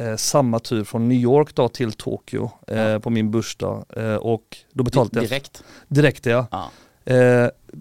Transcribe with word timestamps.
eh, 0.00 0.16
samma 0.16 0.58
tur 0.58 0.84
från 0.84 1.08
New 1.08 1.18
York 1.18 1.54
då 1.54 1.68
till 1.68 1.92
Tokyo 1.92 2.50
eh, 2.66 2.98
på 2.98 3.10
min 3.10 3.30
börsdag. 3.30 3.84
Eh, 3.96 4.14
och 4.14 4.56
då 4.72 4.84
betalade 4.84 5.10
jag 5.20 5.24
Direkt. 5.24 5.62
direkt 5.88 6.26
ja. 6.26 6.46
Ja. 6.50 6.70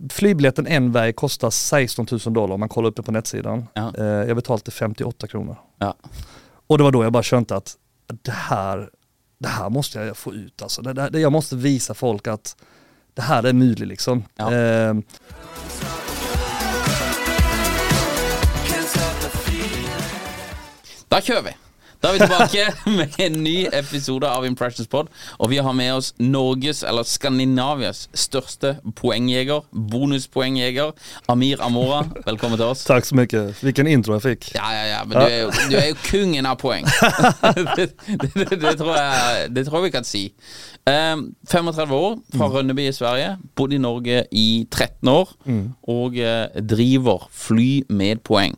Flygbiljetten 0.09 0.67
en 0.67 0.91
väg 0.91 1.15
kostar 1.15 1.49
16 1.49 2.07
000 2.11 2.19
dollar 2.33 2.53
om 2.53 2.59
man 2.59 2.69
kollar 2.69 2.89
upp 2.89 2.95
det 2.95 3.03
på 3.03 3.11
netsidan. 3.11 3.67
Ja. 3.73 3.93
Jag 3.97 4.35
betalade 4.35 4.71
58 4.71 5.27
kronor. 5.27 5.55
Ja. 5.77 5.95
Och 6.67 6.77
det 6.77 6.83
var 6.83 6.91
då 6.91 7.03
jag 7.03 7.11
bara 7.13 7.23
kände 7.23 7.55
att 7.55 7.75
det 8.21 8.31
här, 8.31 8.89
det 9.39 9.47
här 9.47 9.69
måste 9.69 9.99
jag 9.99 10.17
få 10.17 10.33
ut 10.33 10.61
alltså. 10.61 10.81
Det, 10.81 10.93
det, 10.93 11.09
det- 11.09 11.19
jag 11.19 11.31
måste 11.31 11.55
visa 11.55 11.93
folk 11.93 12.27
att 12.27 12.55
det 13.13 13.21
här 13.21 13.43
är 13.43 13.53
möjligt 13.53 13.87
liksom. 13.87 14.23
Ja. 14.35 14.53
Eh, 14.53 14.93
Da 21.09 21.21
kjører 21.21 21.41
vi. 21.43 21.53
Da 22.00 22.08
er 22.08 22.14
vi 22.16 22.19
tilbake 22.19 22.65
med 22.98 23.15
en 23.20 23.33
ny 23.43 23.55
episode 23.76 24.27
av 24.27 24.45
Impressions 24.48 24.87
Pod. 24.87 25.10
Og 25.36 25.49
vi 25.52 25.58
har 25.60 25.73
med 25.76 25.92
oss 25.98 26.14
Norges, 26.20 26.80
eller 26.87 27.04
Skandinavias, 27.04 28.05
største 28.15 28.77
poengjeger, 28.95 29.65
bonuspoengjeger, 29.92 30.93
Amir 31.27 31.59
Amora. 31.65 32.05
Velkommen 32.23 32.55
til 32.55 32.70
oss. 32.71 32.86
tack 32.88 33.05
så 33.05 33.17
mycket, 33.20 33.64
vilken 33.64 33.88
intro 33.88 34.15
jag 34.15 34.23
fick. 34.23 34.48
Ja, 34.55 34.70
ja, 34.73 34.86
ja, 34.93 35.02
men 35.04 35.17
du 35.17 35.26
er 35.26 35.42
jo, 35.42 35.52
du 35.52 35.76
er 35.76 35.89
jo 35.89 35.98
kungen 36.05 36.48
av 36.48 36.55
poeng. 36.61 36.88
det, 37.76 37.89
det, 38.08 38.48
det, 38.48 38.73
tror 38.80 38.95
jeg, 38.95 39.52
det 39.55 39.65
tror 39.67 39.82
jeg 39.82 39.89
vi 39.89 39.92
kan 39.98 40.08
si. 40.08 40.23
Um, 40.88 41.27
35 41.52 41.92
år, 41.99 42.15
fra 42.38 42.49
Rønneby 42.55 42.88
i 42.88 42.95
Sverige. 42.95 43.36
Bodd 43.59 43.76
i 43.76 43.82
Norge 43.83 44.23
i 44.32 44.48
13 44.71 45.11
år. 45.11 45.36
Og 45.92 46.15
eh, 46.23 46.64
driver 46.64 47.27
fly 47.36 47.83
med 47.92 48.23
poeng. 48.23 48.55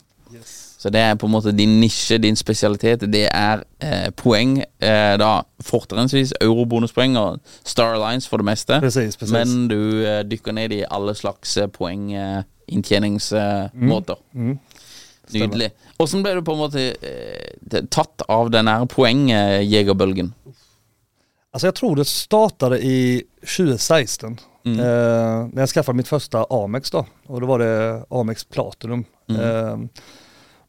Så 0.82 0.90
det 0.90 1.02
er 1.06 1.14
på 1.16 1.28
en 1.30 1.36
måte 1.36 1.52
din 1.54 1.76
nisje, 1.78 2.18
din 2.18 2.34
spesialitet. 2.36 3.14
Det 3.14 3.28
er 3.30 3.62
eh, 3.86 4.10
poeng, 4.18 4.66
eh, 4.82 5.14
da 5.22 5.46
fortrinnsvis 5.62 6.34
eurobonuspoeng 6.42 7.14
og 7.22 7.38
Star 7.62 7.94
Alliance 8.00 8.26
for 8.30 8.38
det 8.42 8.46
meste. 8.50 8.80
Precis, 8.82 9.18
precis. 9.18 9.34
Men 9.36 9.68
du 9.70 10.02
eh, 10.02 10.26
dykker 10.26 10.52
ned 10.58 10.72
i 10.74 10.86
alle 10.90 11.14
slags 11.16 11.58
eh, 11.62 11.68
poenginntjeningsmåter. 11.70 14.16
Nydelig. 15.32 15.70
Åssen 16.02 16.24
ble 16.26 16.34
du 16.40 16.44
på 16.50 16.54
en 16.58 16.64
måte 16.64 16.82
eh, 16.98 17.54
tatt 17.94 18.22
av 18.26 18.50
den 18.50 18.66
her 18.68 18.86
poengjegerbølgen? 18.90 20.34
Alltså 21.52 21.68
jag 21.68 21.76
tror 21.76 21.96
det 21.96 22.06
startade 22.06 22.86
i 22.86 23.24
2016. 23.42 24.38
Mm. 24.66 24.80
Eh, 24.80 24.86
när 25.54 25.62
jag 25.62 25.70
skaffade 25.70 25.96
mitt 25.96 26.08
första 26.08 26.46
Amex 26.50 26.92
då. 26.92 27.06
Och 27.28 27.42
då 27.42 27.48
var 27.48 27.60
det 27.60 28.06
Amex 28.10 28.44
Platinum. 28.44 29.06
Mm. 29.30 29.42
Eh, 29.42 29.78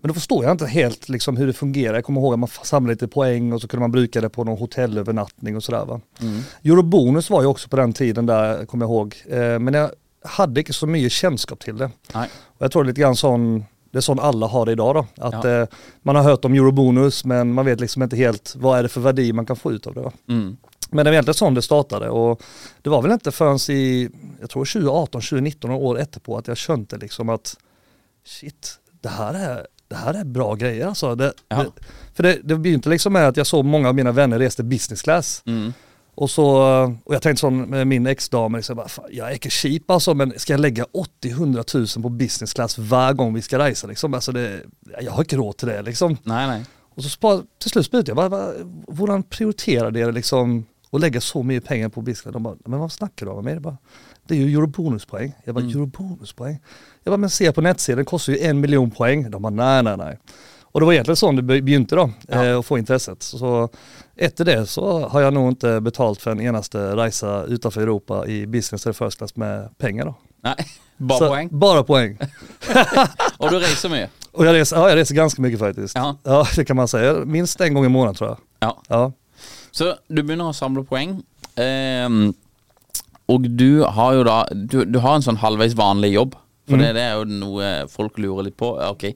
men 0.02 0.08
då 0.08 0.14
förstår 0.14 0.44
jag 0.44 0.52
inte 0.52 0.66
helt 0.66 1.08
liksom 1.08 1.36
hur 1.36 1.46
det 1.46 1.52
fungerar. 1.52 1.94
Jag 1.94 2.04
kommer 2.04 2.20
ihåg 2.20 2.32
att 2.32 2.38
man 2.38 2.48
samlade 2.62 2.94
lite 2.94 3.08
poäng 3.08 3.52
och 3.52 3.60
så 3.60 3.68
kunde 3.68 3.80
man 3.80 3.90
bruka 3.92 4.20
det 4.20 4.28
på 4.28 4.44
någon 4.44 4.58
hotellövernattning 4.58 5.56
och 5.56 5.64
sådär 5.64 5.84
va. 5.84 6.00
Mm. 6.20 6.40
Eurobonus 6.64 7.30
var 7.30 7.42
ju 7.42 7.48
också 7.48 7.68
på 7.68 7.76
den 7.76 7.92
tiden 7.92 8.26
där, 8.26 8.66
kommer 8.66 8.84
jag 8.84 8.90
ihåg. 8.90 9.16
Eh, 9.28 9.58
men 9.58 9.74
jag 9.74 9.90
hade 10.24 10.60
inte 10.60 10.72
så 10.72 10.86
mycket 10.86 11.12
kännskap 11.12 11.60
till 11.60 11.76
det. 11.76 11.90
Nej. 12.14 12.28
Och 12.44 12.62
jag 12.64 12.72
tror 12.72 12.82
det 12.84 12.86
är 12.86 12.88
lite 12.88 13.00
grann 13.00 13.16
sån, 13.16 13.64
det 13.90 13.98
är 13.98 14.00
sån 14.00 14.20
alla 14.20 14.46
har 14.46 14.66
det 14.66 14.72
idag 14.72 14.94
då. 14.94 15.06
Att 15.26 15.44
Ja. 15.44 15.50
eh, 15.50 15.66
man 16.02 16.16
har 16.16 16.22
hört 16.22 16.44
om 16.44 16.54
eurobonus 16.54 17.24
men 17.24 17.52
man 17.52 17.64
vet 17.66 17.80
liksom 17.80 18.02
inte 18.02 18.16
helt 18.16 18.54
vad 18.56 18.78
är 18.78 18.82
det 18.82 18.88
för 18.88 19.00
värde 19.00 19.32
man 19.32 19.46
kan 19.46 19.56
få 19.56 19.72
ut 19.72 19.86
av 19.86 19.94
det. 19.94 20.12
Mm. 20.28 20.56
Men 20.90 21.04
det 21.04 21.10
var 21.10 21.12
egentligen 21.12 21.34
sån 21.34 21.54
det 21.54 21.62
startade 21.62 22.08
och 22.08 22.42
det 22.82 22.90
var 22.90 23.02
väl 23.02 23.12
inte 23.12 23.32
förrän 23.32 23.76
i, 23.76 24.10
jag 24.40 24.50
tror 24.50 24.64
2018, 24.64 25.20
2019, 25.20 25.70
några 25.70 25.84
år 25.84 25.98
efterpå 25.98 26.36
att 26.38 26.48
jag 26.48 26.56
kände 26.56 26.96
liksom 26.96 27.28
att 27.28 27.56
shit, 28.26 28.78
det 29.00 29.08
här 29.08 29.34
är, 29.34 29.66
det 29.92 29.98
här 29.98 30.14
är 30.14 30.24
bra 30.24 30.54
grejer 30.54 30.86
alltså. 30.86 31.14
Det, 31.14 31.32
det, 31.48 31.66
för 32.14 32.22
det, 32.22 32.38
det 32.44 32.56
begynte 32.56 32.88
liksom 32.88 33.12
med 33.12 33.28
att 33.28 33.36
jag 33.36 33.46
såg 33.46 33.64
många 33.64 33.88
av 33.88 33.94
mina 33.94 34.12
vänner 34.12 34.38
reste 34.38 34.62
business 34.62 35.02
class. 35.02 35.42
Mm. 35.46 35.72
Och 36.14 36.30
så, 36.30 36.46
och 37.04 37.14
jag 37.14 37.22
tänkte 37.22 37.50
med 37.50 37.86
min 37.86 38.06
ex-dam, 38.06 38.56
liksom, 38.56 38.76
bara, 38.76 38.88
fan, 38.88 39.04
jag 39.10 39.28
är 39.28 39.32
inte 39.32 39.50
cheap 39.50 39.90
alltså 39.90 40.14
men 40.14 40.32
ska 40.38 40.52
jag 40.52 40.60
lägga 40.60 40.84
80-100 41.22 41.62
tusen 41.62 42.02
på 42.02 42.08
business 42.08 42.52
class 42.52 42.78
varje 42.78 43.14
gång 43.14 43.34
vi 43.34 43.42
ska 43.42 43.58
resa 43.58 43.86
liksom? 43.86 44.14
Alltså 44.14 44.32
det, 44.32 44.60
jag 45.00 45.12
har 45.12 45.20
inte 45.20 45.36
råd 45.36 45.56
till 45.56 45.68
det 45.68 45.82
liksom. 45.82 46.16
Nej, 46.22 46.46
nej. 46.46 46.64
Och 46.94 47.02
så 47.02 47.08
spar, 47.08 47.42
till 47.58 47.70
slut 47.70 47.86
spydde 47.86 48.10
jag, 48.10 48.16
bara, 48.16 48.30
bara, 48.30 48.52
hvordan 48.86 49.22
prioriterar 49.22 49.90
det 49.90 50.12
liksom 50.12 50.66
att 50.90 51.00
lägga 51.00 51.20
så 51.20 51.42
mycket 51.42 51.68
pengar 51.68 51.88
på 51.88 52.02
business? 52.02 52.32
De 52.32 52.42
bara, 52.42 52.56
men 52.64 52.78
vad 52.80 52.92
snackar 52.92 53.26
du 53.26 53.32
om 53.32 53.44
med? 53.44 53.56
Det, 53.56 53.60
bara, 53.60 53.76
det 54.28 54.34
är 54.34 54.38
ju 54.38 54.54
eurobonuspoäng. 54.56 55.32
Jag 55.44 55.54
bara, 55.54 55.64
eurobonuspoäng? 55.64 56.58
Jag 57.04 57.12
bara, 57.12 57.16
men 57.16 57.30
se 57.30 57.52
på 57.52 57.60
netsidan, 57.60 57.98
det 57.98 58.04
kostar 58.04 58.32
ju 58.32 58.38
en 58.38 58.60
miljon 58.60 58.90
poäng. 58.90 59.30
De 59.30 59.42
bara, 59.42 59.50
nej 59.50 59.82
nej 59.82 59.96
nej. 59.96 60.18
Och 60.62 60.80
det 60.80 60.86
var 60.86 60.92
egentligen 60.92 61.16
så 61.16 61.32
det 61.32 61.42
be- 61.42 61.62
begynte 61.62 61.94
då, 61.96 62.10
eh, 62.28 62.58
att 62.58 62.66
få 62.66 62.78
intresset. 62.78 63.22
Så, 63.22 63.68
efter 64.16 64.44
det 64.44 64.66
så 64.66 65.08
har 65.08 65.20
jag 65.20 65.32
nog 65.34 65.48
inte 65.48 65.80
betalt 65.80 66.20
för 66.22 66.30
en 66.30 66.40
enaste 66.40 66.96
resa 66.96 67.44
utanför 67.44 67.80
Europa 67.82 68.26
i 68.26 68.46
business 68.46 68.86
eller 68.86 68.92
first 68.94 69.18
class 69.18 69.36
med 69.36 69.78
pengar 69.78 70.04
då. 70.04 70.14
nej. 70.42 70.54
Bara 70.96 71.18
så, 71.18 71.28
poeng. 71.28 71.48
Bara 71.58 71.84
poäng. 71.84 72.18
Og 73.38 73.50
du 73.50 73.58
reiser 73.58 73.88
mye. 73.88 74.08
Och 74.32 74.46
jag 74.46 74.54
reser, 74.54 74.76
ja, 74.76 74.88
jag 74.88 74.96
reser 74.96 75.14
ganska 75.14 75.42
mycket 75.42 75.58
faktiskt. 75.60 75.94
Ja. 75.94 76.16
ja, 76.22 76.46
det 76.56 76.64
kan 76.64 76.76
man 76.76 76.88
säga. 76.88 77.14
Minst 77.24 77.60
en 77.60 77.74
gång 77.74 77.84
i 77.84 77.88
månaden 77.88 78.14
tror 78.14 78.30
jag. 78.30 78.38
Ja. 78.60 78.82
Ja. 78.88 79.12
Så 79.70 79.94
du 80.08 80.22
begynner 80.22 80.48
å 80.48 80.52
samle 80.52 80.84
poeng. 80.84 81.22
Og 83.30 83.46
du 83.58 83.84
har 83.84 84.14
jo 84.14 84.22
da 84.26 84.38
Du, 84.50 84.84
du 84.84 84.98
har 84.98 85.14
en 85.14 85.22
sånn 85.22 85.40
halvveis 85.42 85.76
vanlig 85.78 86.14
jobb. 86.14 86.34
For 86.68 86.78
det, 86.78 86.92
det 86.94 87.02
er 87.02 87.16
jo 87.18 87.24
noe 87.26 87.70
folk 87.90 88.18
lurer 88.22 88.46
litt 88.46 88.56
på. 88.60 88.70
Ok, 88.86 89.08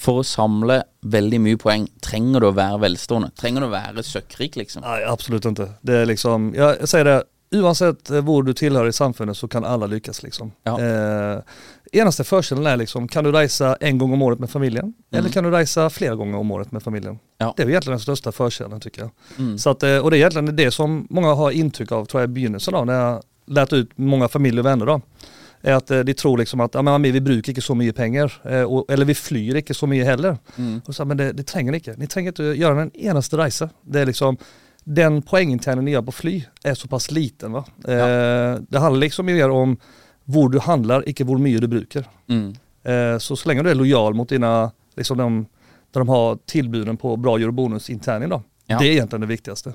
For 0.00 0.22
å 0.22 0.26
samle 0.26 0.82
veldig 1.02 1.40
mye 1.42 1.58
poeng, 1.60 1.88
trenger 2.04 2.44
du 2.44 2.48
å 2.48 2.54
være 2.56 2.78
velstående? 2.84 3.32
Trenger 3.38 3.64
du 3.64 3.66
å 3.66 3.72
være 3.72 4.04
søkkrik, 4.06 4.56
liksom? 4.60 4.86
Nej, 4.86 5.04
absolut 5.10 5.44
inte. 5.44 5.72
Det 5.82 5.96
är 5.96 6.06
liksom, 6.06 6.52
jag 6.56 6.88
säger 6.88 7.04
det, 7.04 7.22
oavsett 7.52 8.10
eh, 8.10 8.24
var 8.24 8.42
du 8.42 8.54
tillhör 8.54 8.86
i 8.86 8.92
samfundet 8.92 9.36
så 9.36 9.48
kan 9.48 9.64
alla 9.64 9.86
lyckas 9.86 10.22
liksom. 10.22 10.52
Ja. 10.62 10.80
Eh, 10.80 11.40
enaste 11.92 12.24
fördelen 12.24 12.66
är 12.66 12.76
liksom, 12.76 13.08
kan 13.08 13.24
du 13.24 13.32
resa 13.32 13.76
en 13.80 13.98
gång 13.98 14.12
om 14.12 14.22
året 14.22 14.38
med 14.38 14.50
familjen? 14.50 14.94
Eller 15.12 15.28
kan 15.28 15.44
du 15.44 15.50
resa 15.50 15.90
flera 15.90 16.14
gånger 16.14 16.38
om 16.38 16.50
året 16.50 16.72
med 16.72 16.82
familjen? 16.82 17.12
Mm. 17.12 17.24
Ja. 17.38 17.54
Det 17.56 17.62
är 17.62 17.68
egentligen 17.68 17.96
den 17.96 18.00
största 18.00 18.32
fördelen 18.32 18.80
tycker 18.80 19.00
jag. 19.00 19.10
Mm. 19.38 19.58
Så 19.58 19.70
att, 19.70 19.82
eh, 19.82 19.96
och 19.98 20.10
det 20.10 20.16
är 20.16 20.18
egentligen 20.18 20.56
det 20.56 20.70
som 20.70 21.06
många 21.10 21.34
har 21.34 21.50
intryck 21.50 21.92
av 21.92 22.04
tror 22.04 22.20
jag 22.22 22.30
i 22.30 22.32
begynnelsen 22.32 22.74
då, 22.74 22.84
när 22.84 22.94
jag 22.94 23.22
lät 23.46 23.72
ut 23.72 23.90
många 23.96 24.28
familj 24.28 24.60
och 24.60 24.66
vänner 24.66 24.86
då. 24.86 25.00
är 25.60 25.72
att 25.72 25.90
eh, 25.90 26.00
de 26.00 26.14
tror 26.14 26.38
liksom 26.38 26.60
att 26.60 26.74
ja, 26.74 26.82
men 26.82 27.02
vi 27.02 27.20
brukar 27.20 27.50
inte 27.50 27.60
så 27.60 27.74
mycket 27.74 27.96
pengar, 27.96 28.32
eh, 28.44 28.62
och, 28.62 28.90
eller 28.90 29.04
vi 29.04 29.14
flyr 29.14 29.54
inte 29.54 29.74
så 29.74 29.86
mycket 29.86 30.06
heller. 30.06 30.38
Mm. 30.56 30.80
Och 30.86 30.94
så, 30.94 31.04
men 31.04 31.16
det, 31.16 31.32
det 31.32 31.42
tränger 31.42 31.72
ni 31.72 31.78
inte, 31.78 31.94
ni 31.98 32.06
tränger 32.06 32.28
inte 32.28 32.42
göra 32.42 32.82
en 32.82 32.96
enaste 32.96 33.36
resa. 33.36 33.68
Det 33.82 34.00
är 34.00 34.06
liksom, 34.06 34.36
den 34.84 35.22
poängintjäningen 35.22 35.84
ni 35.84 35.90
gör 35.90 36.02
på 36.02 36.12
fly 36.12 36.44
är 36.64 36.74
så 36.74 36.88
pass 36.88 37.10
liten. 37.10 37.52
Va? 37.52 37.64
Eh, 37.84 38.60
det 38.68 38.78
handlar 38.78 39.00
liksom 39.00 39.26
mer 39.26 39.50
om 39.50 39.76
var 40.24 40.48
du 40.48 40.58
handlar, 40.58 41.08
inte 41.08 41.24
hur 41.24 41.38
mycket 41.38 41.60
du 41.60 41.68
brukar. 41.68 42.04
Mm. 42.28 42.54
Eh, 42.82 43.18
så 43.18 43.36
så 43.36 43.48
länge 43.48 43.62
du 43.62 43.70
är 43.70 43.74
lojal 43.74 44.14
mot 44.14 44.28
dina, 44.28 44.70
liksom 44.96 45.18
de, 45.18 45.46
där 45.90 46.00
de 46.00 46.08
har 46.08 46.38
tillbuden 46.46 46.96
på 46.96 47.16
bra 47.16 47.36
eurobonus 47.36 47.90
intjäning 47.90 48.28
då. 48.28 48.42
Ja. 48.66 48.78
Det 48.78 48.88
är 48.88 48.92
egentligen 48.92 49.20
det 49.20 49.26
viktigaste. 49.26 49.72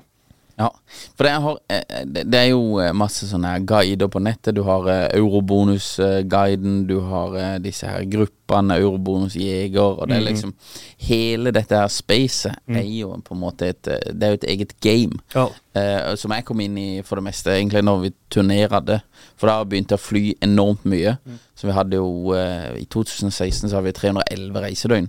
Ja, 0.58 0.72
for 1.14 1.24
det, 1.24 1.32
har, 1.44 1.58
eh, 1.70 2.00
det, 2.04 2.24
det 2.32 2.38
er 2.40 2.48
jo 2.50 2.80
eh, 2.82 2.90
masse 2.96 3.28
sånne 3.30 3.52
guider 3.62 4.08
på 4.10 4.18
nettet. 4.18 4.56
Du 4.56 4.64
har 4.66 4.88
eh, 4.90 5.04
Eurobonus-guiden, 5.14 6.80
du 6.88 6.96
har 7.06 7.36
eh, 7.38 7.52
disse 7.62 7.86
her 7.86 8.02
gruppene, 8.10 8.80
Eurobonus-jeger, 8.82 10.00
og 10.02 10.08
det 10.10 10.16
er 10.18 10.24
liksom 10.26 10.54
Hele 11.08 11.52
dette 11.54 11.78
her 11.78 11.86
spacet 11.92 12.58
er 12.66 12.88
jo 12.90 13.12
på 13.22 13.36
en 13.36 13.42
måte 13.42 13.68
et 13.70 13.86
eh, 13.86 14.10
Det 14.10 14.26
er 14.26 14.34
jo 14.34 14.40
et 14.40 14.48
eget 14.50 14.74
game. 14.82 15.20
Ja. 15.34 15.46
Eh, 15.78 16.14
som 16.18 16.34
jeg 16.34 16.46
kom 16.48 16.60
inn 16.64 16.78
i 16.80 16.88
for 17.06 17.20
det 17.20 17.28
meste 17.28 17.54
egentlig 17.54 17.84
når 17.86 18.02
vi 18.08 18.12
turnerte. 18.34 18.98
For 19.38 19.50
da 19.50 19.62
begynte 19.62 19.94
jeg 19.94 20.02
å 20.02 20.08
fly 20.08 20.24
enormt 20.48 20.82
mye. 20.90 21.14
Så 21.54 21.70
vi 21.70 21.76
hadde 21.76 22.02
jo 22.02 22.34
eh, 22.34 22.82
I 22.82 22.86
2016 22.90 23.68
så 23.70 23.78
har 23.78 23.86
vi 23.86 23.94
311 23.94 24.64
reisedøgn. 24.66 25.08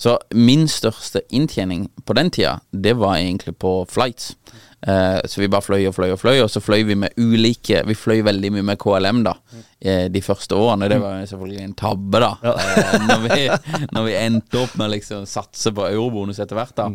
Så 0.00 0.16
min 0.32 0.64
største 0.68 1.20
inntjening 1.28 1.90
på 2.08 2.14
den 2.16 2.30
tida, 2.32 2.60
det 2.72 2.94
var 2.96 3.18
egentlig 3.18 3.52
på 3.60 3.84
flights. 3.84 4.32
Eh, 4.82 5.18
så 5.24 5.40
vi 5.42 5.48
bare 5.52 5.64
fløy 5.64 5.82
og 5.90 5.94
fløy 5.94 6.14
og 6.14 6.20
fløy, 6.20 6.38
og 6.40 6.48
så 6.48 6.62
fløy 6.64 6.86
vi 6.88 6.94
med 6.96 7.12
ulike 7.20 7.82
Vi 7.84 7.92
fløy 7.98 8.22
veldig 8.24 8.50
mye 8.54 8.64
med 8.70 8.78
KLM 8.80 9.18
da 9.26 9.34
eh, 9.80 10.06
de 10.12 10.22
første 10.24 10.56
årene. 10.56 10.88
Det 10.88 11.00
var 11.02 11.18
jo 11.20 11.26
selvfølgelig 11.34 11.66
en 11.66 11.76
tabbe, 11.82 12.22
da. 12.24 12.30
Eh, 12.48 12.96
når, 13.10 13.26
vi, 13.26 13.44
når 13.92 14.08
vi 14.08 14.16
endte 14.22 14.62
opp 14.62 14.78
med 14.80 14.88
å 14.88 14.94
liksom 14.94 15.28
satse 15.28 15.74
på 15.76 15.84
eurobonus 15.90 16.40
etter 16.40 16.56
hvert, 16.56 16.74
da. 16.78 16.88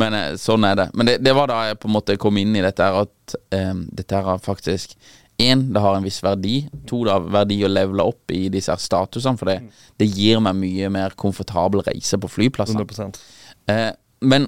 Men 0.00 0.18
eh, 0.18 0.28
sånn 0.40 0.68
er 0.68 0.78
det. 0.82 0.88
Men 0.92 1.08
det, 1.08 1.18
det 1.24 1.34
var 1.38 1.48
da 1.52 1.62
jeg 1.70 1.80
på 1.80 1.88
en 1.90 1.96
måte 1.96 2.20
kom 2.20 2.40
inn 2.42 2.56
i 2.58 2.64
dette 2.64 2.84
her, 2.84 3.06
at 3.06 3.36
eh, 3.56 3.74
dette 3.96 4.18
her 4.18 4.32
har 4.34 4.44
faktisk 4.44 4.96
Én, 5.40 5.72
det 5.72 5.80
har 5.80 5.96
en 5.96 6.04
viss 6.04 6.20
verdi. 6.22 6.66
To, 6.86 7.00
det 7.06 7.14
har 7.14 7.24
verdi 7.34 7.56
å 7.64 7.70
levele 7.70 8.04
opp 8.04 8.30
i 8.36 8.44
disse 8.52 8.70
her 8.70 8.78
statusene, 8.78 9.40
for 9.40 9.48
det, 9.48 9.56
det 9.98 10.06
gir 10.06 10.42
meg 10.44 10.58
mye 10.60 10.90
mer 10.92 11.16
komfortabel 11.18 11.82
reise 11.86 12.18
på 12.20 12.30
flyplasser. 12.30 12.76
100%. 12.78 13.18
Eh, 13.72 13.88
men 14.28 14.46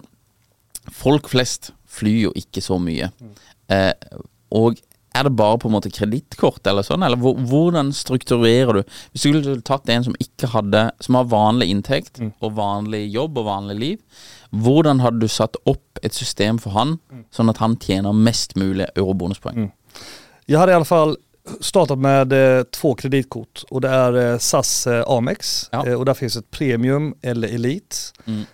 folk 0.92 1.31
flest 1.32 1.72
flyr 1.94 2.19
jo 2.29 2.32
ikke 2.38 2.62
så 2.64 2.79
mye. 2.82 3.11
Eh, 3.73 3.93
og 4.55 4.81
er 5.14 5.29
det 5.29 5.37
bare 5.38 5.58
på 5.62 5.69
en 5.70 5.75
måte 5.76 5.93
kredittkort 5.94 6.67
eller 6.67 6.82
sånn, 6.82 7.05
eller 7.06 7.20
hvor, 7.23 7.37
hvordan 7.38 7.93
strukturerer 7.94 8.81
du? 8.81 8.94
Hvis 9.14 9.23
du 9.29 9.38
skulle 9.38 9.62
tatt 9.62 9.88
en 9.94 10.02
som 10.08 10.17
ikke 10.19 10.50
hadde 10.50 10.81
Som 11.00 11.14
har 11.14 11.29
vanlig 11.31 11.69
inntekt 11.70 12.19
og 12.43 12.56
vanlig 12.56 13.05
jobb 13.14 13.38
og 13.38 13.46
vanlig 13.46 13.76
liv, 13.79 13.99
hvordan 14.50 15.00
hadde 15.05 15.23
du 15.23 15.29
satt 15.31 15.56
opp 15.70 16.00
et 16.02 16.14
system 16.14 16.58
for 16.62 16.75
han, 16.75 16.96
sånn 17.35 17.50
at 17.50 17.62
han 17.62 17.76
tjener 17.79 18.12
mest 18.14 18.56
mulig 18.58 18.87
eurobonuspoeng? 18.96 19.70
Jag 20.46 20.58
hade 20.58 20.73
i 20.73 20.75
alla 20.75 20.85
fall 20.85 21.17
startat 21.61 21.99
med 21.99 22.32
eh, 22.32 22.62
två 22.64 22.94
kreditkort 22.94 23.64
och 23.70 23.81
det 23.81 23.88
är 23.88 24.32
eh, 24.32 24.38
SAS 24.38 24.87
eh, 24.87 25.05
Amex 25.06 25.69
Ja. 25.73 25.87
eh, 25.87 25.94
och 25.94 26.05
där 26.05 26.14
finns 26.14 26.37
ett 26.37 26.50
Premium 26.50 27.14
eller 27.23 27.49
Elite. 27.49 27.96
Mm. 28.26 28.44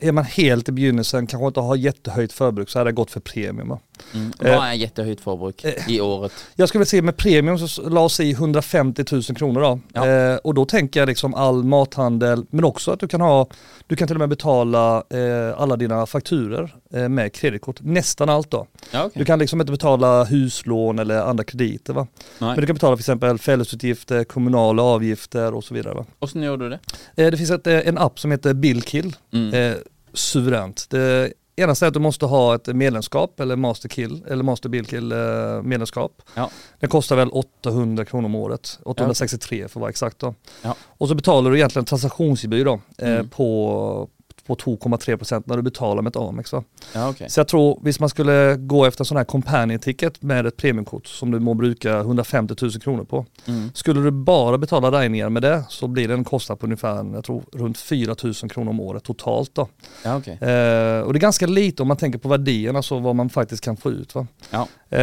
Eh, 0.00 0.08
är 0.08 0.12
man 0.12 0.24
helt 0.24 0.68
i 0.68 0.72
begynnelsen, 0.72 1.26
kanske 1.26 1.46
inte 1.46 1.60
har 1.60 1.76
jättehöjt 1.76 2.32
förbruk 2.32 2.68
så 2.70 2.78
hade 2.78 2.88
jag 2.88 2.94
gått 2.94 3.10
för 3.10 3.20
Premium. 3.20 3.78
Mm. 4.14 4.32
Eh, 4.40 4.54
Hva 4.54 4.68
er 4.72 4.76
jättehøyt 4.78 5.20
forbruk 5.20 5.64
i 5.88 6.00
året? 6.00 6.32
Jag 6.56 6.68
skulle 6.68 6.78
vilja 6.78 6.90
se 6.90 7.02
med 7.02 7.16
Premium 7.16 7.58
så 7.58 7.88
la 7.88 8.00
oss 8.00 8.20
i 8.20 8.30
150 8.30 9.04
000 9.12 9.22
kronor 9.22 9.60
då. 9.60 9.80
Ja. 9.92 10.06
Eh, 10.06 10.36
och 10.36 10.54
då 10.54 10.64
tänker 10.64 11.00
jag 11.00 11.06
liksom 11.06 11.34
all 11.34 11.64
mathandel 11.64 12.46
men 12.50 12.64
också 12.64 12.90
att 12.90 13.00
du 13.00 13.08
kan 13.08 13.20
ha, 13.20 13.46
du 13.86 13.96
kan 13.96 14.08
till 14.08 14.16
och 14.16 14.20
med 14.20 14.28
betala 14.28 15.02
eh, 15.10 15.60
alla 15.60 15.76
dina 15.76 16.06
fakturer 16.06 16.74
eh, 16.92 17.08
med 17.08 17.32
kreditkort. 17.32 17.80
Nästan 17.80 18.28
allt 18.28 18.50
då. 18.50 18.66
Ja, 18.90 19.04
ok. 19.04 19.12
Du 19.14 19.24
kan 19.24 19.38
liksom 19.38 19.60
inte 19.60 19.72
betala 19.72 20.24
huslån 20.24 20.98
eller 20.98 21.22
andra 21.22 21.44
krediter 21.44 21.92
va. 21.92 22.06
Nei. 22.38 22.48
Men 22.48 22.60
du 22.60 22.66
kan 22.66 22.74
betala 22.74 22.96
för 22.96 23.00
exempel 23.00 23.38
fällesutgifter, 23.38 24.24
kommunala 24.24 24.82
avgifter 24.82 25.54
och 25.54 25.64
så 25.64 25.74
vidare. 25.74 25.94
Va? 25.94 26.04
Åssen 26.18 26.42
gjør 26.42 26.56
du 26.56 26.68
det? 26.68 26.78
Eh, 27.16 27.30
det 27.30 27.36
finns 27.36 27.50
ett, 27.50 27.66
eh, 27.66 27.88
en 27.88 27.98
app 27.98 28.20
som 28.20 28.30
heter 28.30 28.54
Billkill. 28.54 29.16
Mm. 29.32 29.74
Suveränt. 30.18 30.90
Det 30.90 31.32
ena 31.56 31.74
att 31.88 31.94
du 31.94 32.00
måste 32.00 32.26
ha 32.26 32.54
ett 32.54 32.66
medlemskap 32.66 33.40
eller 33.40 33.56
Masterkill 33.56 34.24
eller 34.28 34.44
Master 34.44 34.68
Billkill 34.68 35.12
eh, 35.12 35.62
medlemskap. 35.62 36.22
Ja. 36.34 36.50
Den 36.80 36.90
kostar 36.90 37.16
väl 37.16 37.28
800 37.30 38.04
kronor 38.04 38.26
om 38.26 38.34
året. 38.34 38.78
863 38.84 39.58
för 39.58 39.64
att 39.64 39.74
vara 39.80 39.90
exakt 39.90 40.18
då. 40.18 40.34
Ja. 40.62 40.74
Och 40.82 41.08
så 41.08 41.14
betalar 41.14 41.50
du 41.50 41.56
egentligen 41.56 41.84
transaktionsgebyr 41.86 42.64
då 42.64 42.80
eh, 42.98 43.08
Mm. 43.14 43.28
på, 43.28 44.08
på 44.48 44.54
2,3% 44.54 45.42
när 45.46 45.56
du 45.56 45.62
betalar 45.62 46.02
med 46.02 46.10
ett 46.10 46.16
Amex. 46.16 46.52
Ja, 46.92 47.10
ok. 47.10 47.22
Så 47.28 47.40
jag 47.40 47.48
tror, 47.48 47.78
hvis 47.82 48.00
man 48.00 48.08
skulle 48.08 48.56
gå 48.56 48.84
efter 48.84 49.04
sån 49.04 49.16
här 49.16 49.24
companion 49.24 49.78
ticket 49.78 50.22
med 50.22 50.46
ett 50.46 50.56
premiumkort 50.56 51.06
som 51.06 51.30
du 51.30 51.40
må 51.40 51.54
bruka 51.54 51.98
150 51.98 52.54
000 52.62 52.72
kronor 52.72 53.04
på. 53.04 53.26
Mm. 53.46 53.70
Skulle 53.74 54.00
du 54.00 54.10
bara 54.10 54.58
betala 54.58 55.00
räkningar 55.00 55.28
med 55.28 55.42
det 55.42 55.64
så 55.68 55.88
blir 55.88 56.08
det 56.08 56.14
en 56.14 56.24
kostnad 56.24 56.58
på 56.58 56.66
ungefär, 56.66 57.14
jag 57.14 57.24
tror 57.24 57.42
runt 57.52 57.78
4 57.78 58.14
000 58.22 58.34
kronor 58.34 58.70
om 58.70 58.80
året 58.80 59.04
totalt 59.04 59.54
då. 59.54 59.68
Ja, 60.04 60.16
ok. 60.16 60.28
Eh, 60.28 61.00
och 61.00 61.12
det 61.12 61.18
är 61.18 61.20
ganska 61.20 61.46
lite 61.46 61.82
om 61.82 61.88
man 61.88 61.96
tänker 61.96 62.18
på 62.18 62.28
värdierna, 62.28 62.82
så 62.82 62.98
vad 62.98 63.16
man 63.16 63.30
faktiskt 63.30 63.64
kan 63.64 63.76
få 63.76 63.90
ut. 63.90 64.14
Va? 64.14 64.26
Ja. 64.50 64.68
Eh, 64.90 64.98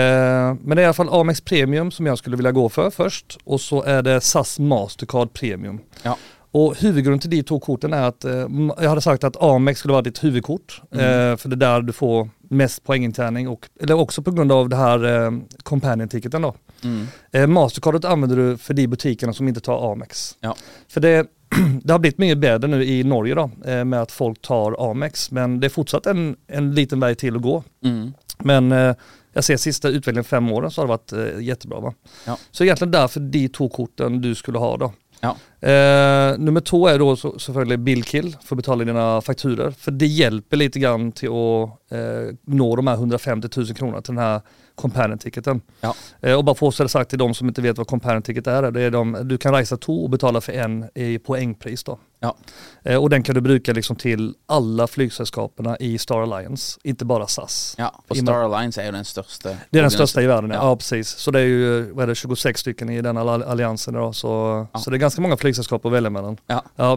men 0.61 0.69
det 0.69 0.73
är 0.75 0.81
i 0.81 0.85
alla 0.85 0.93
fall 0.93 1.09
Amex 1.09 1.41
Premium 1.41 1.91
som 1.91 2.05
jag 2.05 2.17
skulle 2.17 2.35
vilja 2.35 2.51
gå 2.51 2.69
för 2.69 2.89
först 2.89 3.37
och 3.43 3.61
så 3.61 3.83
är 3.83 4.01
det 4.01 4.21
SAS 4.21 4.59
Mastercard 4.59 5.33
Premium. 5.33 5.79
Ja. 6.03 6.17
Och 6.55 6.75
huvudgrunden 6.77 7.19
till 7.19 7.29
de 7.29 7.43
två 7.43 7.59
korten 7.59 7.93
är 7.93 8.01
att 8.01 8.25
eh, 8.25 8.47
jag 8.77 8.89
hade 8.89 9.01
sagt 9.01 9.23
att 9.23 9.43
Amex 9.43 9.79
skulle 9.79 9.91
vara 9.91 10.01
ditt 10.01 10.23
huvudkort. 10.23 10.81
Eh, 10.91 10.97
för 11.37 11.47
det 11.47 11.53
är 11.53 11.57
där 11.57 11.81
du 11.81 11.93
får 11.93 12.29
mest 12.49 12.83
poängintjäning 12.83 13.47
och, 13.47 13.69
eller 13.81 13.93
också 13.93 14.21
på 14.21 14.31
grund 14.31 14.51
av 14.51 14.69
det 14.69 14.75
här 14.75 15.25
eh, 15.25 15.31
companion 15.63 16.09
ticketen 16.09 16.41
då. 16.41 16.55
Mm. 16.83 17.07
Eh, 17.31 17.47
Mastercardet 17.47 18.05
använder 18.05 18.37
du 18.37 18.57
för 18.57 18.73
de 18.73 18.87
butikerna 18.87 19.33
som 19.33 19.47
inte 19.47 19.59
tar 19.59 19.91
Amex. 19.91 20.37
Ja. 20.39 20.55
För 20.87 21.01
det, 21.01 21.27
det 21.83 21.93
har 21.93 21.99
blivit 21.99 22.17
mycket 22.17 22.37
bättre 22.37 22.67
nu 22.67 22.85
i 22.85 23.03
Norge 23.03 23.35
då 23.35 23.49
eh, 23.65 23.85
med 23.85 24.01
att 24.01 24.11
folk 24.11 24.41
tar 24.41 24.91
Amex 24.91 25.31
men 25.31 25.59
det 25.59 25.67
är 25.67 25.69
fortsatt 25.69 26.05
en, 26.05 26.35
en 26.47 26.75
liten 26.75 26.99
väg 26.99 27.17
till 27.17 27.35
att 27.35 27.41
gå. 27.41 27.63
Mm. 27.83 28.13
Men 28.39 28.71
eh, 28.71 28.95
jag 29.33 29.43
ser 29.43 29.57
sista 29.57 29.89
utvecklingen 29.89 30.23
fem 30.23 30.51
åren 30.51 30.71
så 30.71 30.81
har 30.81 30.87
det 30.87 30.89
varit 30.89 31.35
eh, 31.35 31.43
jättebra 31.43 31.79
va. 31.79 31.93
Ja. 32.25 32.37
Så 32.51 32.63
egentligen 32.63 32.91
därför 32.91 33.19
de 33.19 33.49
två 33.49 33.69
korten 33.69 34.21
du 34.21 34.35
skulle 34.35 34.57
ha 34.57 34.77
då. 34.77 34.93
Ja. 35.19 35.35
Eh, 35.61 36.37
nummer 36.37 36.61
två 36.61 36.87
är 36.87 36.99
då 36.99 37.15
så, 37.15 37.39
selvfølgelig 37.39 37.79
Billkill 37.79 38.37
för 38.43 38.55
att 38.55 38.57
betala 38.57 38.85
dina 38.85 39.21
fakturer. 39.21 39.71
För 39.71 39.91
det 39.91 40.05
hjälper 40.07 40.57
lite 40.57 40.79
grann 40.79 41.11
till 41.11 41.29
att 41.29 41.91
eh, 41.91 42.35
nå 42.45 42.75
de 42.75 42.87
här 42.87 42.95
150 42.95 43.47
000 43.57 43.67
kronorna 43.73 44.01
till 44.01 44.15
den 44.15 44.23
här 44.23 44.41
companion 44.75 45.17
ticketen. 45.17 45.61
Ja. 45.81 45.95
Eh, 46.21 46.33
och 46.37 46.43
bara 46.43 46.55
för 46.55 46.67
att 46.67 46.75
säga 46.75 46.87
sagt 46.87 47.09
till 47.09 47.19
de 47.19 47.33
som 47.33 47.47
inte 47.47 47.61
vet 47.61 47.77
vad 47.77 47.87
companion 47.87 48.21
ticket 48.21 48.47
är, 48.47 48.71
det 48.71 48.81
är 48.81 48.91
de, 48.91 49.17
du 49.23 49.37
kan 49.37 49.53
resa 49.53 49.77
två 49.77 50.03
och 50.03 50.09
betala 50.09 50.41
för 50.41 50.53
en 50.53 50.85
i 50.95 51.19
poängpris 51.19 51.83
då. 51.83 51.99
Ja. 52.19 52.35
Eh, 52.83 52.97
och 53.03 53.09
den 53.09 53.23
kan 53.23 53.35
du 53.35 53.41
bruka 53.41 53.73
liksom 53.73 53.95
till 53.95 54.33
alla 54.45 54.87
flygsällskaperna 54.87 55.77
i 55.77 55.97
Star 55.97 56.21
Alliance, 56.21 56.79
inte 56.83 57.05
bara 57.05 57.27
SAS. 57.27 57.75
Ja, 57.77 58.03
och 58.07 58.17
Star 58.17 58.33
Alliance 58.33 58.81
er 58.81 58.85
jo 58.85 58.91
den 58.91 59.05
største. 59.05 59.57
Det 59.69 59.77
är 59.77 59.81
den 59.81 59.91
största 59.91 60.21
i 60.21 60.27
världen, 60.27 60.49
ja. 60.49 60.55
Ja. 60.55 60.75
precis. 60.75 61.09
Så 61.09 61.31
det 61.31 61.39
är 61.39 61.43
ju 61.45 61.91
vad 61.91 62.03
är 62.03 62.07
det, 62.07 62.15
26 62.15 62.59
stycken 62.61 62.89
i 62.89 63.01
den 63.01 63.17
all- 63.17 63.43
alliansen 63.43 63.93
då, 63.93 64.13
så, 64.13 64.27
Ja. 64.73 64.79
så 64.79 64.89
det 64.89 64.97
är 64.97 64.99
ganska 64.99 65.21
många 65.21 65.37
flygsällskap 65.55 65.85
att 65.85 65.91
välja 65.91 66.09
mellan. 66.09 66.37
Ja. 66.47 66.63
Ja. 66.75 66.93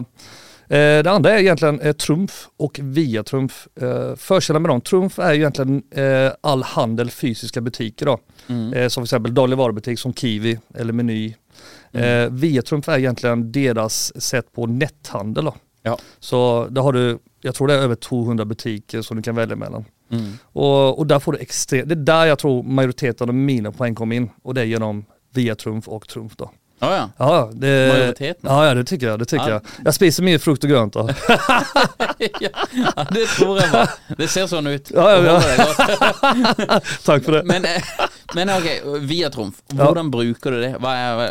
Eh, 0.75 1.03
det 1.03 1.11
andra 1.11 1.31
är 1.31 1.37
egentligen 1.37 1.81
eh, 1.81 1.93
Trumf 1.93 2.47
och 2.57 2.79
Via 2.83 3.23
Trumf. 3.23 3.67
Eh, 3.75 4.15
Förkärlan 4.15 4.61
med 4.61 4.69
dem, 4.69 4.81
Trumf 4.81 5.19
är 5.19 5.33
ju 5.33 5.39
egentligen 5.39 5.83
eh, 5.91 6.31
all 6.41 6.63
handel 6.63 7.09
fysiska 7.09 7.61
butiker 7.61 8.05
då. 8.05 8.19
Mm. 8.47 8.73
Eh, 8.73 8.87
som 8.87 9.03
till 9.03 9.07
exempel 9.07 9.33
dagligvarubutik 9.33 9.99
som 9.99 10.13
Kiwi 10.13 10.59
eller 10.75 10.93
Meny. 10.93 11.33
Mm. 11.91 12.25
Eh, 12.25 12.31
Via 12.31 12.61
Trumf 12.61 12.89
är 12.89 12.97
egentligen 12.97 13.51
deras 13.51 14.21
sätt 14.21 14.53
på 14.53 14.65
netthandel 14.65 15.45
då. 15.45 15.55
Ja. 15.83 15.97
Så 16.19 16.67
där 16.69 16.81
har 16.81 16.93
du, 16.93 17.19
jag 17.41 17.55
tror 17.55 17.67
det 17.67 17.73
är 17.73 17.79
över 17.79 17.95
200 17.95 18.45
butiker 18.45 19.01
som 19.01 19.17
du 19.17 19.23
kan 19.23 19.35
välja 19.35 19.55
mellan. 19.55 19.85
Mm. 20.11 20.33
Och, 20.43 20.99
och 20.99 21.07
där 21.07 21.19
får 21.19 21.31
du 21.31 21.37
extremt, 21.37 21.89
det 21.89 21.93
är 21.93 22.05
där 22.05 22.25
jag 22.25 22.39
tror 22.39 22.63
majoriteten 22.63 23.29
av 23.29 23.35
mina 23.35 23.71
poäng 23.71 23.95
kommer 23.95 24.15
in. 24.15 24.29
Och 24.43 24.53
det 24.53 24.61
är 24.61 24.65
genom 24.65 25.05
Via 25.33 25.55
Trumf 25.55 25.87
och 25.87 26.07
Trumf 26.07 26.35
då. 26.35 26.51
Å 26.81 26.89
ja. 26.95 27.09
Ja, 27.17 27.49
det, 27.53 27.71
Majoriteten? 27.93 28.49
Ja, 28.49 28.65
ja 28.67 28.73
det 28.73 28.83
tycker 28.83 29.07
jag. 29.07 29.19
Det 29.19 29.25
tycker 29.25 29.47
Ja. 29.49 29.51
jag. 29.51 29.61
Jag 29.85 29.93
spiser 29.93 30.23
mycket 30.23 30.43
frukt 30.43 30.63
och 30.63 30.69
grönt 30.69 30.93
då. 30.93 31.09
ja. 32.39 32.49
Det 33.11 33.25
tror 33.27 33.59
jeg 33.59 33.69
var. 33.71 33.89
Det 34.17 34.27
ser 34.27 34.47
sånn 34.47 34.67
ut. 34.67 34.91
Ja, 34.95 35.11
ja, 35.11 35.41
ja. 35.57 36.79
Tack 37.05 37.23
för 37.23 37.31
det. 37.31 37.43
Men, 37.43 37.65
eh, 37.65 37.81
men 38.35 38.49
ok, 38.49 38.67
via 39.01 39.29
Trumf, 39.29 39.55
hvordan 39.67 40.11
bruker 40.11 40.51
du 40.51 40.61
det? 40.61 40.71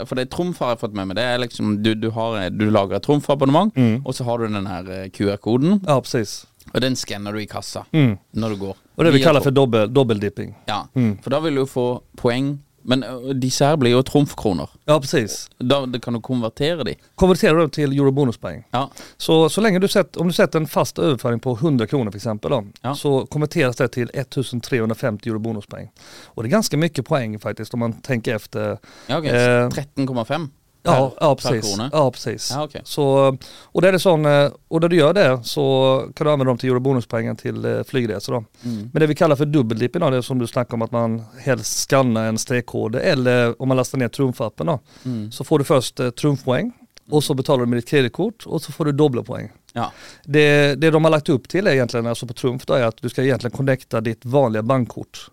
For 0.08 0.14
det 0.14 0.26
Trumf 0.30 0.58
har 0.60 0.74
jeg 0.74 0.80
fått 0.80 0.94
med 0.94 1.06
meg. 1.08 1.16
Det 1.16 1.24
er 1.24 1.38
liksom, 1.38 1.82
Du, 1.82 1.94
du, 1.94 2.10
har, 2.10 2.50
du 2.50 2.70
lager 2.70 2.96
et 2.96 3.02
Trumf-abonnement, 3.06 3.72
Mm. 3.76 4.02
og 4.06 4.14
så 4.14 4.24
har 4.24 4.38
du 4.38 4.48
den 4.48 4.66
her 4.66 4.90
eh, 4.90 5.08
QR-koden, 5.10 5.80
Ja, 5.86 6.00
precis. 6.00 6.46
og 6.74 6.80
den 6.80 6.96
skanner 6.96 7.32
du 7.32 7.38
i 7.42 7.46
kassa 7.46 7.84
Mm. 7.92 8.18
når 8.34 8.48
du 8.50 8.56
går. 8.56 8.76
Och 8.96 9.04
det 9.04 9.10
vi 9.10 9.22
kallar 9.22 9.40
för 9.40 9.50
dobbel, 9.50 9.92
dobbeldipping. 9.94 10.54
Ja, 10.66 10.88
Mm. 10.94 11.18
for 11.22 11.30
da 11.30 11.40
vil 11.40 11.54
du 11.54 11.66
få 11.66 12.02
poeng 12.16 12.58
Men 12.88 13.04
disse 13.40 13.64
her 13.68 13.76
blir 13.76 13.90
jo 13.92 14.02
trumfkroner. 14.02 14.68
Ja 14.88 14.94
precis. 15.00 15.50
Da 15.58 15.82
det 15.86 16.00
kan 16.00 16.14
du 16.14 16.20
konvertere 16.20 16.84
de. 16.84 16.94
Konverterar 17.14 17.58
du 17.58 17.68
till 17.68 17.92
eurobonuspoäng. 17.92 18.64
Ja. 18.70 18.90
Så, 19.16 19.48
så 19.48 19.60
länge 19.60 19.78
du 19.78 19.88
sätter, 19.88 20.20
om 20.20 20.26
du 20.28 20.32
sätter 20.32 20.58
en 20.60 20.66
fast 20.66 20.98
överföring 20.98 21.40
på 21.40 21.52
100 21.52 21.86
kronor 21.86 22.10
för 22.10 22.16
exempel 22.18 22.50
då, 22.50 22.64
Ja. 22.82 22.94
så 22.94 23.26
konverteras 23.26 23.76
det 23.76 23.88
till 23.88 24.10
1350 24.14 25.28
eurobonuspoäng. 25.28 25.90
Och 26.24 26.42
det 26.42 26.46
är 26.48 26.50
ganska 26.50 26.76
mycket 26.76 27.06
poäng 27.06 27.38
faktiskt 27.38 27.74
om 27.74 27.80
man 27.80 27.92
tänker 27.92 28.34
efter. 28.34 28.78
Ja, 29.06 29.18
ok. 29.18 29.24
Eh, 29.26 29.68
13,5 29.68 30.48
Ja, 30.82 31.12
ja 31.20 31.34
precis. 31.34 31.76
Ja, 31.92 32.10
precis. 32.10 32.50
Ja, 32.54 32.64
okej. 32.64 32.80
Så, 32.84 33.36
och, 33.62 33.82
det 33.82 33.88
är 33.88 33.98
sån, 33.98 34.26
eh, 34.26 34.50
och 34.68 34.80
när 34.80 34.88
du 34.88 34.96
gör 34.96 35.12
det 35.12 35.40
så 35.44 36.02
kan 36.14 36.24
du 36.24 36.32
använda 36.32 36.50
dem 36.50 36.58
till 36.58 36.68
eurobonuspoängen 36.68 37.36
till 37.36 37.64
eh, 37.64 37.82
flygresor 37.82 38.32
då. 38.32 38.44
Mm. 38.64 38.90
Men 38.92 39.00
det 39.00 39.06
vi 39.06 39.14
kallar 39.14 39.36
för 39.36 39.46
dubbeldipp 39.46 39.96
idag, 39.96 40.12
det 40.12 40.16
är 40.16 40.22
som 40.22 40.38
du 40.38 40.46
snackade 40.46 40.74
om 40.74 40.82
att 40.82 40.92
man 40.92 41.24
helst 41.38 41.88
skannar 41.88 42.24
en 42.28 42.38
streckkod 42.38 42.94
eller 42.94 43.62
om 43.62 43.68
man 43.68 43.76
lastar 43.76 43.98
ner 43.98 44.08
trumfappen 44.08 44.66
då. 44.66 44.80
Mm. 45.04 45.32
Så 45.32 45.44
får 45.44 45.58
du 45.58 45.64
först 45.64 46.00
eh, 46.00 46.10
trumfpoäng 46.10 46.72
och 47.10 47.24
så 47.24 47.34
betalar 47.34 47.64
du 47.64 47.66
med 47.66 47.78
ditt 47.78 47.88
kreditkort 47.88 48.46
och 48.46 48.62
så 48.62 48.72
får 48.72 48.84
du 48.84 48.92
dubbla 48.92 49.22
poäng. 49.22 49.52
Ja. 49.72 49.92
Det, 50.24 50.74
det 50.74 50.90
de 50.90 51.04
har 51.04 51.10
lagt 51.10 51.28
upp 51.28 51.48
till 51.48 51.66
är 51.66 51.72
egentligen, 51.72 52.06
alltså 52.06 52.26
på 52.26 52.34
Trumf 52.34 52.66
då, 52.66 52.74
är 52.74 52.82
att 52.82 52.96
du 53.02 53.08
ska 53.08 53.22
egentligen 53.22 53.56
connecta 53.56 54.00
ditt 54.00 54.24
vanliga 54.24 54.62
bankkort. 54.62 55.30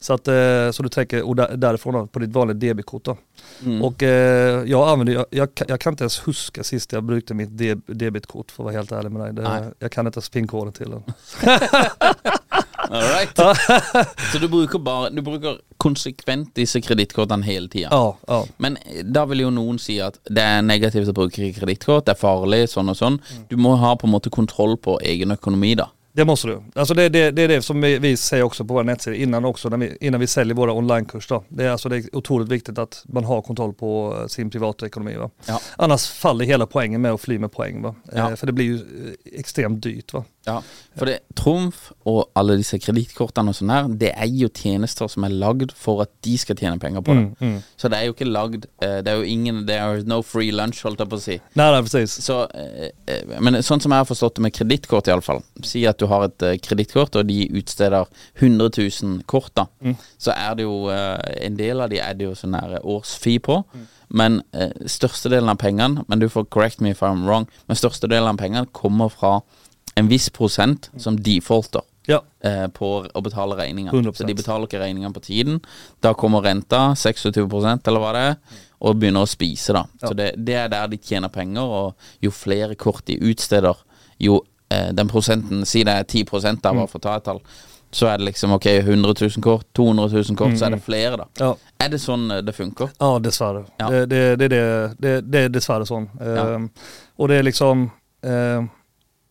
Så 0.00 0.14
att 0.14 0.28
eh, 0.28 0.70
så 0.72 0.82
du 0.82 0.88
tänker, 0.88 1.22
och 1.22 1.36
där, 1.36 1.56
därifrån 1.56 1.94
då, 1.94 2.06
på 2.06 2.18
ditt 2.18 2.30
vanliga 2.30 2.54
debitkort 2.54 3.04
då. 3.04 3.16
Mm. 3.64 3.82
Och 3.82 4.02
eh, 4.02 4.64
jag 4.66 4.88
använder, 4.88 5.14
jag, 5.14 5.26
jag, 5.30 5.54
kan- 5.54 5.66
jag 5.70 5.80
kan 5.80 5.92
inte 5.92 6.04
ens 6.04 6.28
huska 6.28 6.64
sist 6.64 6.92
jag 6.92 7.04
brukade 7.04 7.34
mitt 7.34 7.58
deb, 7.58 7.80
debitkort 7.86 8.50
för 8.50 8.62
att 8.62 8.64
vara 8.64 8.74
helt 8.76 8.92
ärlig 8.92 9.10
med 9.12 9.34
dig. 9.34 9.44
Det, 9.44 9.72
jag 9.78 9.92
kan 9.92 10.06
inte 10.06 10.16
ens 10.18 10.28
pinkoden 10.28 10.72
till 10.72 10.90
den. 10.90 11.02
All 12.88 13.02
right. 13.02 13.36
Så 14.32 14.38
du 14.38 14.48
bruker 14.48 14.78
bare 14.78 15.10
Du 15.10 15.22
bruker 15.22 15.58
konsekvent 15.76 16.54
disse 16.54 16.80
kredittkortene 16.80 17.44
hele 17.44 17.68
tida. 17.68 17.88
Ja, 17.90 18.16
ja. 18.26 18.46
Men 18.56 18.76
eh, 18.76 19.02
da 19.04 19.24
vil 19.26 19.40
jo 19.44 19.50
noen 19.50 19.78
si 19.82 19.98
at 20.02 20.18
det 20.30 20.42
er 20.44 20.62
negativt 20.64 21.10
å 21.10 21.14
bruke 21.16 21.50
kredittkort, 21.56 22.06
det 22.06 22.14
er 22.14 22.20
farlig, 22.20 22.62
sånn 22.72 22.88
og 22.92 22.96
sånn. 22.98 23.18
Mm. 23.20 23.42
Du 23.50 23.56
må 23.60 23.74
ha 23.80 23.94
på 23.98 24.06
en 24.08 24.14
måte 24.14 24.30
kontroll 24.32 24.76
på 24.80 24.98
egen 25.04 25.34
økonomi, 25.34 25.74
da. 25.78 25.88
Det 26.16 26.24
måste 26.24 26.48
du. 26.48 26.62
Alltså 26.74 26.94
det, 26.94 27.08
det, 27.08 27.30
det 27.30 27.42
är 27.42 27.48
det 27.48 27.62
som 27.62 27.80
vi, 27.80 27.98
vi 27.98 28.16
säger 28.16 28.42
också 28.42 28.64
på 28.64 28.74
vår 28.74 28.84
nettsida 28.84 29.16
innan 29.16 29.44
också, 29.44 29.68
när 29.68 29.76
vi, 29.76 29.96
innan 30.00 30.20
vi 30.20 30.26
säljer 30.26 30.54
våra 30.54 30.72
onlinekurs 30.72 31.28
då. 31.28 31.44
Det 31.48 31.64
är 31.64 31.70
alltså 31.70 31.88
det 31.88 31.96
är 31.96 32.16
otroligt 32.16 32.48
viktigt 32.48 32.78
att 32.78 33.04
man 33.06 33.24
har 33.24 33.42
kontroll 33.42 33.74
på 33.74 34.24
sin 34.28 34.50
privata 34.50 34.86
ekonomi 34.86 35.16
va. 35.16 35.30
Ja. 35.46 35.60
Annars 35.76 36.06
faller 36.06 36.44
hela 36.44 36.66
poängen 36.66 37.00
med 37.02 37.12
att 37.12 37.20
fly 37.20 37.38
med 37.38 37.52
poäng 37.52 37.82
va. 37.82 37.94
Ja. 38.12 38.30
Eh, 38.30 38.36
för 38.36 38.46
det 38.46 38.52
blir 38.52 38.64
ju 38.64 38.74
eh, 38.74 39.38
extremt 39.38 39.82
dyrt 39.82 40.12
va. 40.12 40.24
Ja, 40.46 40.60
for 40.96 41.10
det, 41.10 41.16
Trumf 41.36 41.90
og 42.08 42.30
alle 42.38 42.54
disse 42.60 42.78
kredittkortene 42.80 43.50
og 43.50 43.56
sånn 43.58 43.72
her, 43.72 43.88
det 44.00 44.12
er 44.14 44.30
jo 44.30 44.48
tjenester 44.48 45.10
som 45.10 45.26
er 45.26 45.34
lagd 45.34 45.74
for 45.76 46.04
at 46.04 46.12
de 46.24 46.36
skal 46.40 46.56
tjene 46.56 46.80
penger 46.80 47.02
på 47.04 47.16
det. 47.18 47.24
Mm, 47.26 47.56
mm. 47.56 47.56
Så 47.76 47.90
det 47.92 47.98
er 47.98 48.06
jo 48.06 48.14
ikke 48.14 48.28
lagd 48.28 48.68
eh, 48.84 49.00
Det 49.04 49.12
er 49.12 49.20
jo 49.20 49.26
ingen 49.26 49.64
Det 49.68 49.76
er 49.76 50.04
no 50.08 50.20
free 50.24 50.54
lunch, 50.54 50.80
holdt 50.86 51.02
jeg 51.02 51.10
på 51.12 51.18
å 51.18 51.24
si. 51.24 51.36
Nej, 51.58 51.66
nej 51.74 51.82
precis. 51.84 52.14
Så, 52.24 52.38
eh, 52.54 52.92
eh, 53.12 53.34
men 53.42 53.60
sånn 53.66 53.82
som 53.82 53.92
jeg 53.92 54.04
har 54.04 54.08
forstått 54.08 54.38
det 54.38 54.46
med 54.46 54.54
kredittkort, 54.56 55.10
iallfall. 55.10 55.42
Si 55.66 55.84
at 55.90 56.00
du 56.00 56.06
har 56.10 56.28
et 56.28 56.46
kredittkort, 56.64 57.18
og 57.18 57.28
de 57.28 57.42
utsteder 57.60 58.08
100 58.38 58.70
000 58.78 59.26
kort, 59.28 59.52
da. 59.58 59.66
Så 60.22 60.32
er 60.32 60.56
det 60.56 60.64
jo 60.64 60.86
En 60.86 61.56
del 61.58 61.80
av 61.80 61.90
de 61.90 61.98
er 62.00 62.14
det 62.14 62.26
jo 62.28 62.34
sånn 62.38 62.54
her 62.56 62.78
årsfi 62.86 63.36
på. 63.42 63.60
Men 64.08 64.40
eh, 64.52 64.70
størstedelen 64.86 65.50
av 65.50 65.58
pengene 65.60 66.04
Men 66.08 66.22
du 66.22 66.28
får 66.30 66.48
correct 66.54 66.80
me 66.80 66.92
if 66.94 67.02
I'm 67.02 67.24
wrong, 67.26 67.48
men 67.66 67.78
størstedelen 67.78 68.28
av 68.30 68.40
pengene 68.40 68.70
kommer 68.72 69.10
fra 69.10 69.40
en 69.96 70.08
viss 70.08 70.30
prosent 70.30 70.90
som 70.96 71.16
defaulter 71.16 71.82
Ja, 72.06 72.20
eh, 72.40 72.66
på 72.70 72.88
å 73.14 73.20
betale 73.24 73.56
regninger. 73.58 73.92
100%. 73.92 74.16
Så 74.20 74.26
de 74.28 74.34
betaler 74.38 74.68
ikke 74.68 74.78
regningene 74.78 75.12
på 75.14 75.22
tiden. 75.24 75.56
Da 76.00 76.12
kommer 76.14 76.44
renta, 76.44 76.92
26% 76.94 77.88
eller 77.88 78.02
hva 78.02 78.12
det 78.14 78.20
er, 78.28 78.36
og 78.78 79.00
begynner 79.00 79.24
å 79.26 79.30
spise, 79.30 79.74
da. 79.74 79.82
Så 80.04 80.12
det, 80.14 80.28
det 80.38 80.54
er 80.54 80.68
der 80.70 80.92
de 80.92 81.00
tjener 81.02 81.32
penger, 81.34 81.64
og 81.64 82.22
jo 82.22 82.30
flere 82.30 82.76
kort 82.78 83.06
de 83.10 83.16
utsteder, 83.18 83.74
jo 84.22 84.38
eh, 84.70 84.92
den 84.94 85.10
prosenten 85.10 85.66
Si 85.66 85.82
det 85.82 85.96
er 85.96 86.06
10 86.06 86.60
da, 86.62 86.72
bare 86.72 86.86
for 86.86 87.00
å 87.02 87.06
ta 87.08 87.16
et 87.16 87.26
tall. 87.26 87.42
Så 87.90 88.06
er 88.10 88.18
det 88.18 88.28
liksom 88.28 88.52
ok, 88.52 88.66
100 88.66 89.14
000 89.20 89.42
kort, 89.42 89.66
200 89.74 90.08
000 90.12 90.36
kort, 90.38 90.58
så 90.58 90.66
er 90.66 90.76
det 90.76 90.82
flere, 90.84 91.16
da. 91.16 91.26
ja. 91.40 91.54
Er 91.82 91.90
det 91.92 92.00
sånn 92.02 92.30
eh, 92.30 92.42
det 92.44 92.54
funker? 92.54 92.90
Ja 93.00 93.18
dessvärre. 93.18 93.64
Ja. 93.80 93.90
Det, 93.90 94.06
det, 94.06 94.22
det, 94.36 94.48
det, 94.48 94.94
det, 94.98 95.20
det 95.20 95.38
är 95.38 95.48
dessvärre 95.48 95.86
så. 95.86 96.06
Ehm, 96.20 96.70
och 97.16 97.28
det 97.28 97.34
är 97.34 97.42
liksom 97.42 97.90
eh, 98.22 98.64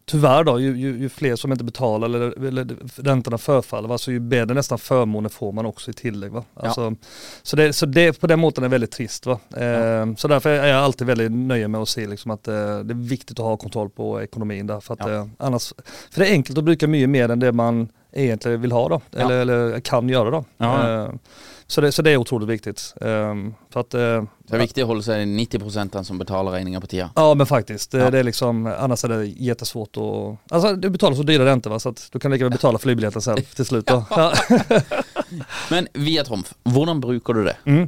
Tyvärr 0.07 0.43
då, 0.43 0.59
ju, 0.59 0.77
ju, 0.77 0.97
ju 1.00 1.09
fler 1.09 1.35
som 1.35 1.51
inte 1.51 1.63
betalar 1.63 2.07
eller, 2.07 2.45
eller 2.47 2.67
räntorna 2.95 3.38
förfaller, 3.38 3.88
va, 3.89 3.97
så 3.97 4.12
ju 4.12 4.19
bättre 4.19 4.53
nästan 4.53 4.77
förmåner 4.79 5.29
får 5.29 5.51
man 5.51 5.65
också 5.65 5.91
i 5.91 5.93
tillägg. 5.93 6.31
Va? 6.31 6.43
Alltså, 6.53 6.95
Så, 7.43 7.55
det, 7.55 7.74
så 7.74 7.85
det 7.85 8.19
på 8.19 8.27
den 8.27 8.39
måten 8.39 8.63
är 8.63 8.67
väldigt 8.69 8.91
trist. 8.91 9.25
Va? 9.25 9.39
Ehm, 9.57 10.15
Så 10.17 10.27
därför 10.27 10.50
är 10.50 10.67
jag 10.67 10.77
alltid 10.83 11.07
väldigt 11.07 11.31
nöjd 11.31 11.69
med 11.69 11.81
att 11.81 11.89
se 11.89 12.07
liksom 12.07 12.31
att 12.31 12.47
eh, 12.47 12.53
det 12.79 12.93
är 12.93 13.07
viktigt 13.09 13.39
att 13.39 13.45
ha 13.45 13.57
kontroll 13.57 13.89
på 13.89 14.21
ekonomin 14.21 14.67
där. 14.67 14.79
För, 14.79 14.93
att, 14.93 15.00
Ja. 15.00 15.12
eh, 15.12 15.27
annars, 15.38 15.74
för 16.12 16.19
det 16.21 16.27
är 16.27 16.31
enkelt 16.31 16.57
att 16.57 16.63
bruka 16.63 16.88
mycket 16.88 17.09
mer 17.09 17.29
än 17.29 17.39
det 17.39 17.51
man 17.51 17.88
egentligen 18.13 18.62
vill 18.62 18.71
ha 18.71 18.89
då, 18.89 19.01
Ja. 19.12 19.19
eller, 19.19 19.35
eller 19.38 19.79
kan 19.79 20.09
göra 20.09 20.29
då. 20.31 20.45
Ja. 20.57 20.88
Ehm, 20.88 21.19
så, 21.67 21.81
det, 21.81 21.91
så 21.91 22.01
det 22.01 22.12
är 22.12 22.17
otroligt 22.17 22.50
viktigt. 22.50 22.93
Ehm, 23.01 23.53
för 23.69 23.79
att, 23.79 23.93
eh, 23.93 24.24
Så 24.49 24.55
det 24.55 24.61
viktig 24.61 24.83
å 24.83 24.87
holde 24.87 25.03
seg 25.03 25.21
i 25.21 25.25
90% 25.25 26.03
som 26.03 26.17
betaler 26.17 26.51
regninger 26.51 26.79
på 26.79 26.87
tida. 26.87 27.09
Ja 27.15 27.33
men 27.33 27.45
faktiskt, 27.45 27.91
det, 27.91 27.97
Ja. 27.97 28.09
det 28.11 28.19
är 28.19 28.23
liksom, 28.23 28.67
annars 28.79 29.03
är 29.03 29.09
det 29.09 29.25
jättesvårt 29.25 29.97
att, 29.97 30.53
alltså 30.53 30.75
du 30.75 30.89
betalar 30.89 31.15
så 31.15 31.23
dyra 31.23 31.45
räntor 31.45 31.69
va, 31.69 31.79
så 31.79 31.89
att 31.89 32.07
du 32.11 32.19
kan 32.19 32.31
lika 32.31 32.43
väl 32.45 32.51
betala 32.51 32.77
flygbiljetten 32.79 33.21
själv 33.21 33.41
till 33.55 33.65
slut 33.65 33.85
då. 33.85 34.03
Ja. 34.09 34.33
Men 35.69 35.87
via 35.93 36.23
Trumf, 36.23 36.53
hvordan 36.63 37.01
bruker 37.01 37.33
du 37.33 37.43
det? 37.43 37.57
Mm. 37.65 37.87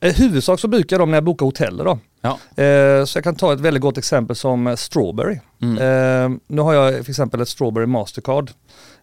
Eh, 0.00 0.14
huvudsak 0.14 0.60
så 0.60 0.68
brukar 0.68 0.96
jag 0.96 1.00
dem 1.02 1.10
när 1.10 1.16
jag 1.16 1.24
bokar 1.24 1.46
hoteller 1.46 1.84
då. 1.84 1.98
Ja. 2.20 2.62
Eh, 2.64 3.04
så 3.04 3.16
jag 3.18 3.24
kan 3.24 3.34
ta 3.36 3.52
ett 3.52 3.60
väldigt 3.60 3.80
gott 3.82 3.98
exempel 3.98 4.36
som 4.36 4.66
eh, 4.66 4.74
Strawberry. 4.76 5.38
Mm. 5.62 5.78
Eh, 5.78 6.38
nu 6.46 6.62
har 6.62 6.74
jag 6.74 7.04
för 7.04 7.10
exempel 7.10 7.40
ett 7.40 7.48
Strawberry 7.48 7.86
Mastercard. 7.86 8.50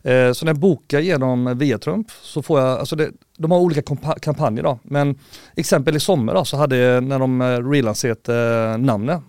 Eh, 0.04 0.32
så 0.32 0.46
när 0.46 0.50
jag 0.50 0.60
bokar 0.60 1.00
genom 1.00 1.58
Viatrump 1.58 2.08
så 2.22 2.42
får 2.42 2.60
jag, 2.62 2.80
alltså 2.80 2.96
det, 2.96 3.10
de 3.38 3.52
har 3.52 3.60
olika 3.60 3.82
kampanjer 4.22 4.64
då. 4.64 4.80
Men 4.84 5.20
exempel 5.56 5.96
i 5.96 6.00
sommar 6.00 6.34
då 6.34 6.46
så 6.46 6.58
hade 6.58 6.78
jag, 6.78 6.95
när 7.02 7.20
de 7.20 7.42
eh, 7.42 7.70
relanserat 7.70 8.30
eh, 8.30 8.78
namnet 8.78 9.22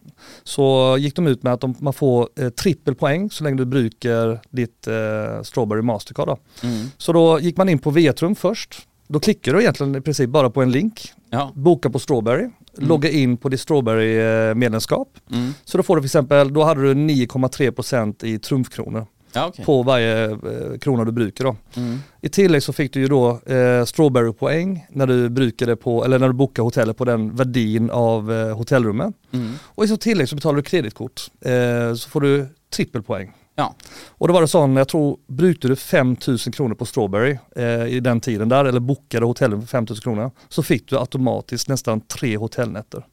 så 0.45 0.97
gick 0.99 1.17
de 1.17 1.27
ut 1.27 1.43
med 1.43 1.53
att 1.53 1.61
de, 1.61 1.75
man 1.79 1.93
får 1.93 2.29
eh, 2.39 2.49
trippel 2.49 2.95
poäng 2.95 3.31
så 3.31 3.45
länge 3.45 3.57
du 3.57 3.65
brukar 3.65 4.41
ditt 4.51 4.87
eh, 4.87 5.43
Strawberry 5.43 5.83
Mastercard 5.83 6.29
då. 6.29 6.37
Mm. 6.63 6.87
Så 6.97 7.13
då 7.13 7.41
gick 7.41 7.57
man 7.57 7.69
in 7.69 7.79
på 7.79 7.91
Viatrump 7.91 8.39
först. 8.39 8.87
Då 9.09 9.21
klickar 9.21 9.53
du 9.53 9.61
egentligen 9.61 9.97
i 9.97 10.01
princip 10.01 10.31
bara 10.31 10.51
på 10.51 10.63
en 10.63 10.73
länk 10.73 11.13
Ja. 11.31 11.53
boka 11.55 11.91
på 11.91 11.99
Strawberry, 11.99 12.49
logga 12.79 13.11
in 13.11 13.37
på 13.37 13.49
ditt 13.49 13.61
Strawberry 13.61 14.17
eh, 14.19 14.55
medlemskap. 14.55 15.09
Mm. 15.33 15.53
Så 15.65 15.77
då 15.77 15.83
får 15.83 15.97
du 15.97 16.03
för 16.03 16.07
exempel, 16.07 16.53
då 16.53 16.65
hade 16.65 16.83
du 16.83 16.95
9,3% 16.95 18.25
i 18.25 18.39
trumfkronor 18.39 19.07
Ja, 19.37 19.47
ok. 19.47 19.65
på 19.65 19.83
varje 19.83 20.25
eh, 20.25 20.79
krona 20.81 21.05
du 21.05 21.13
brukar 21.13 21.45
då. 21.45 21.57
Mm. 21.77 21.99
I 22.21 22.29
tillägg 22.29 22.63
så 22.63 22.73
fick 22.73 22.93
du 22.93 23.01
ju 23.01 23.09
då 23.09 23.31
eh, 23.31 23.85
Strawberry-poäng 23.85 24.87
när 24.91 25.07
du 25.07 25.29
brukade 25.29 25.77
på, 25.77 26.05
eller 26.05 26.19
när 26.19 26.27
du 26.27 26.35
bokade 26.35 26.67
hotellet 26.67 26.97
på 26.97 27.05
den 27.05 27.37
värdin 27.37 27.91
av 27.91 28.33
eh, 28.33 28.57
hotellrummet. 28.57 29.15
Mm. 29.33 29.53
Och 29.63 29.85
i 29.85 29.89
så 29.89 29.97
tillägg 29.97 30.29
så 30.29 30.35
betalar 30.37 30.57
du 30.57 30.63
kreditkort. 30.63 31.31
Eh, 31.41 31.95
så 31.95 32.09
får 32.09 32.21
du 32.21 32.49
trippelpoäng. 32.77 33.33
Ja. 33.55 33.75
Och 34.09 34.29
då 34.29 34.35
var 34.35 34.41
det 34.41 34.49
sån, 34.49 34.77
jag 34.77 34.89
tror, 34.89 35.19
brukade 35.27 35.73
du 35.73 35.77
5000 35.77 36.53
kronor 36.53 36.75
på 36.75 36.85
Strawberry 36.85 37.39
eh, 37.57 37.87
i 37.87 38.01
den 38.01 38.21
tiden 38.21 38.49
där, 38.49 38.65
eller 38.65 38.81
bokade 38.81 39.27
hotellet 39.27 39.61
för 39.61 39.67
5000 39.67 40.03
kronor, 40.03 40.31
så 40.49 40.63
fick 40.63 40.89
du 40.89 40.99
automatiskt 40.99 41.69
nästan 41.69 42.01
tre 42.01 42.37
hotellnätter. 42.37 43.05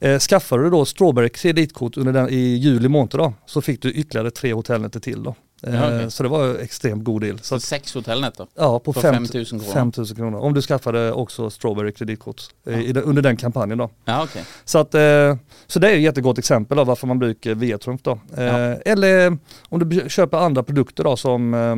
Eh, 0.00 0.18
skaffade 0.18 0.62
du 0.62 0.70
då 0.70 0.84
Strawberry 0.84 1.28
kreditkort 1.28 1.96
under 1.96 2.12
den, 2.12 2.28
i 2.28 2.36
juli 2.56 2.88
månad 2.88 3.08
då, 3.10 3.32
så 3.46 3.60
fick 3.60 3.82
du 3.82 3.92
ytterligare 3.92 4.30
tre 4.30 4.52
hotellnätter 4.52 5.00
till 5.00 5.22
då. 5.22 5.34
Eh, 5.62 5.74
Ja, 5.74 5.86
okej. 5.86 6.10
Så 6.10 6.22
det 6.22 6.28
var 6.28 6.54
extremt 6.54 7.04
god 7.04 7.20
deal. 7.22 7.38
Så, 7.38 7.44
Så 7.44 7.54
att, 7.54 7.62
sex 7.62 7.94
hotellnätter? 7.94 8.46
ja, 8.58 8.78
på 8.78 8.92
för 8.92 9.00
fem- 9.00 9.14
5000 9.14 9.60
kronor. 9.60 9.72
5000 9.74 10.16
kronor. 10.16 10.38
Om 10.38 10.54
du 10.54 10.62
skaffade 10.62 11.12
också 11.12 11.50
Strawberry 11.50 11.92
kreditkort 11.92 12.42
eh, 12.66 12.80
i 12.80 12.92
den, 12.92 13.02
under 13.02 13.22
den 13.22 13.36
kampanjen 13.36 13.78
då. 13.78 13.90
Ja, 14.04 14.22
ok. 14.22 14.30
Så, 14.64 14.78
att, 14.78 14.94
eh, 14.94 15.36
så 15.66 15.78
det 15.78 15.90
är 15.90 15.94
ett 15.96 16.00
jättegott 16.02 16.38
exempel 16.38 16.78
av 16.78 16.86
varför 16.86 17.06
man 17.06 17.18
brukar 17.18 17.54
Viatrumf 17.54 18.02
då. 18.02 18.18
Eh, 18.36 18.44
Ja. 18.44 18.52
Eller 18.74 19.38
om 19.68 19.88
du 19.88 20.04
köper 20.10 20.38
andra 20.38 20.62
produkter 20.62 21.04
då 21.04 21.16
som 21.16 21.54
eh, 21.54 21.76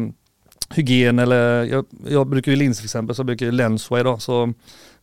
hygien 0.77 1.19
eller 1.19 1.65
jag, 1.65 1.85
jag 2.09 2.27
brukar 2.27 2.53
ju 2.53 2.57
linser 2.57 2.81
till 2.81 2.87
exempel 2.87 3.17
så 3.17 3.25
brukar 3.25 3.47
jag 3.47 3.55
Lensway 3.55 4.03
då. 4.03 4.19
Så 4.19 4.53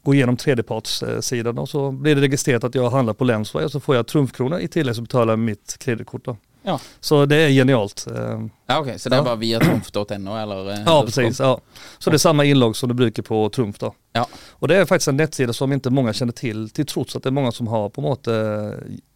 gå 0.04 0.14
igenom 0.14 0.38
tredjepartssidan 0.38 1.58
och 1.58 1.70
så 1.70 1.92
blir 1.92 2.16
det 2.16 2.22
registrerat 2.22 2.64
att 2.64 2.76
jag 2.76 2.90
handlar 2.90 3.14
på 3.14 3.24
Lensway 3.24 3.66
och 3.66 3.72
så 3.72 3.80
får 3.80 3.96
jag 3.96 4.08
trumfkronor 4.08 4.60
i 4.60 4.68
tillägg 4.68 4.96
så 4.96 5.02
betalar 5.02 5.32
jag 5.32 5.40
mitt 5.40 5.76
kreditkort 5.80 6.26
då. 6.26 6.38
Ja. 6.64 6.80
Så 7.00 7.26
det 7.26 7.36
är 7.36 7.50
genialt. 7.50 8.08
Eh, 8.16 8.42
Ja, 8.68 8.80
ok. 8.80 8.88
Så 8.98 9.10
det 9.10 9.16
er 9.16 9.20
Ja. 9.20 9.24
bare 9.24 9.36
via 9.36 9.60
trumf.no, 9.60 10.36
eller? 10.38 10.72
eh, 10.74 10.80
Ja 10.86 11.04
precis, 11.06 11.40
ja. 11.40 11.62
Så 12.00 12.10
det 12.10 12.16
är 12.16 12.18
samma 12.18 12.46
inlogg 12.46 12.76
som 12.76 12.90
du 12.90 12.96
brukar 12.96 13.24
på 13.24 13.50
Trumf 13.50 13.80
då. 13.80 13.94
Ja. 14.14 14.28
Och 14.50 14.68
det 14.68 14.76
är 14.78 14.86
faktiskt 14.86 15.08
en 15.08 15.18
nettsida 15.18 15.54
som 15.54 15.74
inte 15.74 15.90
många 15.90 16.14
känner 16.14 16.34
till, 16.34 16.70
till 16.70 16.86
trots 16.86 17.16
att 17.16 17.24
det 17.24 17.30
är 17.30 17.32
många 17.32 17.52
som 17.52 17.68
har 17.68 17.90
på 17.90 18.02
något 18.02 18.28
eh, 18.28 18.34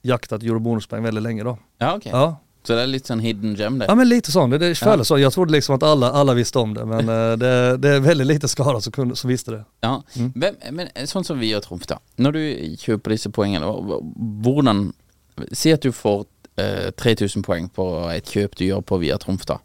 jaktat 0.01 0.43
eurobonuspoäng 0.43 1.03
väldigt 1.03 1.23
länge 1.23 1.43
då. 1.43 1.57
Ja, 1.77 1.95
ok. 1.95 2.05
Ja, 2.05 2.35
Så 2.63 2.73
det 2.75 2.81
är 2.81 2.87
lite 2.87 3.07
sån 3.07 3.19
hidden 3.19 3.55
gem 3.55 3.79
det. 3.79 3.85
Ja 3.89 3.95
men 3.95 4.09
lite 4.09 4.31
sån, 4.31 4.49
det, 4.49 4.57
det 4.57 4.75
kändes 4.75 5.07
så. 5.07 5.19
Jag 5.19 5.33
trodde 5.33 5.51
liksom 5.51 5.75
att 5.75 5.83
alla, 5.83 6.11
alla 6.11 6.33
visste 6.33 6.59
om 6.59 6.73
det 6.73 6.85
men 6.85 7.09
eh, 7.09 7.37
det, 7.37 7.77
det 7.77 7.89
är 7.89 7.99
väldigt 7.99 8.27
lite 8.27 8.47
skara 8.47 8.81
som, 8.81 8.91
kunde, 8.91 9.15
som 9.15 9.27
visste 9.29 9.51
det. 9.51 9.63
Ja, 9.81 10.03
Hvem, 10.13 10.55
men 10.71 10.87
sånn 11.05 11.23
som 11.23 11.39
vi 11.39 11.49
gjør 11.51 11.59
Trumf 11.65 11.87
da 11.87 11.97
Når 12.17 12.31
du 12.31 12.41
kjøper 12.79 13.15
disse 13.15 13.29
poengene 13.33 13.65
hva- 13.65 13.81
hva- 13.81 14.01
Hvordan 14.45 14.93
Si 15.57 15.71
at 15.73 15.81
du 15.81 15.91
får 15.91 16.25
eh, 16.61 16.91
3000 16.91 17.43
poeng 17.43 17.69
på 17.73 17.87
et 18.13 18.25
kjøp 18.29 18.55
du 18.59 18.65
gjør 18.67 18.81
på 18.85 18.97
via 19.01 19.17
Trumf 19.17 19.45
da 19.49 19.57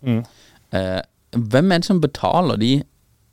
eh, 0.73 1.01
Hvem 1.37 1.73
er 1.73 1.79
det 1.83 1.85
som 1.91 2.01
betaler 2.01 2.57
de 2.57 2.71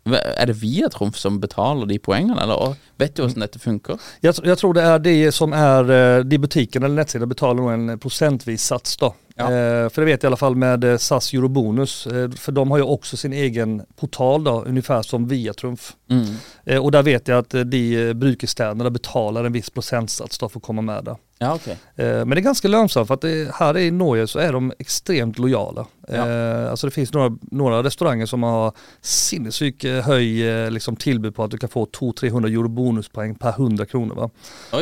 Er 0.05 0.45
det 0.49 0.57
via 0.59 0.89
Trumf 0.91 1.15
som 1.17 1.37
betaler 1.39 1.85
de 1.87 1.95
poengene 2.03 2.41
Eller 2.43 2.73
vet 2.99 3.15
du 3.15 3.21
hvordan 3.23 3.45
dette 3.45 3.59
funker? 3.63 3.99
Jag, 4.21 4.35
jag 4.43 4.57
tror 4.59 4.73
det 4.73 4.81
är 4.81 4.99
det 4.99 5.31
som 5.31 5.53
är, 5.53 5.91
eh, 5.91 6.23
de 6.25 6.37
butikerna 6.37 6.85
eller 6.85 6.95
nettsidan 6.95 7.29
betalar 7.29 7.53
nog 7.61 7.71
en 7.71 7.99
procentvis 7.99 8.63
sats 8.65 8.97
då. 8.97 9.13
Ja. 9.35 9.43
Eh, 9.43 9.89
för 9.89 10.01
det 10.01 10.05
vet 10.05 10.23
jag 10.23 10.27
i 10.27 10.29
alla 10.29 10.37
fall 10.37 10.55
med 10.55 10.83
eh, 10.83 10.97
SAS 10.97 11.33
Eurobonus, 11.33 12.07
eh, 12.07 12.31
för 12.31 12.51
de 12.51 12.71
har 12.71 12.77
ju 12.77 12.83
också 12.83 13.17
sin 13.17 13.33
egen 13.33 13.85
portal 13.95 14.43
då, 14.43 14.63
ungefär 14.67 15.01
som 15.01 15.27
Viatrumf. 15.27 15.93
Mm. 16.09 16.81
Och 16.81 16.91
där 16.91 17.03
vet 17.03 17.27
jag 17.27 17.37
att 17.37 17.49
de 17.49 18.13
brukerstäderna 18.13 18.89
betalar 18.89 19.43
en 19.43 19.53
viss 19.53 19.69
procentsats 19.69 20.37
då 20.37 20.49
för 20.49 20.59
att 20.59 20.63
komma 20.63 20.81
med 20.81 21.03
där. 21.03 21.15
Ja, 21.39 21.55
ok 21.55 21.67
Eh, 21.67 21.75
Men 21.95 22.29
det 22.29 22.39
är 22.39 22.41
ganska 22.41 22.67
lönsamt 22.67 23.07
för 23.07 23.13
att 23.13 23.21
det, 23.21 23.51
här 23.55 23.77
i 23.77 23.91
Norge 23.91 24.27
så 24.27 24.39
är 24.39 24.53
de 24.53 24.73
extremt 24.79 25.39
lojala. 25.39 25.85
Ja. 26.07 26.29
Eh, 26.29 26.69
Alltså 26.71 26.87
det 26.87 26.91
finns 26.91 27.13
några, 27.13 27.37
några 27.41 27.83
restauranger 27.83 28.25
som 28.25 28.43
har 28.43 28.71
sinnessjuk 29.01 29.83
eh, 29.83 30.03
höj 30.03 30.49
eh, 30.49 30.71
liksom 30.71 30.95
tillbud 30.95 31.35
på 31.35 31.43
att 31.43 31.51
du 31.51 31.57
kan 31.57 31.69
få 31.69 31.85
200-300 31.85 32.45
euro 32.47 32.67
bonuspoäng 32.67 33.35
per 33.35 33.49
100 33.49 33.85
kronor 33.85 34.15
va. 34.15 34.29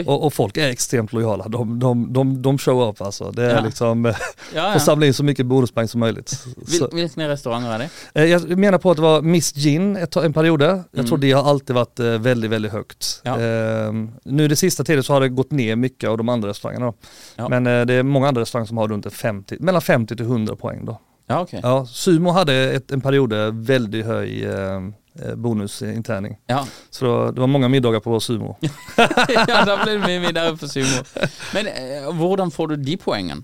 Och, 0.06 0.26
och 0.26 0.34
folk 0.34 0.58
är 0.58 0.68
extremt 0.70 1.14
lojala. 1.14 1.48
De, 1.48 1.80
de, 1.80 2.14
de, 2.14 2.42
de 2.42 2.58
show 2.58 2.90
up 2.90 3.02
alltså. 3.02 3.32
Det 3.32 3.44
är 3.46 3.56
Ja. 3.56 3.62
liksom, 3.66 4.06
ja, 4.06 4.14
får 4.54 4.62
ja. 4.74 4.80
samla 4.80 5.06
in 5.06 5.14
så 5.14 5.24
mycket 5.24 5.46
bonuspoäng 5.46 5.88
som 5.88 6.00
möjligt. 6.00 6.46
Hvil, 6.58 6.80
Så, 6.80 6.88
Hvilke 6.92 7.28
restauranter 7.28 7.76
er 7.76 7.80
det? 8.14 8.22
eh, 8.22 8.26
jag 8.32 8.58
menar 8.58 8.78
på 8.78 8.92
att 8.92 8.98
det 8.98 9.04
var 9.04 9.22
Miss 9.22 9.54
Gin 9.56 9.96
ett, 9.98 10.16
en 10.16 10.34
period. 10.34 10.62
Jag 10.62 10.84
Mm. 10.94 11.06
tror 11.06 11.18
det 11.18 11.32
har 11.32 11.44
alltid 11.50 11.76
varit 11.76 12.00
väldigt, 12.00 12.52
väldigt 12.52 12.72
högt. 12.72 13.22
Ja. 13.24 13.40
Eh, 13.42 13.94
nu 14.24 14.48
det 14.48 14.56
sista 14.56 14.84
tiden 14.84 15.04
så 15.04 15.14
har 15.14 15.22
det 15.22 15.30
gått 15.30 15.52
ner 15.52 15.76
mycket 15.76 16.10
av 16.10 16.18
de 16.18 16.30
andra 16.30 16.50
restaurangerna. 16.50 16.94
Men 17.50 17.64
det 17.64 17.94
är 17.94 18.04
många 18.04 18.28
andra 18.28 18.42
restauranger 18.42 18.68
som 18.68 18.78
har 18.78 18.88
runt 18.88 19.06
en 19.06 19.12
50, 19.12 19.58
mellan 19.60 19.82
50 19.82 20.16
till 20.16 20.26
100 20.26 20.56
poäng 20.56 20.86
då. 20.86 21.00
Ja, 21.32 21.42
ok 21.42 21.54
Ja, 21.64 21.86
Sumo 21.86 22.32
hade 22.32 22.54
ett, 22.54 22.92
en 22.92 23.02
period 23.02 23.34
väldigt 23.54 24.06
hög 24.06 24.44
eh, 24.44 24.52
eh, 24.52 25.36
bonusintärning. 25.36 26.38
Ja, 26.48 26.68
Så 26.90 27.06
då, 27.06 27.32
det 27.32 27.40
var 27.40 27.48
många 27.48 27.70
middagar 27.70 28.00
på 28.00 28.20
Sumo. 28.20 28.58
ja 29.48 29.66
da 29.66 29.84
blir 29.84 29.94
det 30.00 30.08
mye 30.08 30.20
middag 30.20 30.58
på 30.58 30.68
sumo 30.68 31.04
Men 31.54 31.68
eh, 31.68 32.50
får 32.50 32.68
du 32.68 32.76
de 32.76 32.98
poengene? 32.98 33.44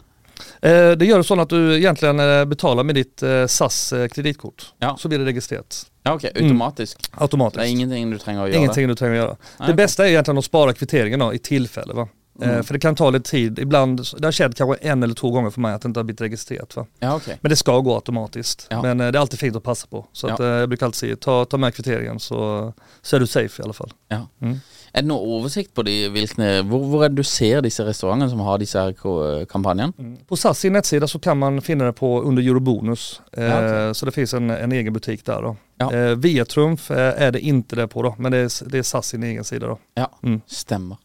Eh, 0.61 0.91
det 0.91 1.05
gör 1.05 1.21
så 1.21 1.41
att 1.41 1.49
du 1.49 1.77
egentligen 1.77 2.19
eh, 2.19 2.45
betalar 2.45 2.83
med 2.83 2.95
ditt 2.95 3.23
eh, 3.23 3.45
SAS 3.45 3.93
eh, 3.93 4.07
kreditkort. 4.07 4.73
Ja. 4.79 4.97
Så 4.99 5.07
blir 5.07 5.19
det 5.19 5.25
registrerat 5.25 5.85
Ja, 6.03 6.13
ok, 6.13 6.23
automatisk 6.23 7.09
automatiskt. 7.11 7.61
Det 7.61 7.67
er 7.67 7.71
ingenting 7.71 8.11
du 8.11 8.17
trenger 8.17 8.43
å 8.43 8.47
gjøre 8.47 8.57
Ingenting 8.57 8.87
du 8.87 8.95
trenger 8.95 9.15
att 9.15 9.23
göra. 9.23 9.35
Nej, 9.37 9.37
det 9.57 9.63
okej. 9.63 9.75
bästa 9.75 10.05
är 10.05 10.09
egentligen 10.09 10.37
att 10.37 10.45
spara 10.45 10.73
kvitteringen 10.73 11.19
då, 11.19 11.33
i 11.33 11.39
tillfälle. 11.39 11.93
Va? 11.93 12.07
Eh, 12.41 12.49
Mm. 12.49 12.63
för 12.63 12.73
det 12.73 12.79
kan 12.79 12.95
ta 12.95 13.09
lite 13.09 13.29
tid. 13.29 13.59
Ibland, 13.59 14.01
det 14.17 14.27
har 14.27 14.31
skett 14.31 14.55
kanske 14.55 14.87
en 14.87 15.03
eller 15.03 15.13
två 15.15 15.31
gånger 15.31 15.49
för 15.49 15.61
mig 15.61 15.73
att 15.73 15.81
det 15.81 15.87
inte 15.87 15.99
har 15.99 16.03
blivit 16.03 16.21
registrerat. 16.21 16.75
Va? 16.75 16.85
Ja, 16.99 17.15
ok 17.15 17.27
Men 17.41 17.49
det 17.49 17.55
ska 17.55 17.79
gå 17.79 17.95
automatiskt. 17.95 18.67
Ja. 18.69 18.81
Men 18.81 19.01
eh, 19.01 19.11
det 19.11 19.17
är 19.17 19.21
alltid 19.21 19.39
fint 19.39 19.55
att 19.55 19.63
passa 19.63 19.87
på. 19.87 20.05
Så 20.13 20.27
Ja. 20.27 20.33
att, 20.33 20.39
eh, 20.39 20.45
jag 20.47 20.69
brukar 20.69 20.85
alltid 20.85 20.97
säga, 20.99 21.15
ta, 21.15 21.45
ta 21.45 21.57
med 21.57 21.73
kvitteringen 21.75 22.19
så, 22.19 22.73
så 23.01 23.15
är 23.15 23.19
du 23.19 23.27
safe 23.27 23.61
i 23.61 23.63
alla 23.63 23.73
fall. 23.73 23.91
Ja. 24.07 24.27
Mm. 24.41 24.59
Er 24.93 25.01
det 25.01 25.07
noe 25.07 25.19
oversikt 25.19 25.73
på 25.73 25.83
de 25.83 26.07
hvor, 26.09 26.79
hvor 26.89 27.03
er 27.05 27.09
det 27.09 27.15
du 27.15 27.23
ser 27.23 27.61
disse 27.61 27.83
restaurantene 27.85 28.29
som 28.29 28.39
har 28.39 28.57
disse 28.57 28.79
her 28.79 28.93
ko- 28.93 29.45
kampanjene? 29.45 29.93
På 30.27 30.35
SAS 30.35 30.59
sin 30.59 30.73
nettsida 30.73 31.07
så 31.07 31.19
kan 31.19 31.37
man 31.37 31.61
finna 31.61 31.85
det 31.85 31.93
på 31.93 32.21
under 32.21 32.43
Eurobonus. 32.43 33.21
Ja, 33.37 33.57
okej. 33.57 33.95
Så 33.95 34.05
det 34.05 34.11
finns 34.11 34.33
en, 34.33 34.49
en 34.49 34.71
egen 34.71 34.93
butik 34.93 35.25
där 35.25 35.41
då. 35.41 35.55
Ja. 35.77 35.93
Eh, 35.93 36.15
via 36.15 36.45
Trumf 36.45 36.91
eh, 36.91 37.21
är 37.21 37.31
det 37.31 37.39
inte 37.39 37.75
det 37.75 37.87
på 37.87 38.01
då, 38.03 38.15
men 38.17 38.31
det 38.31 38.37
är, 38.37 38.69
det 38.69 38.77
är 38.77 38.83
SAS 38.83 39.07
sin 39.07 39.23
egen 39.23 39.43
sida 39.43 39.67
då. 39.67 39.77
Ja, 39.93 40.11
Mm. 40.23 40.41
stemmer. 40.47 40.97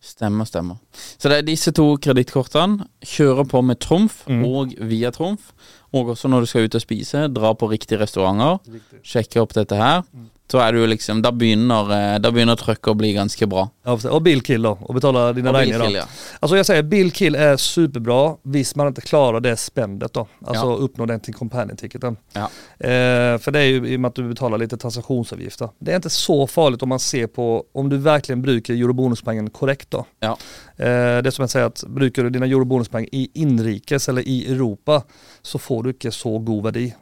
Stemmer, 0.00 0.44
stemmer. 0.46 0.76
Så 1.18 1.28
det 1.28 1.38
er 1.38 1.46
disse 1.48 1.72
to 1.74 1.96
kredittkortene. 1.98 2.86
Kjøre 3.04 3.44
på 3.50 3.62
med 3.66 3.80
Trumf 3.82 4.20
Mm. 4.28 4.44
og 4.46 4.74
via 4.88 5.10
Trumf. 5.10 5.50
Og 5.92 6.06
også 6.14 6.28
når 6.30 6.40
du 6.40 6.46
skal 6.46 6.64
ut 6.68 6.74
og 6.74 6.80
spise, 6.84 7.28
dra 7.34 7.52
på 7.54 7.68
riktige 7.70 7.98
restauranter. 7.98 8.58
Sjekke 9.02 9.40
opp 9.42 9.54
dette 9.54 9.74
her. 9.76 10.02
Så 10.50 10.58
er 10.68 10.72
du 10.72 10.86
liksom 10.86 11.22
Da 11.22 11.32
begynner, 11.32 11.90
eh, 12.14 12.18
da 12.18 12.30
begynner 12.30 12.56
trøkket 12.56 12.88
å 12.88 12.94
bli 12.94 13.12
ganske 13.12 13.46
bra. 13.46 13.68
Ja, 13.84 13.94
precis. 13.96 14.10
och 14.10 14.22
Bill 14.22 14.40
Kill 14.42 14.62
då, 14.62 14.78
och 14.80 14.94
betala 14.94 15.32
dina 15.32 15.50
Og 15.50 15.56
regningar 15.56 15.78
bilkill, 15.78 15.94
då. 15.94 15.98
ja. 16.00 16.04
Alltså 16.40 16.56
jag 16.56 16.66
säger 16.66 16.82
Bill 16.82 17.10
Kill 17.12 17.34
är 17.34 17.56
superbra, 17.56 18.36
visst 18.42 18.76
man 18.76 18.86
inte 18.88 19.00
klarar 19.00 19.40
det 19.40 19.56
spändet 19.56 20.12
då. 20.12 20.26
Alltså 20.46 20.66
Ja. 20.66 20.72
uppnå 20.76 21.06
den 21.06 21.20
till 21.20 21.34
companion-ticketen. 21.34 22.16
Ja. 22.32 22.40
Eh, 22.86 23.38
för 23.38 23.50
det 23.50 23.58
är 23.60 23.64
ju 23.64 23.86
i 23.88 23.96
och 23.96 24.00
med 24.00 24.08
att 24.08 24.14
du 24.14 24.28
betalar 24.28 24.58
lite 24.58 24.76
transaktionsavgifter. 24.76 25.68
Det 25.78 25.92
är 25.92 25.96
inte 25.96 26.10
så 26.10 26.46
farligt 26.46 26.82
om 26.82 26.88
man 26.88 26.98
ser 27.00 27.26
på 27.26 27.64
om 27.74 27.88
du 27.88 27.96
verkligen 27.96 28.42
brukar 28.42 28.74
eurobonuspoängen 28.74 29.50
korrekt 29.50 29.90
då. 29.90 30.04
Ja. 30.20 30.36
Eh, 30.76 31.22
det 31.22 31.32
som 31.34 31.42
jag 31.42 31.50
säger 31.50 31.66
att 31.66 31.84
brukar 31.86 32.22
du 32.22 32.30
dina 32.30 32.46
eurobonuspoäng 32.46 33.08
i 33.12 33.30
inrikes 33.34 34.08
eller 34.08 34.28
i 34.28 34.52
Europa 34.52 35.02
så 35.42 35.58
får 35.58 35.82
du 35.82 35.90
inte 35.90 36.10
så 36.10 36.38
god. 36.38 36.76
Nej. 36.76 36.92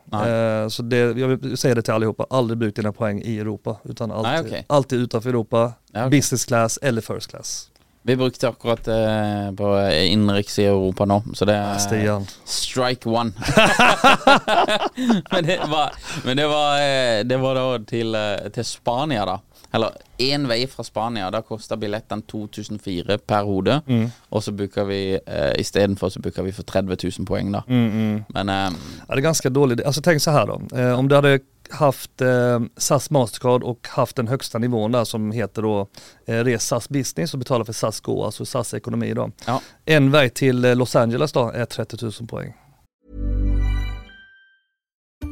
Eh, 0.63 0.69
så 0.69 0.83
det, 0.83 0.97
jag 0.97 1.29
vill 1.29 1.57
säga 1.57 1.75
det 1.75 1.83
till 1.83 1.93
allihopa, 1.93 2.27
aldrig 2.31 2.59
bruk 2.59 2.77
dina 2.77 2.93
poäng 2.93 3.23
i 3.23 3.36
Europa 3.39 3.77
utan 3.85 4.11
alltid, 4.11 4.33
Nej, 4.33 4.41
okej. 4.41 4.65
alltid 4.69 4.99
utanför 5.01 5.31
Europa, 5.31 5.73
Ja, 5.93 6.01
okej. 6.07 6.11
business 6.11 6.45
class 6.45 6.79
eller 6.83 7.01
first 7.01 7.31
class. 7.31 7.71
Vi 8.03 8.17
brukte 8.17 8.49
akkurat 8.49 8.89
eh, 8.89 9.53
på 9.57 9.91
innenriks 9.93 10.59
i 10.59 10.65
Europa 10.65 11.05
nå, 11.05 11.23
så 11.35 11.45
det 11.45 11.55
er 11.55 11.79
Stian. 11.79 12.27
strike 12.45 13.09
one. 13.09 13.33
men 15.33 15.45
det 15.45 15.61
var, 15.71 15.93
men 16.25 16.37
det 16.37 16.47
var, 16.47 16.77
eh, 16.81 17.25
det 17.25 17.37
var 17.37 17.55
da 17.55 17.79
til, 17.85 18.15
eh, 18.15 18.49
til 18.55 18.65
Spania, 18.65 19.25
da. 19.27 19.39
Eller 19.75 19.91
én 20.19 20.47
vei 20.49 20.67
fra 20.67 20.85
Spania. 20.85 21.31
Da 21.31 21.41
kosta 21.43 21.77
billettene 21.77 22.23
2004 22.31 23.19
per 23.19 23.43
hode. 23.45 23.81
Mm. 23.87 24.07
Og 24.31 24.43
så 24.43 24.53
booka 24.53 24.85
vi 24.89 25.19
eh, 25.27 25.53
istedenfor 25.61 26.09
så 26.15 26.21
booka 26.21 26.43
vi 26.47 26.53
for 26.53 26.63
30 26.63 26.97
000 27.19 27.27
poeng, 27.27 27.51
da. 27.53 27.63
Mm, 27.69 28.25
Men 28.29 28.49
eh, 28.49 28.71
Ja, 29.09 29.15
det 29.15 29.21
är 29.21 29.23
ganska 29.23 29.51
dåligt. 29.51 29.85
Alltså 29.87 30.01
tänk 30.01 30.23
så 30.23 30.31
här 30.31 30.47
då. 30.47 30.61
Eh, 30.79 30.99
om 30.99 31.09
du 31.09 31.15
hade 31.15 31.41
haft 31.71 32.21
eh, 32.21 32.61
SAS 32.77 33.11
Mastercard 33.11 33.63
och 33.63 33.89
haft 33.89 34.17
den 34.17 34.29
högsta 34.29 34.59
nivån 34.59 34.93
där 34.93 35.05
som 35.05 35.31
heter 35.33 35.63
då 35.63 35.89
eh, 36.27 36.45
Res 36.45 36.67
SAS 36.67 36.89
Business 36.89 37.33
och 37.33 37.39
betalar 37.39 37.65
för 37.65 37.73
SAS 37.73 38.01
Go, 38.01 38.25
alltså 38.25 38.45
SAS 38.45 38.75
Ekonomi 38.75 39.15
då. 39.15 39.31
ja. 39.47 39.63
En 39.85 40.11
väg 40.11 40.35
till 40.35 40.65
eh, 40.65 40.77
Los 40.77 40.97
Angeles 40.97 41.33
då 41.33 41.51
är 41.51 41.65
30 41.65 41.97
000 42.03 42.13
poäng. 42.29 42.55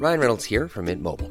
Ryan 0.02 0.18
Reynolds 0.18 0.46
here 0.50 0.68
from 0.68 0.84
Mint 0.84 1.02
Mobile. 1.02 1.30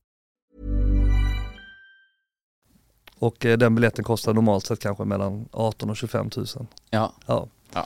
Och 3.21 3.45
eh, 3.45 3.57
den 3.57 3.75
biljetten 3.75 4.03
kostar 4.03 4.33
normalt 4.33 4.65
sett 4.65 4.79
kanske 4.79 5.03
mellan 5.05 5.45
18 5.51 5.89
och 5.89 5.97
25 5.97 6.29
000. 6.35 6.45
ja. 6.89 7.13
Ja. 7.25 7.47
Ja. 7.73 7.85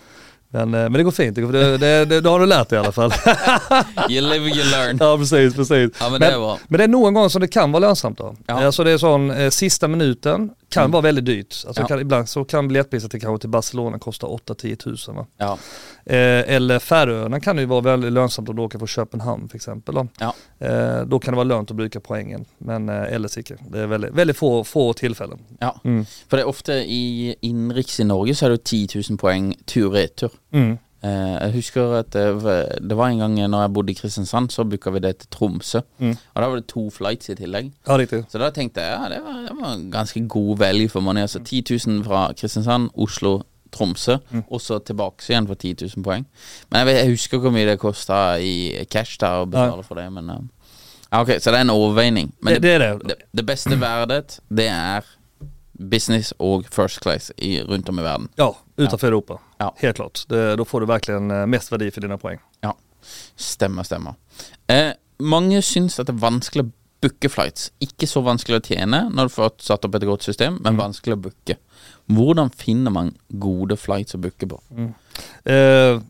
Men, 0.49 0.73
eh, 0.73 0.79
men 0.81 0.93
det 0.93 1.03
går 1.03 1.11
fint, 1.11 1.35
det, 1.35 1.41
går- 1.41 1.51
det, 1.51 1.77
det, 1.77 2.05
det, 2.05 2.21
det 2.21 2.29
har 2.29 2.39
du 2.39 2.45
lärt 2.45 2.69
dig 2.69 2.77
i 2.77 2.79
alla 2.79 2.91
fall. 2.91 3.11
You 4.09 4.21
live, 4.29 4.49
you 4.49 4.63
learn. 4.71 4.97
ja 4.99 5.17
precis, 5.17 5.55
precis. 5.55 5.91
Ja, 5.99 6.09
men 6.09 6.19
det 6.19 6.27
är 6.27 6.37
bra. 6.39 6.57
men 6.67 6.77
det 6.77 6.83
är 6.83 6.87
någon 6.87 7.13
gång 7.13 7.29
som 7.29 7.41
det 7.41 7.47
kan 7.47 7.71
vara 7.71 7.79
lönsamt 7.79 8.17
då. 8.17 8.35
Ja. 8.47 8.65
Alltså 8.65 8.83
det 8.83 8.91
är 8.91 8.97
sån 8.97 9.31
eh, 9.31 9.49
sista 9.49 9.87
minuten, 9.87 10.49
kan 10.81 10.91
vara 10.91 11.01
väldigt 11.01 11.25
dyrt. 11.25 11.63
Alltså 11.67 11.81
Ja. 11.81 11.87
kan, 11.87 11.99
ibland 11.99 12.29
så 12.29 12.45
kan 12.45 12.67
biljettpriset 12.67 13.11
till 13.11 13.21
kanske 13.21 13.41
till 13.41 13.49
Barcelona 13.49 13.99
kosta 13.99 14.27
8-10 14.27 14.75
tusen. 14.75 15.15
Va? 15.15 15.25
Ja. 15.37 15.57
Eh, 16.05 16.55
eller 16.55 16.79
Färöarna 16.79 17.39
kan 17.39 17.57
ju 17.57 17.65
vara 17.65 17.81
väldigt 17.81 18.11
lönsamt 18.13 18.55
du 18.55 18.61
åker 18.61 18.77
från 18.79 18.87
Köpenhamn 18.87 19.47
till 19.47 19.55
exempel. 19.55 19.95
Då. 19.95 20.07
Ja. 20.19 20.33
Eh, 20.67 21.01
då 21.01 21.19
kan 21.19 21.31
det 21.31 21.35
vara 21.35 21.43
lönt 21.43 21.71
att 21.71 21.77
bruka 21.77 21.99
poängen. 21.99 22.45
Men 22.57 22.89
eh, 22.89 23.13
eller 23.13 23.39
icke. 23.39 23.55
Det 23.69 23.79
är 23.79 23.87
väldigt, 23.87 24.13
väldigt 24.13 24.37
få, 24.37 24.63
få 24.63 24.93
tillfällen. 24.93 25.39
ja. 25.59 25.81
Mm. 25.83 26.05
For 26.29 26.37
det 26.37 26.43
er 26.43 26.47
ofte 26.47 26.73
i 26.73 27.35
innenriks 27.41 27.99
i 27.99 28.03
Norge 28.03 28.35
så 28.35 28.45
er 28.45 28.49
det 28.49 28.53
jo 28.71 28.87
10 28.87 28.87
000 29.09 29.17
poeng 29.17 29.55
tur-retur. 29.65 30.31
Mm. 30.53 30.77
Eh, 31.05 31.33
jeg 31.43 31.51
husker 31.59 31.91
at 31.99 32.13
det 32.15 32.25
var, 32.41 32.69
det 32.81 32.97
var 32.97 33.11
en 33.11 33.19
gang 33.21 33.35
når 33.49 33.61
jeg 33.61 33.73
bodde 33.73 33.93
i 33.93 33.97
Kristiansand, 33.99 34.49
så 34.49 34.63
booka 34.65 34.89
vi 34.95 35.01
det 35.03 35.11
til 35.21 35.29
Tromsø. 35.35 35.81
Mm. 35.99 36.15
Og 36.33 36.41
da 36.41 36.47
var 36.49 36.55
det 36.61 36.67
to 36.71 36.87
flights 36.89 37.29
i 37.29 37.35
tillegg. 37.37 37.71
Ja. 37.87 37.97
Så 38.31 38.41
da 38.41 38.49
tenkte 38.55 38.81
jeg 38.81 38.95
ja, 38.95 39.09
det 39.13 39.19
var, 39.25 39.41
det 39.45 39.57
var 39.59 39.83
ganske 39.93 40.23
god 40.27 40.57
value 40.63 40.89
for 40.89 41.05
money. 41.05 41.21
Altså 41.21 41.43
10 41.43 41.63
000 41.87 42.03
fra 42.07 42.31
Kristiansand, 42.33 42.89
Oslo, 42.95 43.41
Tromsø, 43.75 44.17
og 44.49 44.61
så 44.61 44.79
tilbake 44.79 45.25
igjen 45.29 45.47
for 45.47 45.55
10 45.59 45.75
000 45.97 46.03
poeng. 46.03 46.25
Men 46.71 46.79
jeg, 46.79 46.87
vet, 46.87 46.99
jeg 47.03 47.09
husker 47.09 47.37
hvor 47.43 47.51
mye 47.51 47.67
det 47.67 47.79
kosta 47.81 48.19
i 48.39 48.85
cash 48.91 49.19
da 49.21 49.41
å 49.41 49.49
betale 49.51 49.83
for 49.83 49.99
det, 49.99 50.07
men 50.15 50.29
eh, 50.29 50.43
ja, 51.11 51.21
Ok, 51.21 51.35
så 51.39 51.51
det 51.51 51.59
er 51.59 51.67
en 51.67 51.75
overveining. 51.75 52.33
Men 52.41 52.55
Det, 52.57 52.61
det 52.63 52.79
det. 52.81 52.91
det, 53.09 53.15
det 53.35 53.45
beste 53.45 53.77
verdet, 53.79 54.39
det 54.49 54.67
er 54.71 55.05
business 55.91 56.33
og 56.39 56.65
first 56.71 57.01
class 57.03 57.31
i, 57.37 57.59
rundt 57.61 57.89
om 57.89 57.99
i 57.99 58.03
verden. 58.03 58.29
Ja, 58.39 58.49
utanför 58.77 59.07
Europa. 59.07 59.39
Ja. 59.57 59.73
Helt 59.77 59.95
klart. 59.95 60.25
Det, 60.27 60.55
då 60.55 60.65
får 60.65 60.79
du 60.79 60.85
verkligen 60.85 61.31
eh, 61.31 61.45
mest 61.45 61.71
värde 61.71 61.91
för 61.91 62.01
dina 62.01 62.17
poäng. 62.17 62.39
Ja, 62.61 62.77
stemmer, 63.35 63.83
stemmer. 63.83 64.13
Eh, 64.67 64.91
mange 65.17 65.61
syns 65.61 65.99
at 65.99 66.09
det 66.09 66.15
er 66.15 66.23
vanskelig 66.25 66.65
å 66.65 66.71
booke 67.05 67.29
flights. 67.29 67.69
Ikke 67.83 68.07
så 68.09 68.23
vanskelig 68.25 68.59
å 68.59 68.65
tjene 68.65 69.05
når 69.13 69.29
du 69.29 69.35
får 69.35 69.53
satt 69.63 69.85
opp 69.85 69.95
et 69.95 70.07
godt 70.07 70.25
system, 70.25 70.59
men 70.63 70.79
vanskelig 70.79 71.15
å 71.15 71.21
booke. 71.27 71.57
Hvordan 72.11 72.51
finner 72.53 72.93
man 72.93 73.13
gode 73.29 73.77
flights 73.77 74.15
å 74.15 74.21
booke 74.21 74.47
på? 74.49 74.59
Eh, 75.45 76.01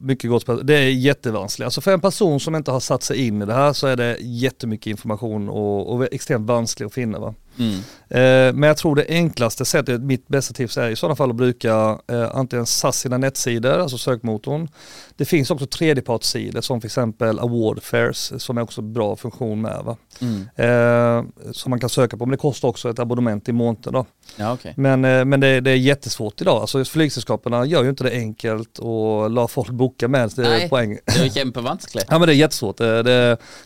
mycket 0.00 0.30
gott. 0.30 0.66
Det 0.66 0.74
är 0.74 0.90
jättevanskligt. 0.90 1.64
Alltså 1.64 1.80
för 1.80 1.92
en 1.92 2.00
person 2.00 2.40
som 2.40 2.54
inte 2.54 2.70
har 2.70 2.80
satt 2.80 3.02
sig 3.02 3.26
in 3.26 3.42
i 3.42 3.46
det 3.46 3.54
här 3.54 3.72
så 3.72 3.86
är 3.86 3.96
det 3.96 4.16
jättemycket 4.20 4.86
information 4.86 5.48
och, 5.48 5.94
och 5.94 6.12
extremt 6.12 6.46
vanskligt 6.46 6.86
att 6.86 6.94
finna. 6.94 7.18
Va? 7.18 7.34
Mm. 7.58 7.80
Eh, 8.10 8.54
men 8.54 8.62
jag 8.62 8.76
tror 8.76 8.94
det 8.94 9.06
enklaste 9.08 9.64
sättet, 9.64 10.00
mitt 10.00 10.28
bästa 10.28 10.54
tips 10.54 10.78
är 10.78 10.88
i 10.88 10.96
sådana 10.96 11.16
fall 11.16 11.30
att 11.30 11.36
bruka 11.36 11.98
eh, 12.08 12.30
antingen 12.34 12.66
SAS 12.66 12.98
sina 12.98 13.18
nätsidor, 13.18 13.78
alltså 13.78 13.98
sökmotorn. 13.98 14.68
Det 15.16 15.24
finns 15.24 15.50
också 15.50 15.66
tredjepartssidor 15.66 16.60
som 16.60 16.80
till 16.80 16.88
exempel 16.88 17.38
Award 17.38 17.82
Fairs 17.82 18.32
som 18.36 18.58
är 18.58 18.62
också 18.62 18.82
bra 18.82 19.16
funktion 19.16 19.60
med. 19.60 19.82
Va? 19.84 19.96
Mm. 20.20 20.48
Eh, 20.56 21.24
som 21.52 21.70
man 21.70 21.80
kan 21.80 21.88
söka 21.88 22.16
på 22.16 22.26
men 22.26 22.30
det 22.30 22.36
kostar 22.36 22.68
också 22.68 22.90
ett 22.90 22.98
abonnement 22.98 23.48
i 23.48 23.52
månaden. 23.52 23.92
Då. 23.92 24.06
Ja, 24.36 24.52
ok. 24.52 24.66
Men, 24.76 25.00
men 25.00 25.40
det, 25.40 25.60
det 25.60 25.70
är 25.70 25.76
jättesvårt 25.76 26.40
idag. 26.40 26.60
Alltså 26.60 26.84
flygsällskapen 26.84 27.68
gör 27.68 27.82
ju 27.82 27.90
inte 27.90 28.04
det 28.04 28.10
enkelt 28.10 28.78
och 28.78 29.30
la 29.30 29.48
folk 29.48 29.70
boka 29.70 30.08
med 30.08 30.32
Nej. 30.36 30.68
poäng. 30.68 30.98
Det 31.04 31.24
jo 31.24 31.30
kjempevanskelig. 31.30 32.04
Ja 32.08 32.18
men 32.18 32.28
det 32.28 32.34
är 32.34 32.36
jättesvårt. 32.36 32.76
Det, 32.76 33.02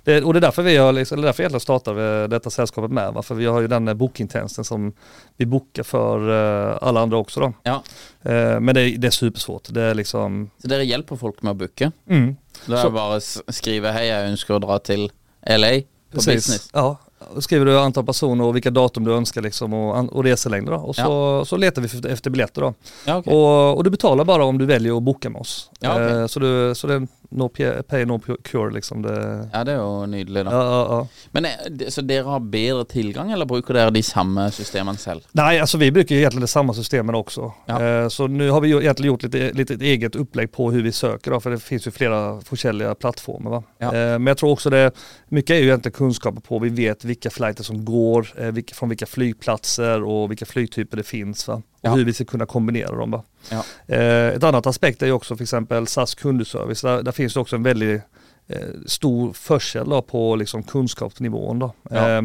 det, 0.05 0.23
och 0.23 0.33
det 0.33 0.39
är 0.39 0.41
därför 0.41 0.63
vi 0.63 0.77
har, 0.77 0.93
liksom, 0.93 1.19
är 1.19 1.23
därför 1.23 1.43
egentligen 1.43 1.61
startade 1.61 2.29
detta 2.29 2.51
sällskapet 2.51 2.91
med. 2.91 3.13
Va? 3.13 3.23
För 3.23 3.35
vi 3.35 3.47
har 3.47 3.61
ju 3.61 3.69
den 3.69 3.82
eh, 3.89 3.95
bookingtjänsten 3.95 4.65
som 4.65 4.93
vi 5.37 5.47
bokar 5.47 5.83
för 5.83 6.19
eh, 6.73 6.79
alla 6.83 7.01
andra 7.01 7.17
också 7.17 7.41
då. 7.41 7.53
Ja, 7.63 7.83
Eh, 8.25 8.61
men 8.61 8.75
det, 8.75 8.81
är- 8.81 8.99
det 8.99 9.07
är 9.07 9.11
supersvårt. 9.11 9.69
Det 9.71 9.83
är 9.83 9.95
liksom, 9.95 10.51
Så 10.59 10.69
dere 10.69 10.85
hjelper 10.85 11.17
folk 11.17 11.43
med 11.43 11.51
å 11.51 11.55
booke? 11.55 11.91
mm, 12.09 12.37
Så- 12.67 12.73
det 12.73 12.91
bare 12.91 13.15
å 13.15 13.17
s- 13.17 13.43
skrive 13.49 13.93
'Hei, 13.93 14.07
jeg 14.07 14.31
ønsker 14.31 14.55
å 14.55 14.59
dra 14.59 14.79
til 14.79 15.11
LA 15.47 15.83
på 16.13 16.19
business'. 16.21 16.71
Ja, 16.73 16.97
skriver 17.39 17.67
du 17.67 17.79
antal 17.79 18.05
personer 18.07 18.45
och 18.45 18.57
vilka 18.57 18.71
datum 18.71 19.05
du 19.05 19.13
önskar 19.13 19.43
liksom 19.43 19.75
och, 19.75 20.13
och 20.17 20.25
reselängder 20.25 20.73
då. 20.73 20.79
Och 20.79 20.97
så, 20.97 21.45
så 21.45 21.57
letar 21.57 21.83
vi 21.83 22.13
efter- 22.13 22.31
biljetter 22.31 22.61
då. 22.63 22.75
Ja, 23.07 23.17
ok. 23.17 23.27
Och, 23.27 23.77
och 23.77 23.85
du 23.85 23.91
betalar 23.91 24.25
bara 24.25 24.45
om 24.45 24.59
du 24.59 24.67
väljer 24.67 24.97
att 24.97 25.03
boka 25.03 25.31
med 25.31 25.41
oss. 25.41 25.71
Ja, 25.81 25.93
okej. 25.95 26.21
Eh, 26.21 26.27
så, 26.27 26.41
du, 26.41 26.75
så 26.75 26.87
det 26.87 26.95
är 26.95 27.07
no 27.31 27.49
pay, 27.89 28.05
no 28.05 28.21
cure 28.45 28.73
liksom. 28.75 29.03
Det, 29.03 29.49
Ja, 29.53 29.65
det 29.65 29.73
er 29.73 29.77
jo 29.77 30.07
nydelig, 30.07 30.45
da. 30.45 30.51
ja, 30.53 30.63
ja, 30.65 30.87
ja. 30.91 31.07
Men 31.31 31.45
eh, 31.45 31.51
det- 31.71 31.91
Så 31.91 32.01
dere 32.01 32.23
har 32.25 32.41
bedre 32.41 32.85
tilgang, 32.85 33.33
eller 33.33 33.47
bruker 33.47 33.75
dere 33.75 33.91
de 33.91 34.03
samme 34.03 34.51
systemene 34.51 34.99
selv? 34.99 35.21
Nej, 35.33 35.61
alltså 35.61 35.79
vi 35.79 35.91
brukar 35.93 36.15
ju 36.15 36.21
egentligen 36.21 36.41
det 36.41 36.47
samma 36.47 36.75
systemen 36.75 37.15
också. 37.15 37.53
Ja. 37.67 37.83
Eh, 37.83 38.09
så 38.09 38.27
nu 38.27 38.51
har 38.51 38.61
vi 38.61 38.69
ju 38.69 38.81
egentligen 38.81 39.13
gjort 39.13 39.23
lite, 39.23 39.53
lite 39.53 39.75
eget 39.75 40.17
upplägg 40.17 40.53
på 40.53 40.71
hur 40.71 40.83
vi 40.83 40.93
söker 40.93 41.31
då, 41.31 41.41
för 41.41 41.51
det 41.51 41.59
finns 41.59 41.87
ju 41.87 41.91
flera 41.91 42.41
olika 42.51 42.95
plattformar. 42.95 43.51
Va? 43.51 43.63
Ja. 43.79 43.87
Eh, 43.87 43.93
men 43.93 44.27
jag 44.27 44.37
tror 44.37 44.51
också 44.51 44.71
det, 44.71 44.91
mycket 45.29 45.51
är 45.51 45.59
ju 45.59 45.65
egentligen 45.67 45.93
kunskaper 45.93 46.41
på, 46.41 46.59
vi 46.59 46.69
vet 46.69 47.05
vilka 47.13 47.31
flighter 47.31 47.65
som 47.65 47.85
går, 47.85 48.29
eh, 48.39 48.47
vilka, 48.53 48.75
från 48.75 48.89
vilka 48.89 49.07
flygplatser 49.07 50.03
och 50.03 50.31
vilka 50.31 50.47
flygtyper 50.47 50.97
det 50.97 51.03
finns. 51.03 51.49
Va? 51.49 51.55
Och 51.55 51.63
Ja. 51.81 51.95
hur 51.95 52.05
vi 52.05 52.13
ska 52.13 52.25
kunna 52.25 52.47
kombinera 52.47 52.97
dem. 52.97 53.11
Va? 53.11 53.23
Ja. 53.51 53.65
Eh, 53.95 54.29
ett 54.29 54.45
annat 54.45 54.67
aspekt 54.67 55.03
är 55.03 55.13
också 55.13 55.37
för 55.37 55.43
exempel 55.43 55.87
SAS 55.87 56.15
kundservice. 56.15 56.81
Där, 56.83 57.03
där 57.03 57.13
finns 57.13 57.35
det 57.35 57.41
också 57.41 57.57
en 57.57 57.63
väldigt 57.63 58.03
stor 58.87 59.33
försel 59.33 60.03
på 60.03 60.37
liksom 60.37 60.63
kunskapsnivån. 60.63 61.59
Då. 61.59 61.73
Ja. 61.91 62.11
Eh, 62.11 62.23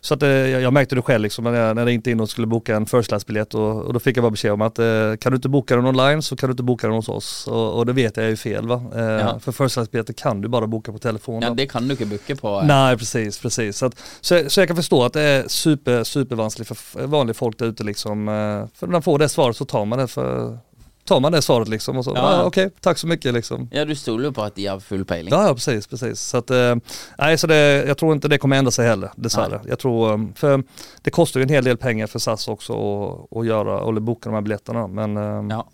så 0.00 0.14
att, 0.14 0.22
eh, 0.22 0.28
jag, 0.28 0.72
märkte 0.72 0.94
det 0.94 1.02
själv 1.02 1.22
liksom, 1.22 1.44
när 1.44 1.52
jag, 1.54 1.74
när 1.74 1.82
jag 1.82 1.88
ringde 1.88 2.10
in 2.10 2.20
och 2.20 2.30
skulle 2.30 2.46
boka 2.46 2.76
en 2.76 2.86
first 2.86 3.08
class 3.08 3.26
biljett 3.26 3.54
och, 3.54 3.82
och 3.82 3.92
då 3.92 4.00
fick 4.00 4.16
jag 4.16 4.22
bara 4.24 4.30
besked 4.30 4.52
om 4.52 4.62
att 4.62 4.78
eh, 4.78 4.84
kan 5.20 5.32
du 5.32 5.36
inte 5.36 5.48
boka 5.48 5.76
den 5.76 5.86
online 5.86 6.22
så 6.22 6.36
kan 6.36 6.48
du 6.48 6.52
inte 6.52 6.62
boka 6.62 6.86
den 6.86 6.96
hos 6.96 7.08
oss. 7.08 7.46
Och, 7.46 7.78
och 7.78 7.86
det 7.86 7.92
vet 7.92 8.16
jag 8.16 8.26
är 8.26 8.30
ju 8.30 8.36
fel 8.36 8.66
va. 8.68 8.82
Eh, 8.94 9.00
Ja. 9.04 9.38
För 9.38 9.52
first 9.52 9.74
class 9.74 9.90
biljetter 9.90 10.12
kan 10.12 10.40
du 10.40 10.48
bara 10.48 10.66
boka 10.66 10.92
på 10.92 10.98
telefon. 10.98 11.42
Ja, 11.42 11.50
det 11.50 11.66
kan 11.66 11.88
du 11.88 11.94
ikke 11.94 12.06
booke 12.06 12.36
på. 12.36 12.48
eh. 12.60 12.66
Nej 12.66 12.96
precis, 12.98 13.38
precis. 13.38 13.76
Så, 13.76 13.86
att, 13.86 13.98
så, 14.20 14.50
så 14.50 14.60
jag 14.60 14.68
kan 14.68 14.76
förstå 14.76 15.04
att 15.04 15.12
det 15.12 15.20
är 15.22 15.48
super, 15.48 16.04
supervanskligt 16.04 16.68
för 16.68 16.74
f- 16.74 16.96
vanligt 17.10 17.36
folk 17.36 17.58
där 17.58 17.66
ute 17.66 17.84
liksom. 17.84 18.28
eh, 18.28 18.34
För 18.74 18.86
när 18.86 18.92
man 18.92 19.02
får 19.02 19.18
det 19.18 19.28
svaret 19.28 19.56
så 19.56 19.64
tar 19.64 19.84
man 19.84 19.98
det 19.98 20.06
för 20.08 20.58
Tar 21.04 21.20
man 21.20 21.32
det 21.32 21.42
svaret 21.42 21.68
liksom 21.68 21.96
och 21.96 22.04
så, 22.04 22.12
Ja, 22.16 22.36
ja. 22.36 22.44
okej, 22.44 22.70
tack 22.80 22.98
så 22.98 23.06
mycket 23.06 23.34
liksom. 23.34 23.68
Ja, 23.72 23.84
du 23.84 23.94
stoler 23.94 24.24
jo 24.24 24.32
på 24.32 24.42
at 24.42 24.54
de 24.54 24.66
har 24.66 24.80
full 24.80 25.04
peiling. 25.04 25.34
Ja, 25.34 25.46
ja 25.46 25.54
precis, 25.54 25.86
precis. 25.86 26.20
Så 26.20 26.36
att, 26.36 26.50
eh, 26.50 26.76
nej, 27.18 27.38
så 27.38 27.46
det, 27.46 27.84
jag 27.86 27.98
tror 27.98 28.12
inte 28.12 28.28
det 28.28 28.38
kommer 28.38 28.56
ändra 28.56 28.70
sig 28.70 28.86
heller, 28.88 29.10
dessvärre. 29.16 29.60
Jag 29.68 29.78
tror, 29.78 30.12
eh, 30.12 30.18
för 30.34 30.62
det 31.02 31.10
kostar 31.10 31.40
ju 31.40 31.42
en 31.42 31.48
hel 31.48 31.64
del 31.64 31.76
pengar 31.76 32.06
för 32.06 32.18
SAS 32.18 32.48
också 32.48 32.72
att, 32.72 33.36
att 33.38 33.46
göra, 33.46 33.88
eller 33.88 34.00
boka 34.00 34.28
de 34.28 34.34
här 34.34 34.42
biljetterna. 34.42 34.86
Men, 34.86 35.16
eh, 35.16 35.56
Ja. 35.56 35.66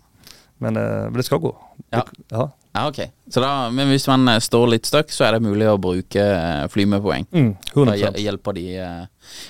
men, 0.57 0.77
eh, 0.77 1.11
det 1.11 1.23
ska 1.23 1.37
gå. 1.37 1.55
Ja. 1.89 2.05
ja. 2.29 2.51
Ja, 2.73 2.85
ok. 2.87 2.99
Så 3.27 3.41
da, 3.43 3.69
men 3.75 3.89
hvis 3.91 4.05
man 4.07 4.27
eh, 4.31 4.37
står 4.39 4.69
litt 4.71 4.85
stuck, 4.87 5.09
så 5.11 5.25
er 5.27 5.33
det 5.35 5.41
mulig 5.43 5.65
å 5.67 5.73
bruke 5.81 6.21
eh, 6.23 6.67
fly 6.71 6.85
med 6.87 7.01
poeng. 7.03 7.25
Mm, 7.35 7.49
Da 7.65 7.73
100%. 7.81 7.97
hjel- 7.99 8.21
hjelper 8.23 8.53
de 8.55 8.63
eh, 8.79 9.01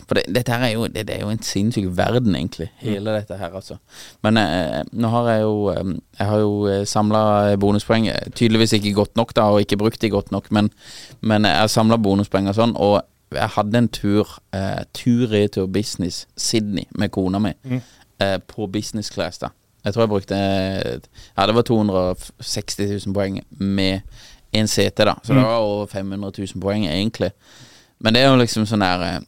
For 0.10 0.18
det, 0.18 0.24
dette 0.34 0.50
her 0.56 0.66
er 0.66 0.74
jo, 0.74 0.88
det, 0.88 1.04
det 1.06 1.16
er 1.20 1.22
jo 1.22 1.30
en 1.30 1.42
sinnssyk 1.46 1.86
verden, 1.98 2.34
egentlig. 2.36 2.72
Hele 2.82 3.14
dette 3.20 3.38
her, 3.38 3.54
altså. 3.54 3.78
Men 4.26 4.38
eh, 4.42 4.82
nå 4.94 5.12
har 5.14 5.30
jeg 5.36 5.42
jo 5.46 5.54
Jeg 5.76 6.28
har 6.32 6.40
jo 6.42 6.82
samla 6.90 7.22
bonuspoeng. 7.62 8.10
Tydeligvis 8.34 8.74
ikke 8.80 8.94
godt 9.04 9.16
nok, 9.22 9.36
da, 9.38 9.46
og 9.54 9.62
ikke 9.62 9.78
brukt 9.78 10.02
de 10.02 10.10
godt 10.10 10.32
nok, 10.34 10.50
men, 10.52 10.72
men 11.22 11.46
jeg 11.46 11.62
har 11.62 11.68
samla 11.70 11.98
bonuspoeng 12.02 12.50
og 12.50 12.58
sånn. 12.58 12.74
Og 12.76 13.02
jeg 13.38 13.48
hadde 13.54 13.78
en 13.78 13.88
tur, 13.88 14.28
eh, 14.52 14.82
tur-retur 14.98 15.70
business, 15.72 16.26
Sydney, 16.36 16.88
med 16.98 17.12
kona 17.16 17.40
mi, 17.40 17.54
eh, 18.20 18.38
på 18.50 18.66
business 18.68 19.10
class, 19.14 19.38
da. 19.46 19.50
Jeg 19.84 19.94
tror 19.94 20.04
jeg 20.06 20.12
brukte 20.14 20.38
eh, 20.38 21.00
Ja, 21.38 21.46
det 21.50 21.56
var 21.58 21.66
260 21.68 22.88
000 23.08 23.16
poeng 23.16 23.40
med 23.58 24.02
en 24.54 24.68
CT, 24.68 25.06
da. 25.08 25.16
Så 25.24 25.34
det 25.34 25.44
var 25.44 25.64
over 25.64 25.86
500 25.88 26.32
000 26.38 26.62
poeng, 26.62 26.86
egentlig. 26.86 27.32
Men 28.00 28.14
det 28.14 28.22
er 28.24 28.30
jo 28.34 28.40
liksom 28.42 28.66
sånn 28.70 28.84
der 28.84 29.06
eh, 29.08 29.20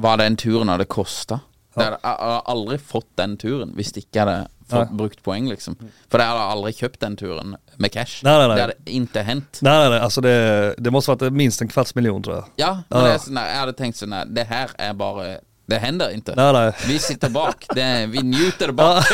Hva 0.00 0.16
den 0.20 0.36
turen 0.36 0.68
hadde 0.72 0.86
kosta. 0.90 1.40
Jeg 1.74 1.96
har 2.04 2.42
aldri 2.46 2.76
fått 2.78 3.08
den 3.18 3.36
turen 3.40 3.72
hvis 3.74 3.90
ikke 3.98 4.22
hadde 4.22 4.36
fått 4.70 4.92
brukt 4.96 5.22
poeng, 5.26 5.48
liksom. 5.50 5.74
For 6.10 6.22
jeg 6.22 6.30
hadde 6.30 6.44
aldri 6.54 6.72
kjøpt 6.78 7.00
den 7.02 7.16
turen 7.20 7.56
med 7.82 7.92
cash. 7.92 8.20
Nei, 8.24 8.34
nei, 8.38 8.46
nei. 8.48 8.54
Det 8.56 8.64
hadde 8.64 8.94
ikke 9.00 9.24
hendt. 9.26 9.58
Nej, 9.66 9.78
nej, 9.80 9.88
nej, 9.90 10.00
alltså 10.06 10.22
det, 10.24 10.34
det 10.78 10.92
måste 10.94 11.12
varit 11.14 11.34
minst 11.34 11.62
en 11.62 11.68
kvarts 11.72 11.94
miljon 11.98 12.22
tror 12.22 12.36
jag. 12.36 12.52
Ja, 12.62 12.70
men 12.88 13.04
Ja. 13.10 13.16
det 13.18 13.42
jeg 13.42 13.58
hadde 13.60 13.76
tenkt 13.80 13.98
sånn 13.98 14.14
Det 14.34 14.46
her 14.46 14.70
er 14.78 14.94
bare 14.94 15.26
Det 15.66 15.78
hender 15.80 16.08
ikke. 16.12 16.34
Nej, 16.36 16.52
nej. 16.52 16.72
Vi 16.86 16.98
sitter 16.98 17.28
bak. 17.30 17.64
Det, 17.74 18.06
vi 18.12 18.18
njuter 18.22 18.72
bak. 18.72 19.04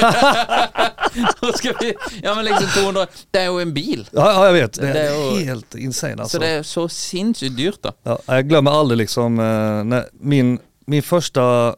Så 1.41 1.53
skal 1.59 1.75
vi 1.81 1.95
Ja, 2.23 2.35
men 2.35 2.45
liksom 2.45 2.67
200 2.75 3.07
Det 3.31 3.41
er 3.41 3.45
jo 3.47 3.59
en 3.61 3.75
bil. 3.75 4.09
Ja, 4.13 4.33
ja 4.33 4.47
jag 4.47 4.53
vet, 4.53 4.73
det, 4.73 4.93
Det 4.93 5.01
är 5.01 5.11
är 5.33 5.39
ju- 5.39 5.45
helt 5.45 5.75
insane 5.75 6.23
alltså. 6.23 6.37
Så 6.37 6.43
det 6.43 6.49
er 6.49 6.63
så 6.63 6.89
sinnssykt 6.89 7.57
dyrt, 7.57 7.83
da. 7.83 7.93
Ja, 8.03 8.19
jag 8.27 8.49
glömmer 8.49 8.71
aldrig 8.71 8.99
liksom 8.99 9.39
eh, 9.39 9.85
när 9.85 10.09
min, 10.13 10.59
min 10.87 11.03
första 11.03 11.75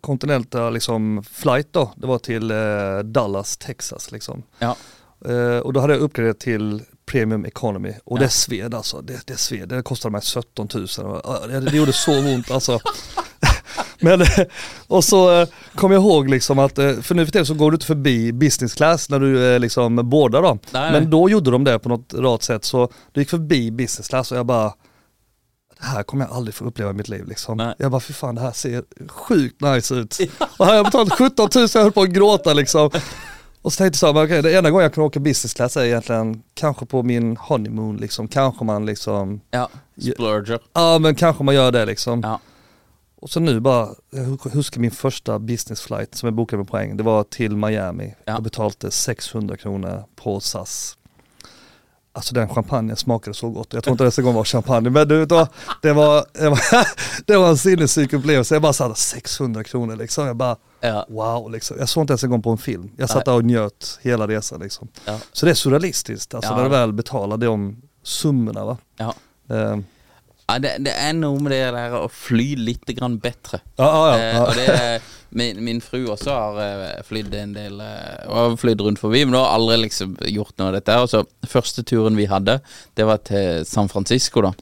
kontinenta 0.00 0.70
liksom 0.70 1.24
flight 1.32 1.68
då, 1.72 1.92
det 1.96 2.06
var 2.06 2.18
till 2.18 2.50
eh, 2.50 2.98
Dallas, 3.04 3.56
Texas 3.56 4.10
liksom. 4.12 4.42
Ja. 4.58 4.76
Eh, 5.28 5.58
och 5.58 5.72
då 5.72 5.80
hade 5.80 5.92
jag 5.92 6.00
uppgraderat 6.02 6.40
till 6.40 6.82
Premium 7.06 7.44
Economy 7.44 7.92
och 8.04 8.18
Ja. 8.18 8.22
det 8.22 8.28
sved 8.28 8.74
alltså, 8.74 9.00
det, 9.00 9.26
det 9.26 9.36
sved, 9.36 9.68
det 9.68 9.82
kostade 9.82 10.12
mig 10.12 10.20
17 10.22 10.68
000. 10.74 10.86
Ja, 10.96 11.40
Det, 11.48 11.60
det 11.60 11.76
gjorde 11.76 11.92
så 11.92 12.18
ont 12.18 12.50
alltså. 12.50 12.78
Men, 14.00 14.20
eh, 14.20 14.28
och 14.86 15.04
så 15.04 15.40
eh, 15.40 15.48
kom 15.74 15.92
jag 15.92 16.00
ihåg 16.02 16.28
liksom 16.30 16.58
att, 16.58 16.78
eh, 16.78 16.92
för 17.00 17.14
nu 17.14 17.24
för 17.26 17.32
tiden 17.32 17.46
så 17.46 17.54
går 17.54 17.70
du 17.70 17.74
inte 17.74 17.86
förbi 17.86 18.32
business 18.32 18.74
class 18.74 19.08
när 19.10 19.20
du 19.20 19.52
eh, 19.54 19.60
liksom 19.60 20.10
bådar 20.10 20.42
då. 20.42 20.58
Nej, 20.70 20.92
Men 20.92 21.10
då 21.10 21.30
gjorde 21.30 21.50
de 21.50 21.64
det 21.64 21.78
på 21.78 21.88
något 21.88 22.14
rart 22.14 22.42
sätt 22.42 22.64
så 22.64 22.88
du 23.12 23.20
gick 23.20 23.30
förbi 23.30 23.70
business 23.70 24.08
class 24.08 24.32
och 24.32 24.38
jag 24.38 24.46
bara, 24.46 24.72
det 25.80 25.86
här 25.86 26.02
kommer 26.02 26.24
jag 26.26 26.34
aldrig 26.36 26.54
få 26.54 26.64
uppleva 26.64 26.90
i 26.90 26.94
mitt 26.94 27.08
liv 27.08 27.26
liksom. 27.26 27.56
Nej. 27.56 27.74
Jag 27.78 27.90
bara, 27.90 28.00
fy 28.00 28.12
fan 28.12 28.34
det 28.34 28.40
här 28.40 28.52
ser 28.52 28.82
sjukt 29.08 29.60
nice 29.60 29.94
ut. 29.94 30.18
Och 30.56 30.64
här 30.66 30.72
har 30.72 30.74
jag 30.76 30.84
betalat 30.84 31.12
17 31.18 31.48
000, 31.54 31.68
jag 31.74 31.82
höll 31.82 31.92
på 31.92 32.02
att 32.02 32.08
gråta 32.08 32.52
liksom. 32.52 32.90
Och 33.62 33.72
så 33.72 33.76
tänkte 33.78 33.96
jag 34.06 34.14
så 34.14 34.18
här, 34.18 34.26
okej, 34.26 34.42
det 34.42 34.54
enda 34.56 34.70
gången 34.70 34.82
jag 34.82 34.94
kan 34.94 35.04
åka 35.04 35.20
business 35.20 35.54
class 35.54 35.76
är 35.76 35.84
egentligen 35.84 36.42
kanske 36.54 36.86
på 36.86 37.02
min 37.02 37.36
honeymoon 37.36 37.96
liksom, 37.96 38.28
kanske 38.28 38.64
man 38.64 38.86
liksom, 38.86 39.40
Ja, 39.50 39.68
splurger. 40.14 40.58
ja 40.72 40.98
men 40.98 41.14
kanske 41.14 41.44
man 41.44 41.54
gör 41.54 41.72
det 41.72 41.84
liksom. 41.86 42.20
Ja. 42.20 42.40
Och 43.22 43.30
så 43.30 43.40
nu 43.40 43.60
bara, 43.60 43.88
jag 44.10 44.50
huskar 44.52 44.80
min 44.80 44.90
första 44.90 45.38
business 45.38 45.80
flight 45.80 46.14
som 46.14 46.26
jag 46.26 46.34
bokade 46.34 46.58
med 46.58 46.68
poäng, 46.68 46.96
det 46.96 47.02
var 47.02 47.24
till 47.24 47.56
Miami. 47.56 48.14
Ja. 48.24 48.32
Jag 48.32 48.42
betalade 48.42 48.90
600 48.90 49.56
kronor 49.56 50.04
på 50.16 50.40
SAS. 50.40 50.96
Alltså 52.12 52.34
den 52.34 52.48
champagnen 52.48 52.96
smakade 52.96 53.34
så 53.34 53.50
gott, 53.50 53.72
jag 53.74 53.84
tror 53.84 53.92
inte 53.94 54.04
det 54.04 54.18
en 54.18 54.24
gång 54.24 54.34
var 54.34 54.44
champagne, 54.44 54.90
men 54.90 55.08
du, 55.08 55.26
det, 55.26 55.34
var, 55.34 55.48
det, 55.82 55.92
var, 55.92 56.24
det 57.26 57.36
var 57.36 57.48
en 57.48 57.56
sinnessjuk 57.58 58.12
upplevelse. 58.12 58.54
Jag 58.54 58.62
bara 58.62 58.72
satt 58.72 58.98
600 58.98 59.64
kronor 59.64 59.96
liksom, 59.96 60.26
jag 60.26 60.36
bara 60.36 60.56
Ja. 60.80 61.06
wow 61.08 61.50
liksom. 61.50 61.76
Jag 61.78 61.88
såg 61.88 62.02
inte 62.02 62.12
ens 62.12 62.24
en 62.24 62.30
gång 62.30 62.42
på 62.42 62.50
en 62.50 62.58
film. 62.58 62.90
Jag 62.96 63.10
satt 63.10 63.24
där 63.24 63.34
och 63.34 63.44
njöt 63.44 63.98
hela 64.02 64.28
resan 64.28 64.60
liksom. 64.60 64.88
Ja. 65.04 65.18
Så 65.32 65.46
det 65.46 65.52
är 65.52 65.54
surrealistiskt, 65.54 66.34
alltså 66.34 66.56
när 66.56 66.62
du 66.62 66.68
väl 66.68 66.92
betalar 66.92 67.36
de 67.36 67.82
summorna 68.02 68.64
va. 68.64 68.76
Ja. 68.96 69.14
Eh, 69.48 69.76
Ja, 70.52 70.58
det, 70.58 70.76
det 70.84 70.90
är 70.90 71.12
nog 71.12 71.40
med 71.42 71.52
det 71.52 71.70
där 71.70 72.04
att 72.04 72.12
fly 72.12 72.56
lite 72.56 72.92
grann 72.92 73.18
bättre. 73.18 73.60
ja, 73.76 73.84
ja, 73.84 74.18
ja, 74.18 74.32
Eh, 74.36 74.42
och 74.42 74.56
är, 74.56 75.00
min, 75.28 75.64
min 75.64 75.80
fru 75.80 76.06
også 76.12 76.30
har 76.30 76.58
eh, 76.60 77.02
flydd 77.08 77.34
en 77.34 77.54
del 77.56 77.80
eh, 77.80 78.26
og 78.28 78.36
har 78.36 78.56
flydd 78.60 78.80
rundt 78.84 79.00
forbi, 79.00 79.24
men 79.24 79.34
har 79.38 79.54
aldri 79.54 79.78
liksom 79.86 80.16
gjort 80.28 80.58
noe 80.58 80.68
av 80.68 80.74
dette. 80.76 80.92
her. 80.92 81.06
Så 81.08 81.24
første 81.48 81.82
turen 81.88 82.16
vi 82.20 82.26
hadde, 82.28 82.58
det 82.94 83.06
var 83.08 83.22
til 83.24 83.64
San 83.64 83.88
Francisco, 83.88 84.42
da. 84.44 84.52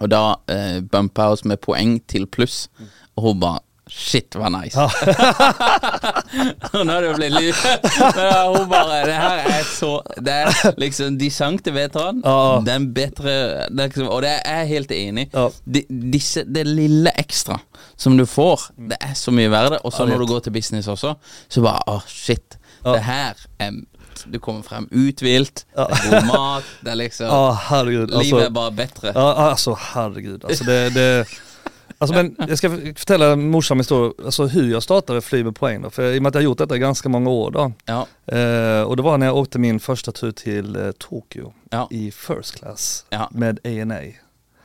Og 0.00 0.08
da 0.12 0.22
eh, 0.48 0.78
bumpa 0.80 1.26
jeg 1.26 1.38
oss 1.40 1.44
med 1.44 1.58
poeng 1.60 1.98
til 2.08 2.26
pluss, 2.30 2.68
og 3.16 3.22
hun 3.26 3.40
bare 3.42 3.60
Shit, 3.90 4.36
var 4.38 4.50
nice. 4.54 4.78
nå 4.78 4.84
har 6.92 7.00
det 7.02 7.08
jo 7.08 7.14
blitt 7.16 7.32
litt 7.34 7.56
Men 8.16 8.46
hun 8.54 8.68
bare 8.70 9.00
Det 9.08 9.16
her 9.18 9.38
er 9.50 9.64
så 9.66 9.90
Det 10.22 10.34
er 10.44 10.74
liksom 10.80 11.16
De 11.20 11.30
centimeterne, 11.34 12.20
Ja. 12.24 12.60
den 12.66 12.86
bedre 12.94 13.30
er 13.64 13.68
liksom, 13.74 14.08
Og 14.08 14.22
det 14.24 14.30
er 14.44 14.56
jeg 14.62 14.68
helt 14.74 14.90
enig 14.94 15.24
i. 15.26 15.28
Ja. 15.34 15.48
De, 15.74 15.80
disse, 16.12 16.44
det 16.46 16.66
lille 16.68 17.10
ekstra 17.18 17.58
som 18.00 18.14
du 18.16 18.24
får, 18.24 18.60
det 18.88 18.96
er 19.04 19.12
så 19.18 19.30
mye 19.34 19.50
verdt. 19.52 19.82
Og 19.84 19.92
så 19.92 20.06
når 20.08 20.18
du 20.22 20.26
går 20.30 20.40
til 20.46 20.52
business 20.54 20.86
også, 20.88 21.10
så 21.52 21.60
bare 21.64 21.80
åh, 21.92 22.02
shit. 22.08 22.56
Ja. 22.84 22.92
Det 22.96 23.02
her 23.04 23.34
er 23.60 23.70
Du 24.32 24.38
kommer 24.40 24.62
frem 24.64 24.86
uthvilt, 24.92 25.64
Ja. 25.76 25.84
det 25.90 25.96
er 26.00 26.10
god 26.10 26.24
mat, 26.30 26.64
det 26.84 26.90
er 26.92 26.96
liksom 27.02 27.26
Ja 27.34 27.52
herregud. 27.68 28.10
Alltså, 28.14 28.36
Livet 28.36 28.46
er 28.46 28.50
bare 28.56 28.72
bedre. 28.72 29.12
ja, 29.14 29.48
alltså 29.50 29.74
herregud. 29.94 30.44
Alltså 30.44 30.64
det, 30.64 30.94
det 30.94 31.26
Alltså 32.02 32.14
men 32.14 32.36
jag 32.48 32.58
ska 32.58 32.70
förtälla 32.70 33.26
en 33.32 33.50
morsom 33.50 33.78
historia, 33.78 34.12
alltså 34.24 34.46
hur 34.46 34.70
jag 34.72 34.82
startade 34.82 35.20
fly 35.20 35.44
med 35.44 35.56
poäng 35.56 35.82
då. 35.82 35.90
För 35.90 36.02
i 36.12 36.18
och 36.18 36.22
med 36.22 36.28
att 36.28 36.34
jag 36.34 36.40
har 36.40 36.44
gjort 36.44 36.58
detta 36.58 36.76
i 36.76 36.78
ganska 36.78 37.08
många 37.08 37.30
år 37.30 37.50
då. 37.50 37.72
Ja. 37.84 38.06
Eh, 38.36 38.82
och 38.82 38.96
det 38.96 39.02
var 39.02 39.18
när 39.18 39.26
jag 39.26 39.36
åkte 39.36 39.58
min 39.58 39.80
första 39.80 40.12
tur 40.12 40.32
till 40.32 40.76
eh, 40.76 40.90
Tokyo 40.92 41.52
Ja. 41.70 41.88
i 41.90 42.10
first 42.10 42.54
class 42.58 43.04
Ja. 43.10 43.28
med 43.32 43.58
ANA. 43.64 44.02
Jeg 44.02 44.14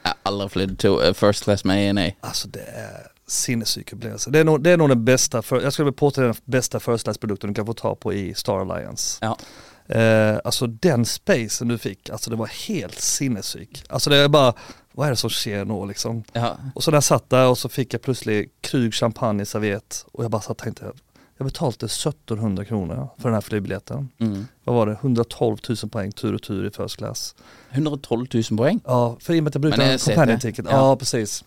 har 0.04 0.14
aldri 0.24 0.50
flydd 0.50 0.80
to 0.80 1.02
eh, 1.02 1.14
first 1.14 1.44
class 1.44 1.64
med 1.64 1.90
ANA. 1.90 2.12
Alltså 2.20 2.48
det 2.48 2.60
är 2.64 3.08
sinnessjuk 3.28 3.94
upplevelse. 3.94 4.30
Det 4.30 4.40
är 4.40 4.44
nog, 4.44 4.64
det 4.64 4.72
är 4.72 4.78
nog 4.78 4.90
den 4.90 5.06
bästa, 5.06 5.42
för, 5.42 5.62
jag 5.62 5.74
skulle 5.74 5.84
vilja 5.86 5.98
påstå 5.98 6.22
den 6.22 6.36
bästa 6.46 6.80
first 6.80 7.04
class 7.04 7.18
produkten 7.18 7.50
du 7.50 7.54
kan 7.56 7.66
få 7.66 7.74
ta 7.74 7.96
på 7.96 8.14
i 8.14 8.34
Star 8.34 8.60
Alliance. 8.60 9.18
Ja. 9.22 9.38
Eh, 9.96 10.38
alltså 10.44 10.68
den 10.68 11.06
spacen 11.06 11.68
du 11.68 11.78
fick, 11.78 12.10
alltså 12.10 12.30
det 12.30 12.36
var 12.36 12.48
helt 12.68 13.00
sinnessjuk. 13.00 13.84
Alltså 13.90 14.10
det 14.10 14.18
är 14.18 14.28
bara, 14.28 14.54
vad 14.96 15.08
är 15.08 15.12
det 15.12 15.18
som 15.18 15.30
sker 15.30 15.66
nu 15.66 15.88
liksom? 15.88 16.24
Ja. 16.34 16.58
Och 16.76 16.84
så 16.84 16.92
när 16.92 16.96
jag 16.96 17.04
satt 17.04 17.30
där 17.30 17.48
och 17.48 17.58
så 17.58 17.70
fick 17.70 17.94
jag 17.94 18.02
plötsligt 18.02 18.52
Krug 18.62 18.94
champagne 18.94 19.44
i 19.44 19.46
servett 19.46 20.06
och 20.12 20.24
jag 20.24 20.32
bara 20.32 20.42
satt 20.42 20.50
och 20.52 20.58
tänkte, 20.58 20.92
jag 21.38 21.48
betalade 21.48 21.86
1700 21.86 22.66
kronor 22.66 23.10
för 23.18 23.30
den 23.30 23.34
här 23.34 23.42
flygbiljetten. 23.42 24.10
Mm. 24.18 24.48
Vad 24.64 24.76
var 24.76 24.88
det? 24.88 24.92
112 24.92 25.58
000 25.70 25.78
poäng 25.90 26.12
tur 26.12 26.34
och 26.34 26.42
tur 26.42 26.68
i 26.68 26.72
first 26.72 26.98
class. 26.98 27.36
112 27.70 28.28
000 28.34 28.44
poeng. 28.44 28.80
Ja, 28.86 29.18
för 29.20 29.34
i 29.34 29.40
och 29.40 29.44
med 29.44 29.56
att 29.56 29.82
jag 29.82 30.00
CT. 30.00 30.06
companion 30.06 30.40
ticket. 30.40 30.66
Ja. 30.70 30.72
Ja. 30.72 30.96
precis. 30.96 31.44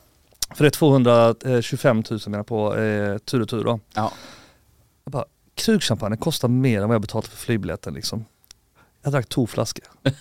För 0.54 0.64
det 0.64 0.68
är 0.68 0.70
225 0.70 2.04
000 2.10 2.20
menar 2.26 2.44
på 2.44 2.76
eh, 2.76 3.18
tur 3.18 3.42
och 3.42 3.48
tur 3.48 3.64
då. 3.64 3.80
Ja. 3.94 4.12
Jag 5.04 5.12
bara, 5.12 5.24
krugchampagne 5.54 6.16
kostar 6.16 6.48
mer 6.48 6.82
än 6.82 6.88
vad 6.88 6.94
jag 6.94 7.02
betalat 7.02 7.26
för 7.26 7.36
flygbiljetten 7.36 7.94
liksom. 7.94 8.24
Jag 9.08 9.12
drack 9.12 9.28
två 9.28 9.46
flaskor. 9.46 9.84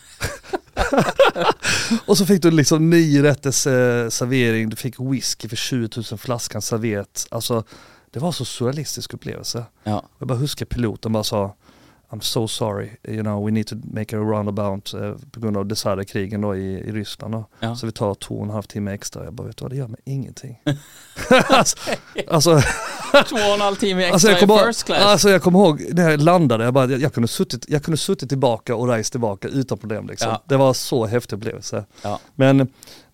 och 2.06 2.17
så 2.17 2.26
fick 2.26 2.41
du 2.41 2.52
liksom 2.52 2.89
nio 2.89 3.23
rätters 3.23 3.67
eh, 3.67 4.10
servering, 4.10 4.69
du 4.69 4.76
fick 4.76 5.00
whisky 5.00 5.50
för 5.50 5.56
20 5.56 5.89
000 6.12 6.19
flaskan 6.19 6.62
servett. 6.62 7.28
Alltså 7.32 7.63
det 8.12 8.19
var 8.19 8.32
så 8.32 8.45
surrealistisk 8.45 9.13
upplevelse. 9.13 9.65
Ja. 9.84 10.10
Jag 10.19 10.28
bara 10.28 10.38
huskar 10.38 10.65
piloten 10.65 11.13
bara 11.13 11.23
sa 11.23 11.56
I'm 12.10 12.22
so 12.22 12.48
sorry, 12.48 12.89
you 13.08 13.22
know 13.22 13.46
we 13.46 13.52
need 13.52 13.67
to 13.67 13.76
make 13.93 14.15
a 14.15 14.20
roundabout 14.20 14.93
eh, 14.93 15.15
på 15.32 15.39
grund 15.39 15.58
av 15.58 15.65
desertkrigen 15.65 16.41
då 16.41 16.56
i, 16.56 16.74
i 16.74 16.91
Ryssland 16.91 17.34
då. 17.34 17.46
Ja. 17.60 17.76
Så 17.76 17.86
vi 17.86 17.91
tar 17.91 18.13
två 18.13 18.36
och 18.36 18.43
en 18.43 18.50
halv 18.50 18.63
timme 18.63 18.93
extra. 18.93 19.24
Jag 19.24 19.34
bara 19.34 19.48
vet 19.48 19.58
du 19.58 19.63
vad 19.63 19.72
det 19.72 19.76
gör 19.76 19.88
mig 19.88 20.00
ingenting. 20.06 20.62
alltså, 21.50 21.78
alltså, 22.28 22.62
Två 23.12 23.36
och 23.36 23.54
en 23.54 23.62
halv 23.62 23.76
time 23.76 24.02
ekstra 24.02 24.13
alltså, 24.13 24.30
jag 24.30 24.39
kommer 24.39 24.63
i 24.63 24.65
first 24.67 24.84
class. 24.84 25.06
alltså 25.06 25.30
jag 25.30 25.41
kommer 25.41 25.60
ihåg 25.60 25.86
när 25.93 26.10
jag 26.10 26.22
landade, 26.22 26.63
jag, 26.63 26.74
bara, 26.74 26.86
jag, 26.86 27.02
jag, 27.02 27.13
kunde 27.13 27.28
suttit, 27.28 27.65
jag 27.67 27.84
kunde 27.84 27.98
suttit 27.98 28.30
tillbaka 28.30 28.76
och 28.76 28.88
rest 28.88 29.12
tillbaka 29.12 29.48
utan 29.48 29.78
problem 29.78 30.08
liksom. 30.08 30.30
Ja. 30.30 30.43
Det 30.46 30.58
var 30.58 30.74
så 30.74 31.06
häftig 31.06 31.38
upplevelse. 31.38 31.86
Ja. 32.02 32.20
Men 32.36 32.58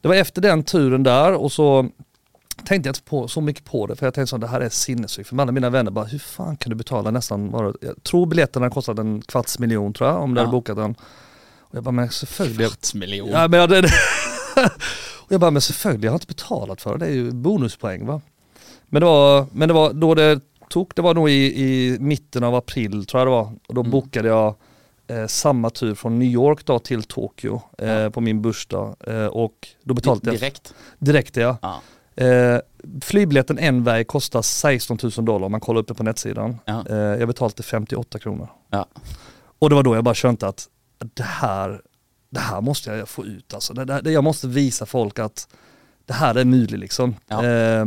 det 0.02 0.08
var 0.08 0.16
efter 0.16 0.42
den 0.42 0.64
turen 0.64 1.04
där 1.04 1.34
och 1.34 1.52
så 1.52 1.90
tänkte 2.66 2.88
jag 2.90 2.92
inte 2.92 3.02
på, 3.04 3.28
så 3.28 3.42
mycket 3.42 3.66
på 3.66 3.88
det 3.88 3.96
för 3.96 4.06
jag 4.06 4.14
tänkte 4.14 4.30
så 4.30 4.38
det 4.38 4.48
här 4.48 4.62
är 4.62 4.70
sinnessjukt. 4.70 5.30
För 5.30 5.42
alla 5.42 5.52
mina 5.52 5.70
vänner 5.70 5.92
bara, 5.92 6.06
hur 6.06 6.20
fan 6.20 6.58
kan 6.58 6.70
du 6.70 6.76
betala 6.76 7.12
nästan, 7.12 7.52
bara, 7.52 7.74
jag 7.82 8.04
tror 8.04 8.26
biljetterna 8.26 8.70
kostade 8.70 9.02
en 9.02 9.22
kvarts 9.22 9.60
miljon 9.60 9.94
tror 9.94 10.10
jag 10.10 10.22
om 10.22 10.34
du 10.34 10.40
Ja. 10.40 10.46
hade 10.46 10.52
bokat 10.52 10.76
den. 10.78 10.96
Och 11.60 11.76
jag 11.76 11.84
bara, 11.84 11.92
men 11.92 12.10
selvfølgelig. 12.10 12.68
Kvarts 12.68 12.94
million. 12.94 13.30
Ja, 13.30 13.48
men 13.48 13.60
jag, 13.60 13.70
det, 13.70 13.78
och 15.20 15.32
jag 15.32 15.40
bara, 15.42 15.52
men 15.52 15.62
selvfølgelig, 15.62 16.06
jag 16.06 16.12
har 16.12 16.16
inte 16.16 16.28
betalat 16.28 16.82
för 16.82 16.98
det, 16.98 17.06
det 17.06 17.12
är 17.12 17.16
ju 17.16 17.32
bonuspoäng 17.32 18.06
va. 18.06 18.22
Men 18.86 19.00
det 19.00 19.06
var, 19.06 19.46
men 19.52 19.68
det 19.68 19.74
var 19.74 19.94
då 19.94 20.16
det 20.16 20.40
tog, 20.70 20.92
det 20.96 21.02
var 21.02 21.14
nog 21.14 21.30
i, 21.30 21.64
i 21.64 21.98
mitten 22.00 22.44
av 22.44 22.56
april 22.56 23.06
tror 23.06 23.20
jag 23.22 23.28
det 23.28 23.32
var. 23.32 23.52
Och 23.68 23.74
då 23.76 23.82
Mm. 23.82 23.92
bokade 23.92 24.28
jag 24.28 24.56
eh, 25.08 25.28
samma 25.28 25.70
tur 25.70 25.96
från 25.96 26.20
New 26.20 26.28
York 26.30 26.66
då 26.66 26.80
till 26.80 27.04
Tokyo 27.04 27.62
eh, 27.78 28.10
på 28.10 28.22
min 28.22 28.42
bursdag. 28.42 28.96
Eh, 29.08 29.26
och 29.26 29.68
då 29.84 29.94
betalade 29.94 30.22
jag 30.32 30.36
Direkt. 30.36 30.74
direkt 31.00 31.38
ja. 31.38 31.58
Ja. 31.62 31.82
Eh, 32.16 32.58
flygbiljetten 33.02 33.60
en 33.60 33.84
väg 33.84 34.08
kostar 34.08 34.42
16 34.42 34.98
000 35.04 35.12
dollar 35.26 35.46
om 35.46 35.52
man 35.52 35.62
kollar 35.62 35.82
upp 35.82 35.88
det 35.88 35.94
på 35.94 36.04
netsidan. 36.04 36.60
Ja. 36.66 36.86
Eh, 36.90 36.96
jag 36.98 37.28
betalade 37.28 37.64
58 37.64 38.20
kronor. 38.20 38.48
Ja. 38.70 38.88
Och 39.60 39.70
det 39.70 39.76
var 39.76 39.84
då 39.84 39.96
jag 39.96 40.04
bara 40.04 40.16
kände 40.16 40.48
att 40.48 40.68
det 41.14 41.24
här, 41.24 41.82
det 42.30 42.40
här 42.40 42.62
måste 42.62 42.90
jag 42.92 43.10
få 43.10 43.26
ut 43.26 43.54
alltså. 43.54 43.74
Det, 43.74 44.02
det, 44.02 44.12
jag 44.12 44.24
måste 44.24 44.48
visa 44.48 44.86
folk 44.86 45.20
att 45.20 45.48
det 46.06 46.14
här 46.14 46.36
är 46.36 46.46
möjligt 46.46 46.80
liksom. 46.80 47.16
Ja. 47.28 47.46
Eh, 47.46 47.86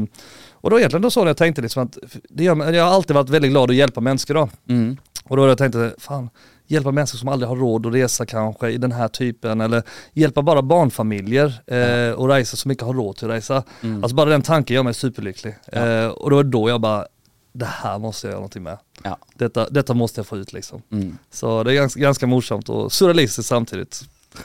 och 0.50 0.70
då 0.70 0.78
egentligen 0.78 1.02
då 1.02 1.10
så 1.10 1.20
när 1.20 1.26
jag 1.26 1.36
tänkte 1.36 1.62
liksom 1.62 1.82
att, 1.82 1.98
det 2.28 2.44
gör, 2.44 2.72
jag 2.72 2.84
har 2.84 2.92
alltid 2.92 3.16
varit 3.16 3.28
väldigt 3.28 3.50
glad 3.50 3.70
att 3.70 3.76
hjälpa 3.76 4.00
människor 4.00 4.34
då. 4.34 4.48
Mm. 4.68 4.96
Och 5.24 5.36
då 5.36 5.48
jag 5.48 5.58
tänkte, 5.58 5.94
fan, 5.98 6.30
hjälpa 6.66 6.92
människor 6.92 7.18
som 7.18 7.28
aldrig 7.28 7.48
har 7.48 7.56
råd 7.56 7.86
att 7.86 7.94
resa 7.94 8.26
kanske 8.26 8.70
i 8.70 8.78
den 8.78 8.92
här 8.92 9.08
typen 9.08 9.60
eller 9.60 9.82
hjälpa 10.12 10.42
bara 10.42 10.62
barnfamiljer 10.62 11.62
eh, 11.66 12.10
och 12.10 12.28
resa 12.28 12.56
som 12.56 12.70
inte 12.70 12.84
har 12.84 12.94
råd 12.94 13.16
till 13.16 13.30
att 13.30 13.36
resa. 13.36 13.62
Mm. 13.80 14.04
Alltså 14.04 14.14
bara 14.16 14.30
den 14.30 14.42
tanken 14.42 14.74
gör 14.74 14.82
mig 14.82 14.94
superlycklig. 14.94 15.56
Ja. 15.72 15.86
Eh, 15.86 16.08
och 16.08 16.30
det 16.30 16.36
var 16.36 16.42
då 16.42 16.68
jag 16.68 16.80
bara, 16.80 17.06
det 17.52 17.66
här 17.66 17.98
måste 17.98 18.26
jag 18.26 18.30
göra 18.30 18.38
någonting 18.38 18.62
med. 18.62 18.78
Ja. 19.02 19.18
Detta, 19.34 19.68
detta 19.70 19.94
måste 19.94 20.18
jag 20.18 20.26
få 20.26 20.36
ut 20.36 20.52
liksom. 20.52 20.82
Mm. 20.92 21.18
Så 21.30 21.62
det 21.62 21.72
är 21.72 21.74
ganska, 21.74 22.00
ganska 22.00 22.26
morsamt 22.26 22.68
och 22.68 22.92
surrealistiskt 22.92 23.48
samtidigt. 23.48 24.02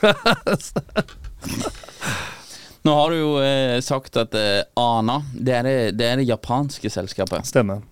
Nå 2.82 2.94
har 2.94 3.10
du 3.10 3.16
jo 3.16 3.40
eh, 3.40 3.80
sagt 3.80 4.16
at 4.16 4.34
eh, 4.34 4.62
ANA, 4.74 5.22
det 5.38 5.52
er 5.54 5.62
det, 5.62 5.90
det 5.98 6.06
er 6.06 6.16
det 6.16 6.22
japanske 6.26 6.90
selskapet. 6.90 7.46
Stämmer. 7.46 7.82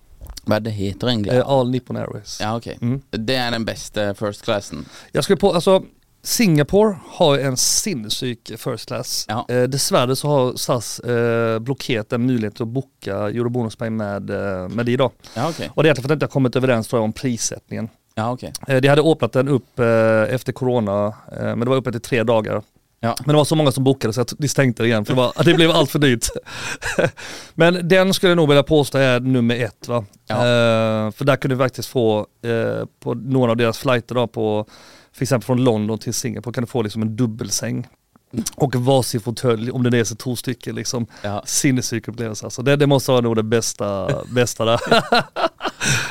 Er 0.47 0.59
det 0.59 0.71
heter 0.71 1.07
egentlig? 1.07 1.33
Eh, 1.33 1.49
All 1.49 1.69
Nippon 1.69 1.97
Airways. 1.97 2.39
Ja, 2.41 2.55
ok. 2.55 2.67
Mm. 2.81 3.01
Det 3.11 3.35
er 3.35 3.51
den 3.51 3.65
beste 3.65 4.13
first 4.15 4.41
classen. 4.45 4.85
Jag 5.11 5.23
skulle 5.23 5.37
på, 5.37 5.53
alltså 5.53 5.83
Singapore 6.23 6.95
har 7.05 7.37
en 7.37 7.57
sinnessjuk 7.57 8.51
first 8.57 8.87
class. 8.87 9.25
Ja. 9.29 9.45
Eh, 9.49 9.63
dessvärre 9.63 10.15
så 10.15 10.27
har 10.27 10.55
SAS 10.55 10.99
eh, 10.99 11.59
blockerat 11.59 12.09
den 12.09 12.25
möjligheten 12.25 12.67
att 12.67 12.73
boka 12.73 13.15
Eurobonuspoäng 13.15 13.97
med, 13.97 14.29
eh, 14.29 14.69
med 14.69 14.85
det 14.85 14.91
idag. 14.91 15.11
Ja, 15.35 15.49
ok. 15.49 15.55
Och 15.73 15.83
det 15.83 15.87
är 15.87 15.89
egentligen 15.89 15.93
för 15.93 16.01
att 16.01 16.09
jag 16.09 16.15
inte 16.15 16.25
har 16.25 16.31
kommit 16.31 16.55
överens 16.55 16.87
tror 16.87 16.99
jag, 16.99 17.03
om 17.03 17.13
prissättningen. 17.13 17.89
Ja, 18.15 18.31
ok. 18.31 18.43
Eh, 18.43 18.81
de 18.81 18.87
hade 18.87 19.01
öppnat 19.01 19.33
den 19.33 19.47
upp 19.47 19.79
eh, 19.79 20.33
efter 20.33 20.53
corona, 20.53 21.13
eh, 21.31 21.43
men 21.43 21.59
det 21.59 21.69
var 21.69 21.77
öppet 21.77 21.95
i 21.95 21.99
tre 21.99 22.23
dagar. 22.23 22.61
Ja. 23.03 23.15
Men 23.19 23.27
det 23.27 23.37
var 23.37 23.45
så 23.45 23.55
många 23.55 23.71
som 23.71 23.83
bokade 23.83 24.13
så 24.13 24.25
de 24.37 24.47
stängde 24.47 24.83
det 24.83 24.87
igen 24.87 25.05
för 25.05 25.13
det, 25.13 25.17
var, 25.17 25.33
det 25.43 25.53
blev 25.53 25.71
allt 25.71 25.91
för 25.91 25.99
dyrt. 25.99 26.27
Men 27.53 27.87
den 27.87 28.13
skulle 28.13 28.29
jag 28.29 28.37
nog 28.37 28.47
vilja 28.47 28.63
påstå 28.63 28.97
är 28.97 29.19
nummer 29.19 29.55
ett 29.55 29.87
va. 29.87 30.05
Ja. 30.27 30.35
Eh, 30.35 31.11
för 31.11 31.25
där 31.25 31.35
kunde 31.35 31.55
vi 31.55 31.63
faktiskt 31.63 31.89
få 31.89 32.27
eh, 32.43 32.85
på 32.99 33.13
några 33.13 33.51
av 33.51 33.57
deras 33.57 33.77
flighter 33.77 34.15
då 34.15 34.27
på, 34.27 34.65
för 35.13 35.23
exempel 35.23 35.45
från 35.45 35.63
London 35.63 35.99
till 35.99 36.13
Singapore 36.13 36.53
kan 36.53 36.63
du 36.63 36.67
få 36.67 36.81
liksom 36.81 37.01
en 37.01 37.15
dubbelsäng. 37.15 37.87
Och 38.55 38.75
varsin 38.75 39.21
fåtölj, 39.21 39.71
om 39.71 39.83
det 39.83 39.97
är 39.97 40.03
så 40.03 40.15
två 40.15 40.35
stycken 40.35 40.75
liksom. 40.75 41.07
Ja. 41.21 41.43
Sinnessjuk 41.45 42.07
upplevelse 42.07 42.45
alltså. 42.45 42.61
Det, 42.61 42.75
det 42.75 42.87
måste 42.87 43.11
vara 43.11 43.21
nog 43.21 43.35
det 43.35 43.43
bästa, 43.43 44.09
bästa 44.33 44.65
där. 44.65 44.79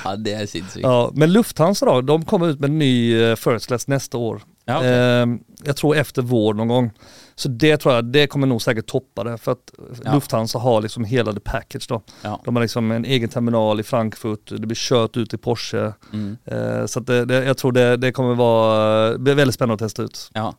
Ja, 0.04 0.16
det 0.16 0.32
är 0.32 0.46
sinnssykt. 0.46 0.82
ja, 0.82 1.10
men 1.14 1.32
Lufthansa 1.32 1.86
då, 1.86 2.00
de 2.00 2.24
kommer 2.24 2.48
ut 2.48 2.60
med 2.60 2.70
en 2.70 2.78
ny 2.78 3.22
eh, 3.22 3.36
First 3.36 3.66
Class 3.66 3.86
nästa 3.86 4.18
år. 4.18 4.42
Ja, 4.70 4.76
okej. 4.76 5.22
Ehm, 5.22 5.40
jag 5.64 5.76
tror 5.76 5.96
efter 5.96 6.22
vår 6.22 6.54
någon 6.54 6.68
gång. 6.68 6.90
Så 7.34 7.48
det 7.48 7.76
tror 7.76 7.94
jag, 7.94 8.04
det 8.04 8.26
kommer 8.26 8.46
nog 8.46 8.62
säkert 8.62 8.86
toppa 8.86 9.24
det 9.24 9.38
för 9.38 9.52
att 9.52 9.72
Ja. 10.04 10.14
Lufthansa 10.14 10.58
har 10.58 10.82
liksom 10.82 11.04
hela 11.04 11.32
the 11.32 11.40
package 11.40 11.88
då. 11.88 12.02
Ja. 12.22 12.40
De 12.44 12.56
har 12.56 12.62
liksom 12.62 12.90
en 12.90 13.04
egen 13.04 13.28
terminal 13.28 13.80
i 13.80 13.82
Frankfurt, 13.82 14.40
det 14.46 14.66
blir 14.66 14.76
kört 14.76 15.16
ut 15.16 15.34
i 15.34 15.36
Porsche. 15.36 15.92
Mm. 16.12 16.36
Eh, 16.44 16.86
så 16.86 17.00
det, 17.00 17.24
det, 17.24 17.44
jag 17.44 17.56
tror 17.56 17.72
det, 17.72 17.96
det 17.96 18.12
kommer 18.12 18.34
vara, 18.34 19.12
det 19.12 19.18
blir 19.18 19.34
väldigt 19.34 19.54
spännande 19.54 19.74
att 19.74 19.88
testa 19.88 20.02
ut. 20.02 20.30
Ja. 20.34 20.54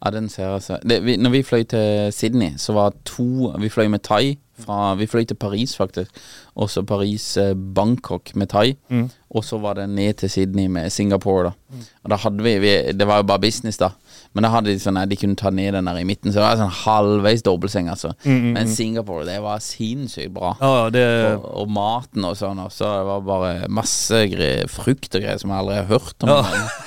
ja, 0.00 0.10
den 0.10 0.28
ser 0.28 0.48
altså 0.48 0.78
det, 0.82 1.00
vi, 1.00 1.16
Når 1.16 1.30
vi 1.30 1.42
fløy 1.42 1.64
til 1.64 2.12
Sydney, 2.12 2.52
så 2.56 2.72
var 2.72 2.92
to 3.04 3.54
Vi 3.58 3.68
fløy 3.68 3.88
med 3.88 4.02
Thai. 4.02 4.38
Fra, 4.58 4.94
vi 4.98 5.06
fløy 5.06 5.24
til 5.30 5.36
Paris, 5.38 5.76
faktisk. 5.78 6.10
Og 6.58 6.70
så 6.72 6.82
Paris-Bangkok 6.82 8.34
med 8.34 8.48
Thai. 8.50 8.74
Mm. 8.90 9.08
Og 9.36 9.44
så 9.44 9.58
var 9.60 9.76
det 9.76 9.88
ned 9.92 10.16
til 10.22 10.30
Sydney 10.32 10.66
med 10.72 10.90
Singapore, 10.92 11.50
da. 11.50 11.80
Og 12.04 12.10
da 12.10 12.16
hadde 12.16 12.42
vi, 12.42 12.54
vi 12.62 12.70
Det 12.96 13.06
var 13.06 13.20
jo 13.20 13.26
bare 13.28 13.42
business, 13.44 13.76
da. 13.76 13.90
Men 14.34 14.44
da 14.44 14.50
hadde 14.52 14.72
de 14.72 14.80
sånn 14.80 14.98
de 15.08 15.16
kunne 15.20 15.36
ta 15.38 15.50
ned 15.54 15.74
den 15.76 15.88
der 15.88 16.00
i 16.00 16.04
midten. 16.08 16.32
Så 16.32 16.40
det 16.40 16.46
var 16.46 16.58
sånn 16.60 16.74
halvveis 16.84 17.44
dobbeltseng, 17.46 17.90
altså. 17.92 18.14
Men 18.24 18.68
Singapore, 18.72 19.26
det 19.28 19.38
var 19.44 19.60
sinnssykt 19.64 20.32
bra. 20.34 20.54
Ja, 20.60 20.72
ja, 20.84 20.90
det, 20.94 21.04
Og, 21.36 21.48
og 21.62 21.72
maten 21.76 22.24
og 22.28 22.36
sånn 22.40 22.58
også. 22.64 22.88
Det 22.98 23.08
var 23.12 23.26
bare 23.28 23.54
masse 23.68 24.24
gre 24.32 24.50
frukt 24.72 25.14
og 25.14 25.22
greier 25.24 25.38
som 25.40 25.52
jeg 25.54 25.62
aldri 25.64 25.80
har 25.82 25.90
hørt 25.92 26.26
om. 26.26 26.34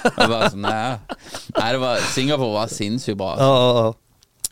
Det 0.04 0.16
var 0.18 0.32
bare 0.36 0.52
sånn, 0.54 0.66
nei, 0.66 1.26
nei, 1.58 1.68
det 1.76 1.82
var, 1.86 2.08
Singapore 2.14 2.56
var 2.58 2.72
sinnssykt 2.74 3.18
bra. 3.22 3.36
ja, 3.38 3.52
Altså. 3.52 3.76
ja, 3.78 3.84
ja. 3.86 3.98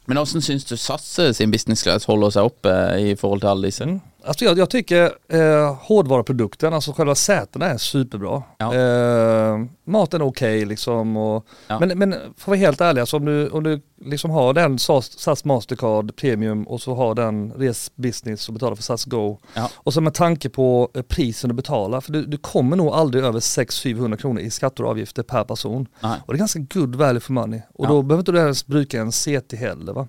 Men 0.10 0.18
hvordan 0.18 0.42
syns 0.42 0.66
du 0.66 0.74
SAS 0.74 1.38
sin 1.38 1.52
business 1.54 1.84
class 1.86 2.08
holder 2.10 2.34
seg 2.34 2.48
oppe 2.50 2.72
i 2.98 3.12
forhold 3.14 3.44
til 3.44 3.52
alle 3.52 3.70
disse? 3.70 3.86
Alltså 4.24 4.46
jag, 4.46 4.58
jag 4.58 4.70
tycker 4.70 5.12
eh, 5.28 5.76
hårdvaruprodukten, 5.82 6.74
alltså 6.74 6.94
själva 6.94 7.16
sätena 7.16 7.66
är 7.66 7.78
superbra. 7.78 8.44
Ja. 8.58 8.76
Eh, 8.76 9.58
maten 9.86 10.22
är 10.22 10.26
okej 10.26 10.66
liksom. 10.66 11.18
Och, 11.18 11.46
Ja. 11.68 11.80
Men, 11.80 12.00
men 12.00 12.12
för 12.12 12.20
att 12.42 12.48
vara 12.48 12.58
helt 12.58 12.82
ärlig, 12.82 13.02
alltså, 13.02 13.18
om 13.18 13.26
du, 13.26 13.50
om 13.50 13.64
du 13.64 13.82
liksom 14.06 14.32
har 14.32 14.54
den 14.54 14.80
SAS, 14.80 15.20
SAS 15.20 15.46
Mastercard 15.46 16.16
Premium 16.16 16.64
och 16.64 16.82
så 16.82 16.96
har 16.96 17.16
den 17.16 17.52
Res 17.52 17.92
Business 17.96 18.48
och 18.48 18.54
betalar 18.54 18.76
för 18.76 18.84
SAS 18.84 19.06
Go. 19.06 19.38
Ja. 19.54 19.70
Och 19.76 19.94
så 19.94 20.02
med 20.02 20.14
tanke 20.14 20.50
på 20.50 20.90
eh, 20.94 21.02
prisen 21.02 21.48
du 21.50 21.54
betalar, 21.54 22.02
för 22.02 22.12
du, 22.12 22.26
du 22.26 22.38
kommer 22.38 22.76
nog 22.78 22.88
aldrig 22.94 23.24
över 23.24 23.40
600-700 23.40 24.18
kronor 24.18 24.42
i 24.42 24.50
skatter 24.50 24.84
och 24.84 24.90
avgifter 24.90 25.24
per 25.24 25.44
person. 25.44 25.88
Nej. 26.00 26.20
Och 26.26 26.34
det 26.34 26.38
är 26.38 26.40
ganska 26.40 26.60
good 26.60 26.96
value 26.96 27.20
for 27.20 27.34
money. 27.34 27.62
Och 27.74 27.88
då 27.88 28.02
behöver 28.02 28.22
inte 28.22 28.32
du 28.32 28.38
ens 28.40 28.68
bruka 28.68 29.02
en 29.02 29.12
CT 29.12 29.54
heller 29.54 29.94
va. 29.94 30.08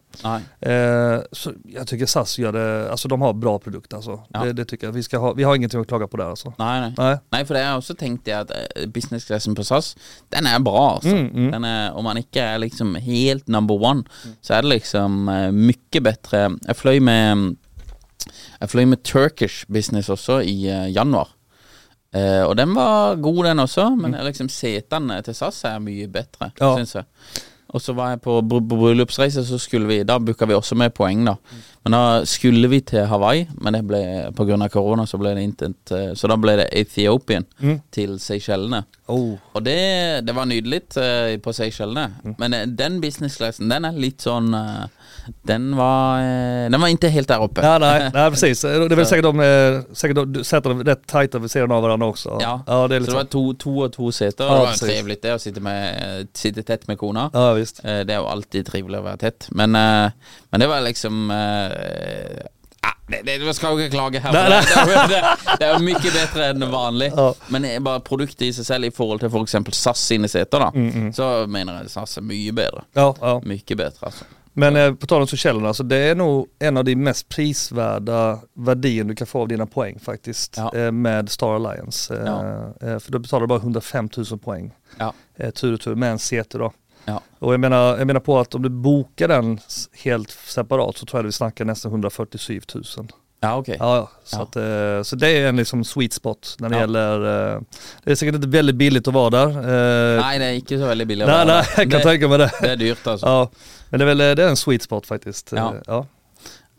Eh, 0.60 1.20
så 1.32 1.52
jag 1.64 1.86
tycker 1.86 2.06
SAS 2.06 2.38
gör 2.38 2.52
det, 2.52 2.90
alltså 2.90 3.08
de 3.08 3.22
har 3.22 3.32
bra 3.32 3.58
produkter 3.58 3.99
alltså. 4.00 4.16
Ja. 4.34 4.44
Det, 4.44 4.52
det 4.58 4.64
tycker 4.64 4.86
jag. 4.86 4.92
Vi, 4.96 5.02
ska 5.06 5.18
ha, 5.22 5.32
vi 5.36 5.42
har 5.44 5.54
ingenting 5.56 5.80
att 5.80 5.88
klaga 5.88 6.08
på 6.08 6.16
där 6.16 6.30
alltså. 6.30 6.52
Nei, 6.58 6.80
nei. 6.80 6.92
Nej. 6.98 7.18
Nei, 7.32 7.44
for 7.44 7.54
det 7.54 7.62
har 7.64 7.74
jeg 7.74 7.82
også 7.82 7.96
tenkt 8.00 8.24
det 8.26 8.34
at 8.38 8.50
eh, 8.56 8.86
business 8.90 9.24
classen 9.28 9.54
på 9.54 9.64
SAS, 9.64 9.92
den 10.32 10.46
er 10.50 10.58
bra, 10.64 10.84
altså. 10.96 11.12
Mm, 11.16 11.28
mm. 11.34 11.50
Den 11.52 11.64
er, 11.68 11.90
om 11.96 12.04
man 12.08 12.20
ikke 12.20 12.40
er 12.42 12.58
liksom 12.62 12.94
helt 13.00 13.48
number 13.48 13.76
one, 13.90 14.04
så 14.42 14.54
er 14.56 14.64
det 14.66 14.72
liksom 14.78 15.28
eh, 15.28 15.50
mye 15.52 16.00
bedre. 16.08 16.46
Jeg 16.66 16.76
fløy 16.80 16.98
med 17.04 17.56
Jeg 18.60 18.68
fløy 18.68 18.84
med 18.84 19.02
Turkish 19.04 19.64
business 19.72 20.08
også 20.12 20.40
i 20.44 20.56
eh, 20.68 20.88
januar. 20.92 21.30
Eh, 22.14 22.42
og 22.42 22.56
den 22.58 22.74
var 22.74 23.14
god, 23.22 23.44
den 23.44 23.58
også, 23.62 23.84
men 23.96 24.16
liksom 24.26 24.48
setene 24.50 25.20
til 25.22 25.34
SAS 25.38 25.62
er 25.70 25.78
mye 25.78 26.08
bedre, 26.10 26.50
Ja. 26.60 26.72
syns 26.76 26.94
jeg. 26.98 27.04
Og 27.70 27.82
så 27.82 27.94
var 27.94 28.14
jeg 28.14 28.22
på 28.24 28.36
br 28.42 28.62
bryllupsreise, 28.70 29.44
så 29.46 29.58
skulle 29.58 29.86
vi 29.86 30.02
Da 30.06 30.18
booka 30.18 30.46
vi 30.46 30.56
også 30.56 30.74
med 30.78 30.94
poeng, 30.94 31.24
da. 31.26 31.36
Men 31.84 31.94
da 31.94 32.24
skulle 32.28 32.68
vi 32.68 32.80
til 32.84 33.06
Hawaii, 33.08 33.46
men 33.62 33.74
det 33.74 33.84
ble 33.88 34.00
pga. 34.36 34.68
korona, 34.68 35.06
så 35.06 35.18
ble 35.18 35.34
det 35.34 35.44
intet 35.46 35.92
eh, 35.96 36.12
Så 36.14 36.28
da 36.28 36.36
ble 36.36 36.56
det 36.60 36.68
Ethiopian 36.72 37.46
til 37.92 38.18
Seychellene. 38.20 38.82
Oh. 39.08 39.38
Og 39.54 39.64
det, 39.64 40.26
det 40.26 40.34
var 40.36 40.44
nydelig 40.44 40.82
eh, 40.96 41.38
på 41.40 41.52
Seychellene. 41.52 42.36
Men 42.38 42.54
eh, 42.54 42.66
den 42.66 43.00
business-classen, 43.00 43.70
den 43.70 43.84
er 43.84 43.96
litt 43.96 44.22
sånn 44.26 44.52
Den 45.42 45.76
var 45.76 46.18
eh, 46.18 46.70
Den 46.70 46.80
var 46.80 46.88
inte 46.88 47.08
helt 47.08 47.28
där 47.28 47.42
uppe. 47.44 47.60
Ja, 47.66 47.78
nej, 47.78 48.10
nej 48.14 48.30
precis. 48.34 48.60
Det 48.60 48.68
är 48.68 48.96
väl 48.96 49.06
säkert 49.06 49.22
de, 49.24 49.40
eh, 49.40 49.80
säkert 49.92 50.16
de 50.16 50.44
sätter 50.44 50.68
dem 50.70 50.84
rätt 50.84 51.06
tajta 51.06 51.38
vid 51.38 51.50
sidan 51.50 51.72
av 51.72 51.82
varandra 51.82 52.06
också. 52.06 52.38
Ja, 52.40 52.62
ja 52.66 52.88
det 52.88 52.96
är 52.96 53.00
så 53.00 53.06
det 53.06 53.16
var 53.16 53.24
to, 53.24 53.54
to 53.54 53.78
og 53.78 53.92
to 53.92 54.12
seter. 54.12 54.44
Ja, 54.44 54.52
det 54.52 54.58
var 54.58 54.66
precis. 54.66 54.88
trevligt 54.88 55.22
det 55.22 55.34
å 55.34 55.38
sitte, 55.38 55.60
med, 55.60 56.28
sitte 56.34 56.62
tett 56.62 56.88
med 56.88 56.98
kona. 56.98 57.30
Ja 57.32 57.52
visst. 57.52 57.84
Eh, 57.84 58.00
Det 58.00 58.14
jo 58.14 58.26
alltid 58.26 58.66
trivelig 58.66 58.98
å 58.98 59.02
være 59.02 59.16
tett. 59.16 59.48
Men, 59.50 59.72
men 59.72 60.60
det 60.60 60.66
var 60.66 60.80
liksom 60.80 61.30
ah, 61.30 62.94
det, 63.10 63.22
det, 63.26 63.38
jo 63.74 63.78
ikke 63.84 63.96
klage 63.96 64.20
her. 64.22 64.32
Nei, 64.32 64.60
for 64.62 64.86
nei. 64.86 64.86
Det, 64.86 64.86
det, 64.86 64.94
er 64.94 65.02
jo- 65.02 65.08
det, 65.10 65.56
det 65.60 65.66
er 65.66 65.72
jo 65.74 65.84
mye 65.86 66.12
bedre 66.14 66.48
enn 66.52 66.66
vanlig. 66.72 67.08
Ja. 67.16 67.28
Men 67.48 67.66
det 67.66 67.72
er 67.76 67.84
bare 67.84 68.02
produktet 68.06 68.46
i 68.46 68.52
seg 68.56 68.68
selv 68.68 68.90
i 68.90 68.92
forhold 68.94 69.22
til 69.22 69.32
f.eks. 69.32 69.56
SAS 69.80 70.04
sine 70.12 70.30
seter, 70.30 70.66
da. 70.66 70.70
Mm, 70.74 71.08
Så 71.16 71.30
mener 71.50 71.80
jeg 71.82 71.90
SAS 71.94 72.18
er 72.20 72.26
mye 72.26 72.54
bedre. 72.56 72.84
Ja, 72.98 73.08
ja. 73.20 73.34
Mye 73.44 73.76
bedre, 73.76 73.98
alltså. 74.06 74.28
Men 74.52 74.76
eh, 74.76 74.94
på 74.94 75.06
tal 75.06 75.20
om 75.20 75.26
Seychellerna, 75.26 75.68
alltså, 75.68 75.82
det 75.82 75.96
är 75.96 76.14
nog 76.14 76.46
en 76.58 76.76
av 76.76 76.84
de 76.84 76.96
mest 76.96 77.28
prisvärda 77.28 78.38
värdien 78.54 79.06
du 79.06 79.14
kan 79.14 79.26
få 79.26 79.40
av 79.40 79.48
dina 79.48 79.66
poäng 79.66 79.98
faktiskt. 80.00 80.54
Ja. 80.56 80.74
Eh, 80.74 80.92
med 80.92 81.28
Star 81.30 81.54
Alliance. 81.54 82.14
Eh, 82.16 82.24
Ja. 82.26 82.74
eh, 82.88 82.98
för 82.98 83.12
då 83.12 83.18
betalar 83.18 83.40
du 83.40 83.46
bara 83.46 83.58
105 83.58 84.08
000 84.30 84.38
poäng. 84.38 84.74
Ja. 84.98 85.12
Eh, 85.36 85.50
tur 85.50 85.74
och 85.74 85.80
tur 85.80 85.94
med 85.94 86.10
en 86.12 86.18
CT 86.18 86.58
då. 86.58 86.72
Ja. 87.04 87.20
Och 87.38 87.52
jag 87.52 87.60
menar, 87.60 87.98
jag 87.98 88.06
menar 88.06 88.20
på 88.20 88.38
att 88.38 88.54
om 88.54 88.62
du 88.62 88.68
bokar 88.68 89.28
den 89.28 89.58
helt 90.04 90.30
separat 90.30 90.96
så 90.96 91.06
tror 91.06 91.18
jag 91.18 91.24
att 91.24 91.28
vi 91.28 91.32
snackar 91.32 91.64
nästan 91.64 91.92
147 91.92 92.60
000. 92.74 92.84
Ja, 93.42 93.56
ok. 93.56 93.68
Ja, 93.68 93.76
ja. 93.96 94.10
Så, 94.24 94.36
Ja. 94.36 94.42
Att, 94.42 94.56
eh, 94.56 95.02
så 95.02 95.16
det 95.16 95.28
är 95.28 95.48
en 95.48 95.56
liksom 95.56 95.84
sweet 95.84 96.12
spot 96.12 96.56
när 96.58 96.68
det 96.68 96.74
Ja. 96.76 96.80
gäller, 96.80 97.14
eh, 97.54 97.60
det 98.04 98.10
är 98.10 98.14
säkert 98.14 98.34
inte 98.34 98.48
väldigt 98.48 98.76
billigt 98.76 99.08
att 99.08 99.14
vara 99.14 99.30
där. 99.30 99.48
Eh, 99.48 100.20
Nei, 100.24 100.38
det 100.38 100.44
er 100.44 100.56
ikke 100.60 100.78
så 100.78 100.86
veldig 100.86 101.06
billig. 101.06 101.24
å 101.24 101.26
nej, 101.26 101.36
være 101.36 101.46
nej, 101.46 101.62
der. 101.62 101.82
jag 101.82 101.90
kan 101.90 101.98
det, 102.00 102.04
tänka 102.04 102.28
mig 102.28 102.38
det. 102.38 102.50
det 102.60 102.70
er 102.70 102.76
dyrt, 102.76 103.06
altså. 103.06 103.26
Ja, 103.26 103.50
men 103.90 103.98
det 104.00 104.04
är 104.04 104.06
väl 104.14 104.18
det 104.36 104.42
är 104.44 104.48
en 104.48 104.56
sweet 104.56 104.82
spot 104.82 105.06
faktiskt. 105.06 105.52
Ja. 105.52 105.74
Ja. 105.86 106.06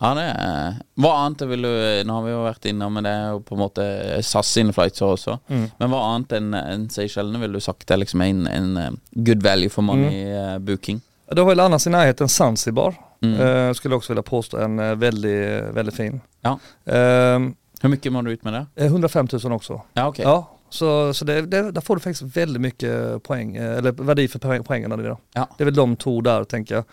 Ja, 0.01 0.13
det 0.17 0.21
er 0.21 0.77
Hva 0.97 1.11
annet 1.25 1.41
vil 1.45 1.61
du 1.61 2.03
Nå 2.05 2.13
har 2.13 2.23
vi 2.25 2.31
jo 2.31 2.39
vært 2.45 2.65
innom, 2.65 2.93
men 2.93 3.03
det 3.05 3.11
jo 3.31 3.39
på 3.45 3.53
en 3.55 3.59
måte 3.61 3.83
SAS 4.25 4.47
sine 4.53 4.73
flightser 4.73 5.05
også. 5.05 5.35
Mm. 5.49 5.67
Men 5.77 5.89
hva 5.91 5.99
annet 6.15 6.31
enn 6.39 6.53
en 6.57 6.87
Seychellene 6.89 7.39
vil 7.39 7.53
du 7.53 7.59
sagt 7.59 7.91
er 7.91 7.97
liksom 8.01 8.21
en, 8.21 8.47
en 8.47 8.99
good 9.13 9.43
value 9.43 9.69
for 9.69 9.81
Mm. 9.81 9.87
money-booking? 9.91 11.01
Du 11.31 11.41
har 11.41 11.47
väl 11.49 11.59
annars 11.59 11.87
i 11.87 11.89
närheten 11.89 12.29
Zanzibar. 12.29 12.95
Mm. 13.21 13.41
Eh, 13.41 13.73
skulle 13.73 13.95
också 13.95 14.13
vilja 14.13 14.23
påstå 14.23 14.57
en 14.57 14.79
eh, 14.79 14.95
väldigt, 14.95 15.63
väldigt 15.63 15.95
fin. 15.95 16.21
Ja. 16.41 16.59
Eh, 16.85 17.39
Hvor 17.81 17.89
mye 17.89 18.09
må 18.11 18.21
du 18.21 18.31
ut 18.31 18.43
med 18.43 18.53
det? 18.53 18.65
eh, 18.75 18.85
105 18.85 19.27
000 19.43 19.51
också. 19.53 19.81
Ja, 19.93 20.07
ok. 20.07 20.19
Ja, 20.19 20.57
så, 20.69 21.13
så 21.13 21.25
det, 21.25 21.41
det, 21.41 21.71
där 21.71 21.81
får 21.81 21.95
du 21.95 21.99
faktiskt 21.99 22.37
väldigt 22.37 22.61
mycket 22.61 23.23
poäng, 23.23 23.55
eh, 23.55 23.77
eller 23.77 23.91
värde 23.91 24.27
för 24.27 24.39
poäng, 24.39 24.63
poängerna. 24.63 24.97
Det. 24.97 25.17
Ja. 25.33 25.47
det 25.57 25.63
är 25.63 25.65
väl 25.65 25.75
de 25.75 25.95
två 25.95 26.21
där 26.21 26.43
tänker 26.43 26.75
jag. 26.75 26.83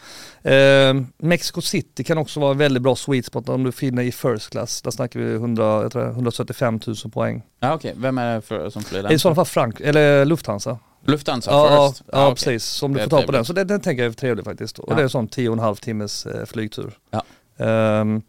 Eh, 0.91 1.03
Mexico 1.19 1.61
City 1.61 2.05
kan 2.05 2.19
också 2.19 2.41
vara 2.41 2.51
en 2.51 2.59
väldigt 2.59 2.83
bra 2.83 2.97
sweet 2.97 3.27
spot 3.27 3.49
om 3.49 3.65
du 3.65 3.73
finner 3.73 4.03
i 4.03 4.13
first 4.13 4.51
class. 4.51 4.83
Där 4.83 4.91
snackar 4.91 5.21
vi 5.21 5.35
100, 5.35 5.83
jag 5.83 5.93
tror 5.93 6.03
det 6.03 6.09
är 6.09 6.13
175 6.13 6.81
000 6.87 6.97
poäng. 7.13 7.43
Ja, 7.61 7.75
ok. 7.75 7.85
Hvem 7.95 8.19
er 8.19 8.35
det 8.35 8.41
for, 8.43 8.71
som 8.71 8.83
flyr 8.83 9.13
I 9.13 9.19
sådana 9.19 9.35
fall 9.35 9.45
Frank, 9.47 9.81
eller 9.81 10.25
Lufthansa. 10.25 10.79
Lufthansa 11.09 11.51
ja, 11.51 11.89
first? 11.89 12.03
Ja, 12.13 12.29
ok. 12.29 12.35
precis. 12.35 12.65
Så 12.65 12.87
om 12.87 12.95
du 12.95 13.01
får 13.01 13.11
tag 13.11 13.27
på 13.27 13.33
den. 13.33 13.45
Så 13.45 13.53
det, 13.53 13.65
den 13.65 13.81
tänker 13.81 14.03
jag 14.03 14.11
är 14.11 14.15
trevlig 14.17 14.45
faktiskt. 14.45 14.79
Och 14.79 14.93
Ja. 14.93 14.97
det 14.97 15.03
är 15.03 15.09
sån 15.09 15.29
10 15.29 15.49
och 15.49 15.53
en 15.53 15.59
halv 15.59 15.77
timmes 15.77 16.27
eh, 16.27 16.47
flygtur. 16.47 16.93
Ja. 17.11 17.23
Ehm, 17.65 18.23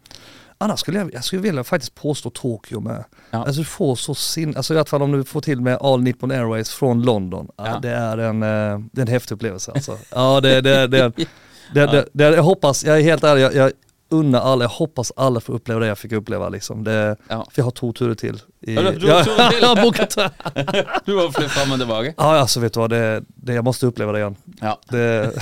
annars 0.58 0.80
skulle 0.80 0.98
jag, 0.98 1.14
jag 1.14 1.24
skulle 1.24 1.42
vilja 1.42 1.64
faktiskt 1.64 1.94
påstå 1.94 2.30
Tokyo 2.30 2.80
med. 2.80 3.04
Ja. 3.30 3.38
Alltså 3.38 3.60
du 3.60 3.64
får 3.64 3.96
så 3.96 4.14
sin, 4.14 4.56
alltså 4.56 4.74
i 4.74 4.76
alla 4.76 4.84
fall 4.86 5.02
om 5.02 5.12
du 5.12 5.24
får 5.24 5.40
till 5.40 5.60
med 5.60 5.78
All 5.80 6.02
Nippon 6.02 6.30
Airways 6.30 6.70
från 6.70 7.02
London. 7.02 7.48
Ja. 7.56 7.66
Ja. 7.66 7.78
Det, 7.78 7.90
är 7.90 8.18
en, 8.18 8.42
eh, 8.42 8.78
det 8.92 9.00
är 9.00 9.06
en 9.06 9.08
häftig 9.12 9.34
upplevelse 9.34 9.72
alltså. 9.72 9.98
Ja 10.10 10.40
det, 10.40 10.60
det, 10.60 10.86
det, 10.86 10.86
det, 11.16 11.26
det, 11.74 11.86
det, 11.86 12.08
det, 12.12 12.24
jag 12.24 12.42
hoppas, 12.42 12.84
jag 12.84 12.98
är 12.98 13.02
helt 13.02 13.24
ärlig, 13.24 13.42
jag, 13.42 13.54
jag 13.54 13.72
unnar 14.10 14.40
alla, 14.40 14.64
jag 14.64 14.68
hoppas 14.68 15.12
alla 15.16 15.40
får 15.40 15.52
uppleva 15.54 15.80
det 15.80 15.86
jag 15.86 15.98
fick 15.98 16.12
uppleva 16.12 16.48
liksom. 16.48 16.84
Det, 16.84 17.16
Ja. 17.28 17.46
För 17.50 17.60
jag 17.62 17.64
har 17.64 17.70
två 17.70 17.92
turer 17.92 18.14
till. 18.14 18.40
I, 18.60 18.74
Ja, 18.74 18.82
du 18.82 19.12
har 19.12 19.24
två 19.24 19.30
turer 19.34 19.50
till? 19.50 19.58
jag 19.62 19.68
har 19.68 19.82
bokat 19.82 20.14
Du 21.04 21.16
har 21.16 21.30
flytt 21.32 21.50
fram 21.50 21.72
og 21.72 21.78
tilbake? 21.78 22.14
Ja 22.16 22.38
alltså 22.38 22.60
vet 22.60 22.72
du 22.74 22.80
vad, 22.80 22.90
det, 22.90 23.22
det, 23.34 23.54
jag 23.54 23.64
måste 23.64 23.86
uppleva 23.86 24.12
det 24.12 24.18
igen. 24.18 24.36
Ja. 24.60 24.80
Det, 24.88 25.32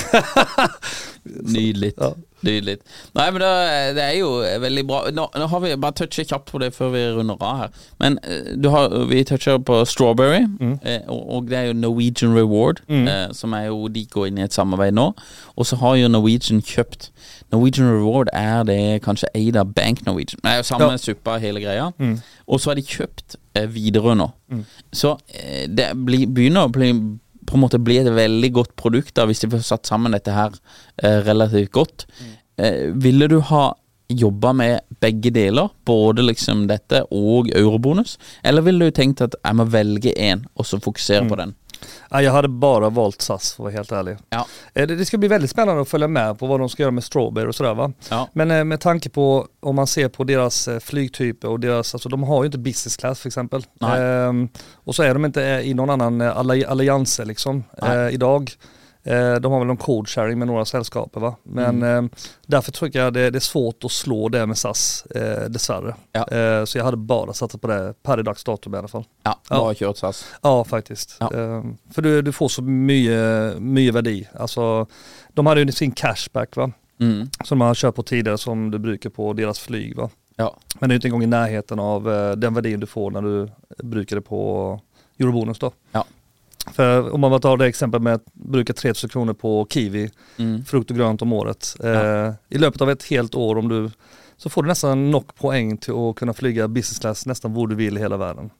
Nydelig. 1.23 1.93
Ja. 1.97 2.15
Nydelig. 2.47 2.77
Nei, 3.19 3.25
men 3.35 3.41
det, 3.43 3.49
det 3.97 4.03
er 4.05 4.17
jo 4.21 4.29
veldig 4.63 4.85
bra. 4.87 5.01
Nå, 5.11 5.25
nå 5.35 5.47
har 5.51 5.61
vi 5.65 5.73
bare 5.77 5.97
touchet 5.99 6.29
kjapt 6.31 6.53
på 6.53 6.61
det 6.63 6.69
før 6.77 6.93
vi 6.95 7.01
runder 7.17 7.41
av 7.43 7.57
her. 7.65 7.73
Men 7.99 8.19
eh, 8.23 8.53
du 8.63 8.69
har, 8.71 8.89
vi 9.11 9.25
toucher 9.27 9.59
på 9.59 9.81
Strawberry, 9.91 10.45
eh, 10.87 11.01
og, 11.11 11.25
og 11.39 11.49
det 11.51 11.59
er 11.59 11.67
jo 11.73 11.79
Norwegian 11.81 12.37
Reward, 12.39 12.85
eh, 12.89 13.29
som 13.35 13.53
er 13.59 13.67
jo 13.73 13.89
De 13.89 14.05
går 14.07 14.29
inn 14.31 14.39
i 14.39 14.47
et 14.47 14.55
samarbeid 14.55 14.95
nå. 14.95 15.09
Og 15.59 15.67
så 15.67 15.81
har 15.83 15.97
jo 15.99 16.09
Norwegian 16.13 16.63
kjøpt 16.63 17.11
Norwegian 17.53 17.89
Reward 17.91 18.29
er 18.37 18.63
det 18.69 18.81
kanskje 19.03 19.31
eid 19.35 19.57
av 19.57 19.71
Bank 19.75 20.03
Norwegian. 20.07 20.39
Det 20.45 20.51
er 20.53 20.57
jo 20.63 20.67
samme 20.69 20.91
Ja. 20.93 20.97
suppa, 21.01 21.39
hele 21.43 21.61
greia. 21.65 21.91
Og 22.47 22.61
så 22.61 22.71
har 22.71 22.77
de 22.79 22.83
kjøpt 22.87 23.37
eh, 23.57 23.67
Widerøe 23.73 24.15
nå. 24.21 24.31
Så 24.93 25.17
eh, 25.35 25.65
det 25.67 25.91
blir, 26.07 26.27
begynner 26.29 26.69
å 26.69 26.73
bli 26.73 26.93
på 27.49 27.57
en 27.57 27.65
måte 27.65 27.81
bli 27.81 27.99
et 28.03 28.11
veldig 28.13 28.53
godt 28.61 28.75
produkt, 28.81 29.15
da, 29.17 29.27
hvis 29.29 29.43
de 29.45 29.51
får 29.55 29.67
satt 29.67 29.89
sammen 29.89 30.15
dette 30.15 30.35
her 30.35 30.55
eh, 31.03 31.21
relativt 31.27 31.73
godt. 31.75 32.07
Eh, 32.61 32.89
ville 32.95 33.29
du 33.31 33.39
ha 33.51 33.71
jobba 34.09 34.55
med 34.57 34.81
begge 35.03 35.31
deler, 35.35 35.69
både 35.85 36.25
liksom 36.25 36.67
dette 36.69 37.03
og 37.13 37.51
eurobonus, 37.53 38.17
eller 38.45 38.65
ville 38.65 38.89
du 38.89 38.95
tenkt 38.97 39.21
at 39.25 39.37
jeg 39.43 39.59
må 39.59 39.69
velge 39.69 40.15
én, 40.17 40.47
og 40.57 40.69
så 40.69 40.81
fokusere 40.81 41.29
på 41.29 41.37
den? 41.41 41.53
Jag 42.11 42.33
hade 42.33 42.49
bara 42.49 42.89
valt 42.91 43.23
SAS 43.23 43.53
för 43.53 43.63
att 43.63 43.65
vara 43.65 43.73
helt 43.73 43.93
ärlig. 43.93 44.17
Ja. 44.31 44.47
Eh, 44.75 44.87
Det, 44.87 45.07
ska 45.07 45.19
bli 45.19 45.29
väldigt 45.29 45.51
spännande 45.51 45.83
att 45.83 45.89
följa 45.89 46.09
med 46.09 46.39
på 46.39 46.47
vad 46.47 46.61
de 46.61 46.69
ska 46.69 46.83
göra 46.83 46.91
med 46.91 47.05
Strawberry 47.05 47.47
och 47.49 47.55
sådär 47.55 47.75
va. 47.75 47.93
Ja. 48.11 48.29
Men 48.33 48.51
eh, 48.51 48.65
med 48.65 48.81
tanke 48.81 49.11
på 49.11 49.47
om 49.61 49.77
man 49.77 49.87
ser 49.87 50.09
på 50.09 50.25
deras 50.25 50.69
eh, 50.69 50.79
flygtyper 50.79 51.49
och 51.49 51.61
deras, 51.61 51.95
alltså 51.95 52.09
de 52.09 52.23
har 52.23 52.43
ju 52.43 52.47
inte 52.47 52.59
business 52.59 52.97
class 52.97 53.21
för 53.21 53.29
exempel. 53.29 53.63
Ehm, 53.99 54.49
och 54.75 54.95
så 54.95 55.03
är 55.03 55.15
de 55.15 55.25
inte 55.25 55.41
i 55.41 55.75
någon 55.75 55.91
annan 55.91 56.23
alli- 56.23 56.65
allianser 56.67 57.25
liksom 57.25 57.65
eh, 57.83 58.09
idag. 58.15 58.51
Eh, 59.09 59.35
de 59.35 59.53
har 59.53 59.59
väl 59.59 59.67
någon 59.67 59.77
code 59.77 60.09
sharing 60.09 60.39
med 60.39 60.47
några 60.49 60.65
sällskaper 60.65 61.21
va. 61.21 61.37
Men 61.43 61.83
Mm. 61.83 62.05
eh, 62.05 62.11
därför 62.47 62.73
tycker 62.73 62.99
jag 63.05 63.13
det, 63.13 63.31
det 63.31 63.39
är 63.39 63.41
svårt 63.41 63.85
att 63.85 63.91
slå 63.93 64.29
det 64.29 64.47
med 64.47 64.59
SAS 64.59 65.07
eh, 65.07 65.49
dessvärre. 65.49 65.95
Ja. 66.13 66.67
Så 66.67 66.79
jag 66.79 66.85
hade 66.85 66.97
bara 66.97 67.33
satsat 67.33 67.61
på 67.61 67.67
det 67.67 67.95
per 68.03 68.21
i 68.21 68.23
dags 68.23 68.45
datum 68.45 68.75
i 68.75 68.79
alla 68.79 68.89
fall. 68.89 69.05
Ja, 69.23 69.39
bare 69.51 69.75
kjørt 69.75 69.97
SAS. 69.97 70.25
Ja, 70.43 70.65
faktiskt. 70.65 71.17
Ja. 71.21 71.31
För 71.93 72.03
du, 72.03 72.23
du 72.23 72.33
får 72.33 72.49
så 72.49 72.63
mycket, 72.63 73.63
mycket 73.63 73.95
värde. 73.95 74.25
Alltså, 74.39 74.87
de 75.35 75.47
hade 75.47 75.61
ju 75.63 75.73
sin 75.73 75.91
cashback 75.93 76.57
va, 76.57 76.71
Mm. 77.01 77.31
som 77.45 77.59
man 77.59 77.69
har 77.69 77.75
kört 77.75 77.95
på 77.95 78.03
tidigare 78.03 78.39
som 78.39 78.71
du 78.71 78.79
brukar 78.79 79.11
på 79.11 79.33
deras 79.33 79.59
flyg 79.59 79.97
va. 79.97 80.11
Ja. 80.37 80.57
Men 80.79 80.89
det 80.89 80.93
är 80.93 80.97
inte 80.97 81.09
en 81.09 81.13
gång 81.13 81.23
i 81.23 81.27
närheten 81.27 81.79
av 81.79 82.05
den 82.37 82.55
värdin 82.55 82.81
du 82.81 82.87
får 82.87 83.11
när 83.11 83.23
du 83.23 83.49
brukar 83.83 84.17
det 84.17 84.23
på 84.23 84.81
Eurobonus 85.19 85.59
då. 85.59 85.73
Ja. 85.93 86.05
För 86.73 87.15
om 87.15 87.21
man 87.21 87.31
bara 87.31 87.41
tar 87.41 87.57
det 87.57 87.67
exempel 87.67 88.01
med 88.01 88.15
att 88.15 88.25
bruka 88.33 88.73
3000 88.73 89.11
kronor 89.11 89.33
på 89.35 89.67
kiwi, 89.71 90.11
Mm. 90.39 90.65
frukt 90.65 90.91
och 90.91 90.97
grönt 90.97 91.23
om 91.23 91.33
året. 91.33 91.77
Eh, 91.85 91.91
Ja. 91.91 92.35
I 92.49 92.59
löpet 92.59 92.81
av 92.83 92.91
ett 92.91 93.03
helt 93.05 93.35
år 93.35 93.59
om 93.59 93.69
du, 93.69 93.91
så 94.37 94.49
får 94.49 94.63
du 94.63 94.69
nästan 94.69 95.11
nog 95.11 95.35
poäng 95.35 95.77
till 95.77 95.95
att 95.95 96.17
kunna 96.17 96.33
flyga 96.35 96.69
business 96.69 96.99
class 96.99 97.27
nästan 97.27 97.55
var 97.55 97.67
du 97.67 97.75
vill 97.75 97.97
i 97.97 98.01
hela 98.01 98.17
världen. 98.17 98.51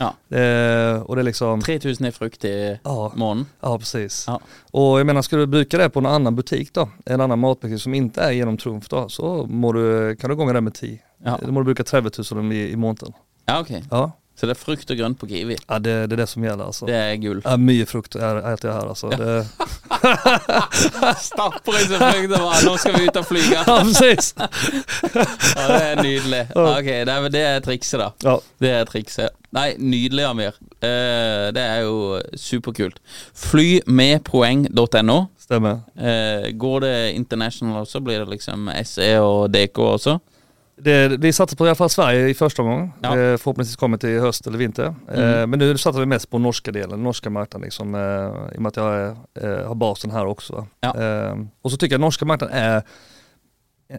Ja. 0.00 0.06
Eh, 0.36 1.02
och 1.02 1.16
det 1.16 1.22
är 1.22 1.24
liksom, 1.24 1.60
3000 1.60 2.06
i 2.06 2.12
frukt 2.12 2.44
i 2.44 2.78
ja, 2.84 3.12
måneden. 3.16 3.46
Ja 3.60 3.78
precis. 3.78 4.24
Ja. 4.26 4.40
Och 4.70 5.00
jag 5.00 5.06
menar 5.06 5.22
ska 5.22 5.36
du 5.36 5.46
bruka 5.46 5.78
det 5.78 5.90
på 5.90 5.98
en 5.98 6.06
annan 6.06 6.36
butik 6.36 6.72
då, 6.74 6.88
en 7.04 7.20
annan 7.20 7.38
matbutik 7.38 7.82
som 7.82 7.94
inte 7.94 8.22
är 8.22 8.30
genom 8.30 8.56
Trumf 8.56 8.88
då, 8.88 9.08
så 9.08 9.46
må 9.50 9.72
du, 9.72 10.16
kan 10.16 10.30
du 10.30 10.36
gånga 10.36 10.52
det 10.52 10.60
med 10.60 10.74
10. 10.74 10.98
Ja. 11.24 11.38
Då 11.46 11.52
må 11.52 11.60
du 11.60 11.64
bruka 11.64 11.84
30 11.84 12.34
000 12.34 12.52
i, 12.52 12.70
i 12.72 12.76
månaden. 12.76 13.12
Ja, 13.44 13.60
ok. 13.60 13.70
Ja, 13.90 14.12
Så 14.38 14.46
det 14.46 14.54
er 14.54 14.58
frukt 14.60 14.90
og 14.90 14.96
grønt 15.00 15.18
på 15.18 15.26
Kiwi. 15.26 15.56
ja 15.68 15.78
det, 15.78 16.06
det 16.06 16.14
är 16.14 16.16
det 16.16 16.26
som 16.26 16.44
gäller 16.44 16.64
alltså. 16.64 16.86
Det 16.86 16.94
er 16.94 17.14
gull. 17.16 17.40
Ja, 17.44 17.56
mycket 17.56 17.88
frukt 17.90 18.14
är- 18.14 18.52
äter 18.54 18.70
jag 18.70 18.76
här 18.80 18.88
alltså. 18.88 19.08
Det, 19.08 19.46
Stapper 21.20 21.78
i 21.80 21.84
seg 21.88 21.98
frukt 21.98 22.32
og 22.32 22.44
bare 22.44 22.60
'nå 22.64 22.76
skal 22.78 22.94
vi 22.98 23.06
ut 23.08 23.16
og 23.16 23.26
flyge'. 23.26 23.54
ja 23.66 23.78
precis. 23.82 24.34
Ja, 24.38 25.66
det 25.68 25.82
er 25.88 26.02
nydelig. 26.02 26.42
Ok, 26.54 26.84
det 26.84 27.08
er, 27.14 27.28
det 27.34 27.42
er 27.42 27.60
trikset, 27.66 28.00
da. 28.00 28.10
Ja. 28.24 28.36
Det 28.60 28.70
er 28.70 28.84
trikset. 28.84 29.28
Nei, 29.52 29.74
nydelig, 29.78 30.24
Amir. 30.28 30.54
Eh, 30.84 31.48
det 31.56 31.62
er 31.64 31.80
jo 31.86 32.20
superkult. 32.36 32.98
Flymedpoeng.no. 33.34 35.18
Stämmer. 35.40 35.80
Eh, 35.98 36.50
går 36.52 36.80
det 36.80 37.12
international 37.16 37.80
også? 37.82 38.00
Blir 38.04 38.18
det 38.24 38.28
liksom 38.36 38.70
SE 38.84 39.18
og 39.20 39.50
DK 39.50 39.78
også? 39.78 40.18
Det, 40.80 41.08
vi 41.08 41.32
satsar 41.32 41.56
på 41.56 41.66
i 41.66 41.68
alla 41.68 41.74
fall 41.74 41.90
Sverige 41.90 42.28
i 42.28 42.34
första 42.34 42.62
omgången. 42.62 42.90
Ja. 43.00 43.08
Eh, 43.08 43.36
förhoppningsvis 43.36 43.76
kommer 43.76 43.98
till 43.98 44.20
höst 44.20 44.46
eller 44.46 44.58
vinter. 44.58 44.94
Eh, 45.12 45.46
men 45.46 45.58
nu 45.58 45.78
satsar 45.78 46.00
vi 46.00 46.06
mest 46.06 46.30
på 46.30 46.38
norska 46.38 46.72
delen, 46.72 47.02
norska 47.02 47.30
marknaden 47.30 47.64
liksom. 47.64 47.94
Eh, 47.94 48.54
I 48.54 48.58
och 48.58 48.62
med 48.62 48.68
att 48.68 48.76
jag 48.76 49.16
är, 49.34 49.64
har 49.64 49.74
basen 49.74 50.10
här 50.10 50.26
också. 50.26 50.66
Ja. 50.80 50.94
Och 51.62 51.70
så 51.70 51.76
tycker 51.76 51.94
jag 51.94 52.00
norska 52.00 52.24
marknaden 52.24 52.56
är 52.56 52.82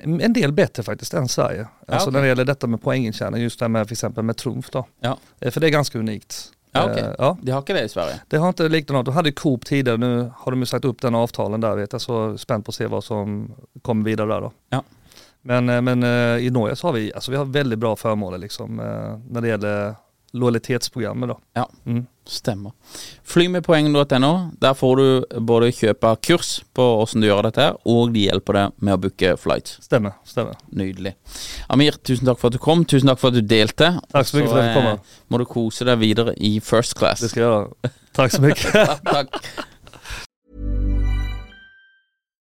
en 0.04 0.34
del 0.34 0.52
bättre 0.52 0.84
faktiskt 0.84 1.14
än 1.14 1.28
Sverige. 1.28 1.68
Alltså 1.88 2.10
okej. 2.10 2.14
när 2.14 2.22
det 2.22 2.28
gäller 2.28 2.46
detta 2.46 2.68
med 2.68 2.82
poängintjäning, 2.82 3.42
just 3.42 3.60
det 3.60 3.64
här 3.64 3.70
med 3.70 3.88
till 3.88 3.94
exempel 3.94 4.24
med 4.24 4.38
trumf 4.38 4.70
då. 4.70 4.86
Ja. 5.02 5.18
För 5.52 5.60
det 5.60 5.68
är 5.68 5.72
ganska 5.72 6.00
unikt. 6.00 6.52
Ja, 6.72 6.92
ok. 6.92 6.98
Eh, 6.98 7.14
ja. 7.18 7.38
De 7.42 7.52
har 7.52 7.62
ikke 7.62 7.74
det 7.74 7.84
i 7.84 7.90
Sverige? 7.90 8.20
Det 8.28 8.38
har 8.38 8.48
inte 8.48 8.70
liknat 8.70 8.96
något. 8.96 9.06
De 9.06 9.16
hade 9.16 9.32
Coop 9.32 9.66
tidigare, 9.66 9.98
nu 9.98 10.32
har 10.36 10.52
de 10.52 10.60
ju 10.60 10.66
sagt 10.66 10.86
upp 10.86 11.02
den 11.02 11.16
avtalen 11.16 11.62
där 11.62 11.76
vet 11.76 11.92
jag, 11.92 12.02
så 12.02 12.38
spänt 12.38 12.66
på 12.66 12.70
att 12.70 12.76
se 12.76 12.88
vad 12.88 13.04
som 13.04 13.52
kommer 13.82 14.06
vidare 14.06 14.28
där 14.28 14.42
då. 14.42 14.52
Ja. 14.70 14.84
Men, 15.42 15.70
eh, 15.70 15.82
men 15.82 16.04
eh, 16.04 16.46
i 16.46 16.50
Norge 16.50 16.76
så 16.76 16.88
har 16.88 16.94
vi, 16.94 17.14
alltså 17.14 17.32
vi 17.32 17.38
har 17.38 17.46
väldigt 17.46 17.80
bra 17.80 17.96
förmåner 17.96 18.38
liksom 18.38 18.80
eh, 18.80 19.34
när 19.34 19.42
det 19.42 19.48
gäller 19.48 19.96
lojalitetsprogrammet 20.32 21.30
då. 21.30 21.40
Ja. 21.54 21.70
Mm. 21.86 22.06
Stemmer. 22.26 22.72
Flymedpoeng.no. 23.24 24.52
Der 24.62 24.74
får 24.74 24.96
du 24.98 25.40
både 25.40 25.72
kjøpe 25.72 26.12
kurs 26.22 26.60
på 26.74 26.84
åssen 27.02 27.22
du 27.22 27.30
dette, 27.42 27.62
her, 27.62 27.78
og 27.90 28.14
de 28.14 28.28
hjelper 28.28 28.54
deg 28.54 28.84
med 28.86 28.94
å 28.94 29.02
booke 29.02 29.32
flights. 29.42 29.80
Stämmer, 29.82 30.14
stämmer. 30.26 30.60
Nydelig. 30.70 31.16
Amir, 31.68 31.98
tusen 32.06 32.30
takk 32.30 32.38
for 32.42 32.52
at 32.52 32.60
du 32.60 32.62
kom. 32.62 32.86
Tusen 32.86 33.10
takk 33.10 33.22
for 33.22 33.34
at 33.34 33.40
du 33.40 33.42
delte. 33.42 33.96
Tack 34.12 34.28
så 34.28 34.38
mycket 34.38 34.52
för 34.52 34.60
att 34.60 34.74
fick 34.74 34.78
komma. 34.84 34.92
eh, 34.92 35.18
må 35.28 35.38
du 35.42 35.46
kose 35.46 35.86
deg 35.90 35.98
videre 35.98 36.36
i 36.38 36.60
first 36.62 36.94
class. 37.00 37.20
Det 37.20 37.30
ska 37.30 37.40
jag 37.40 37.50
göra. 37.50 37.92
Tack 38.14 38.32
så 38.32 38.42
mycket. 38.42 38.74
Takk. 39.04 39.42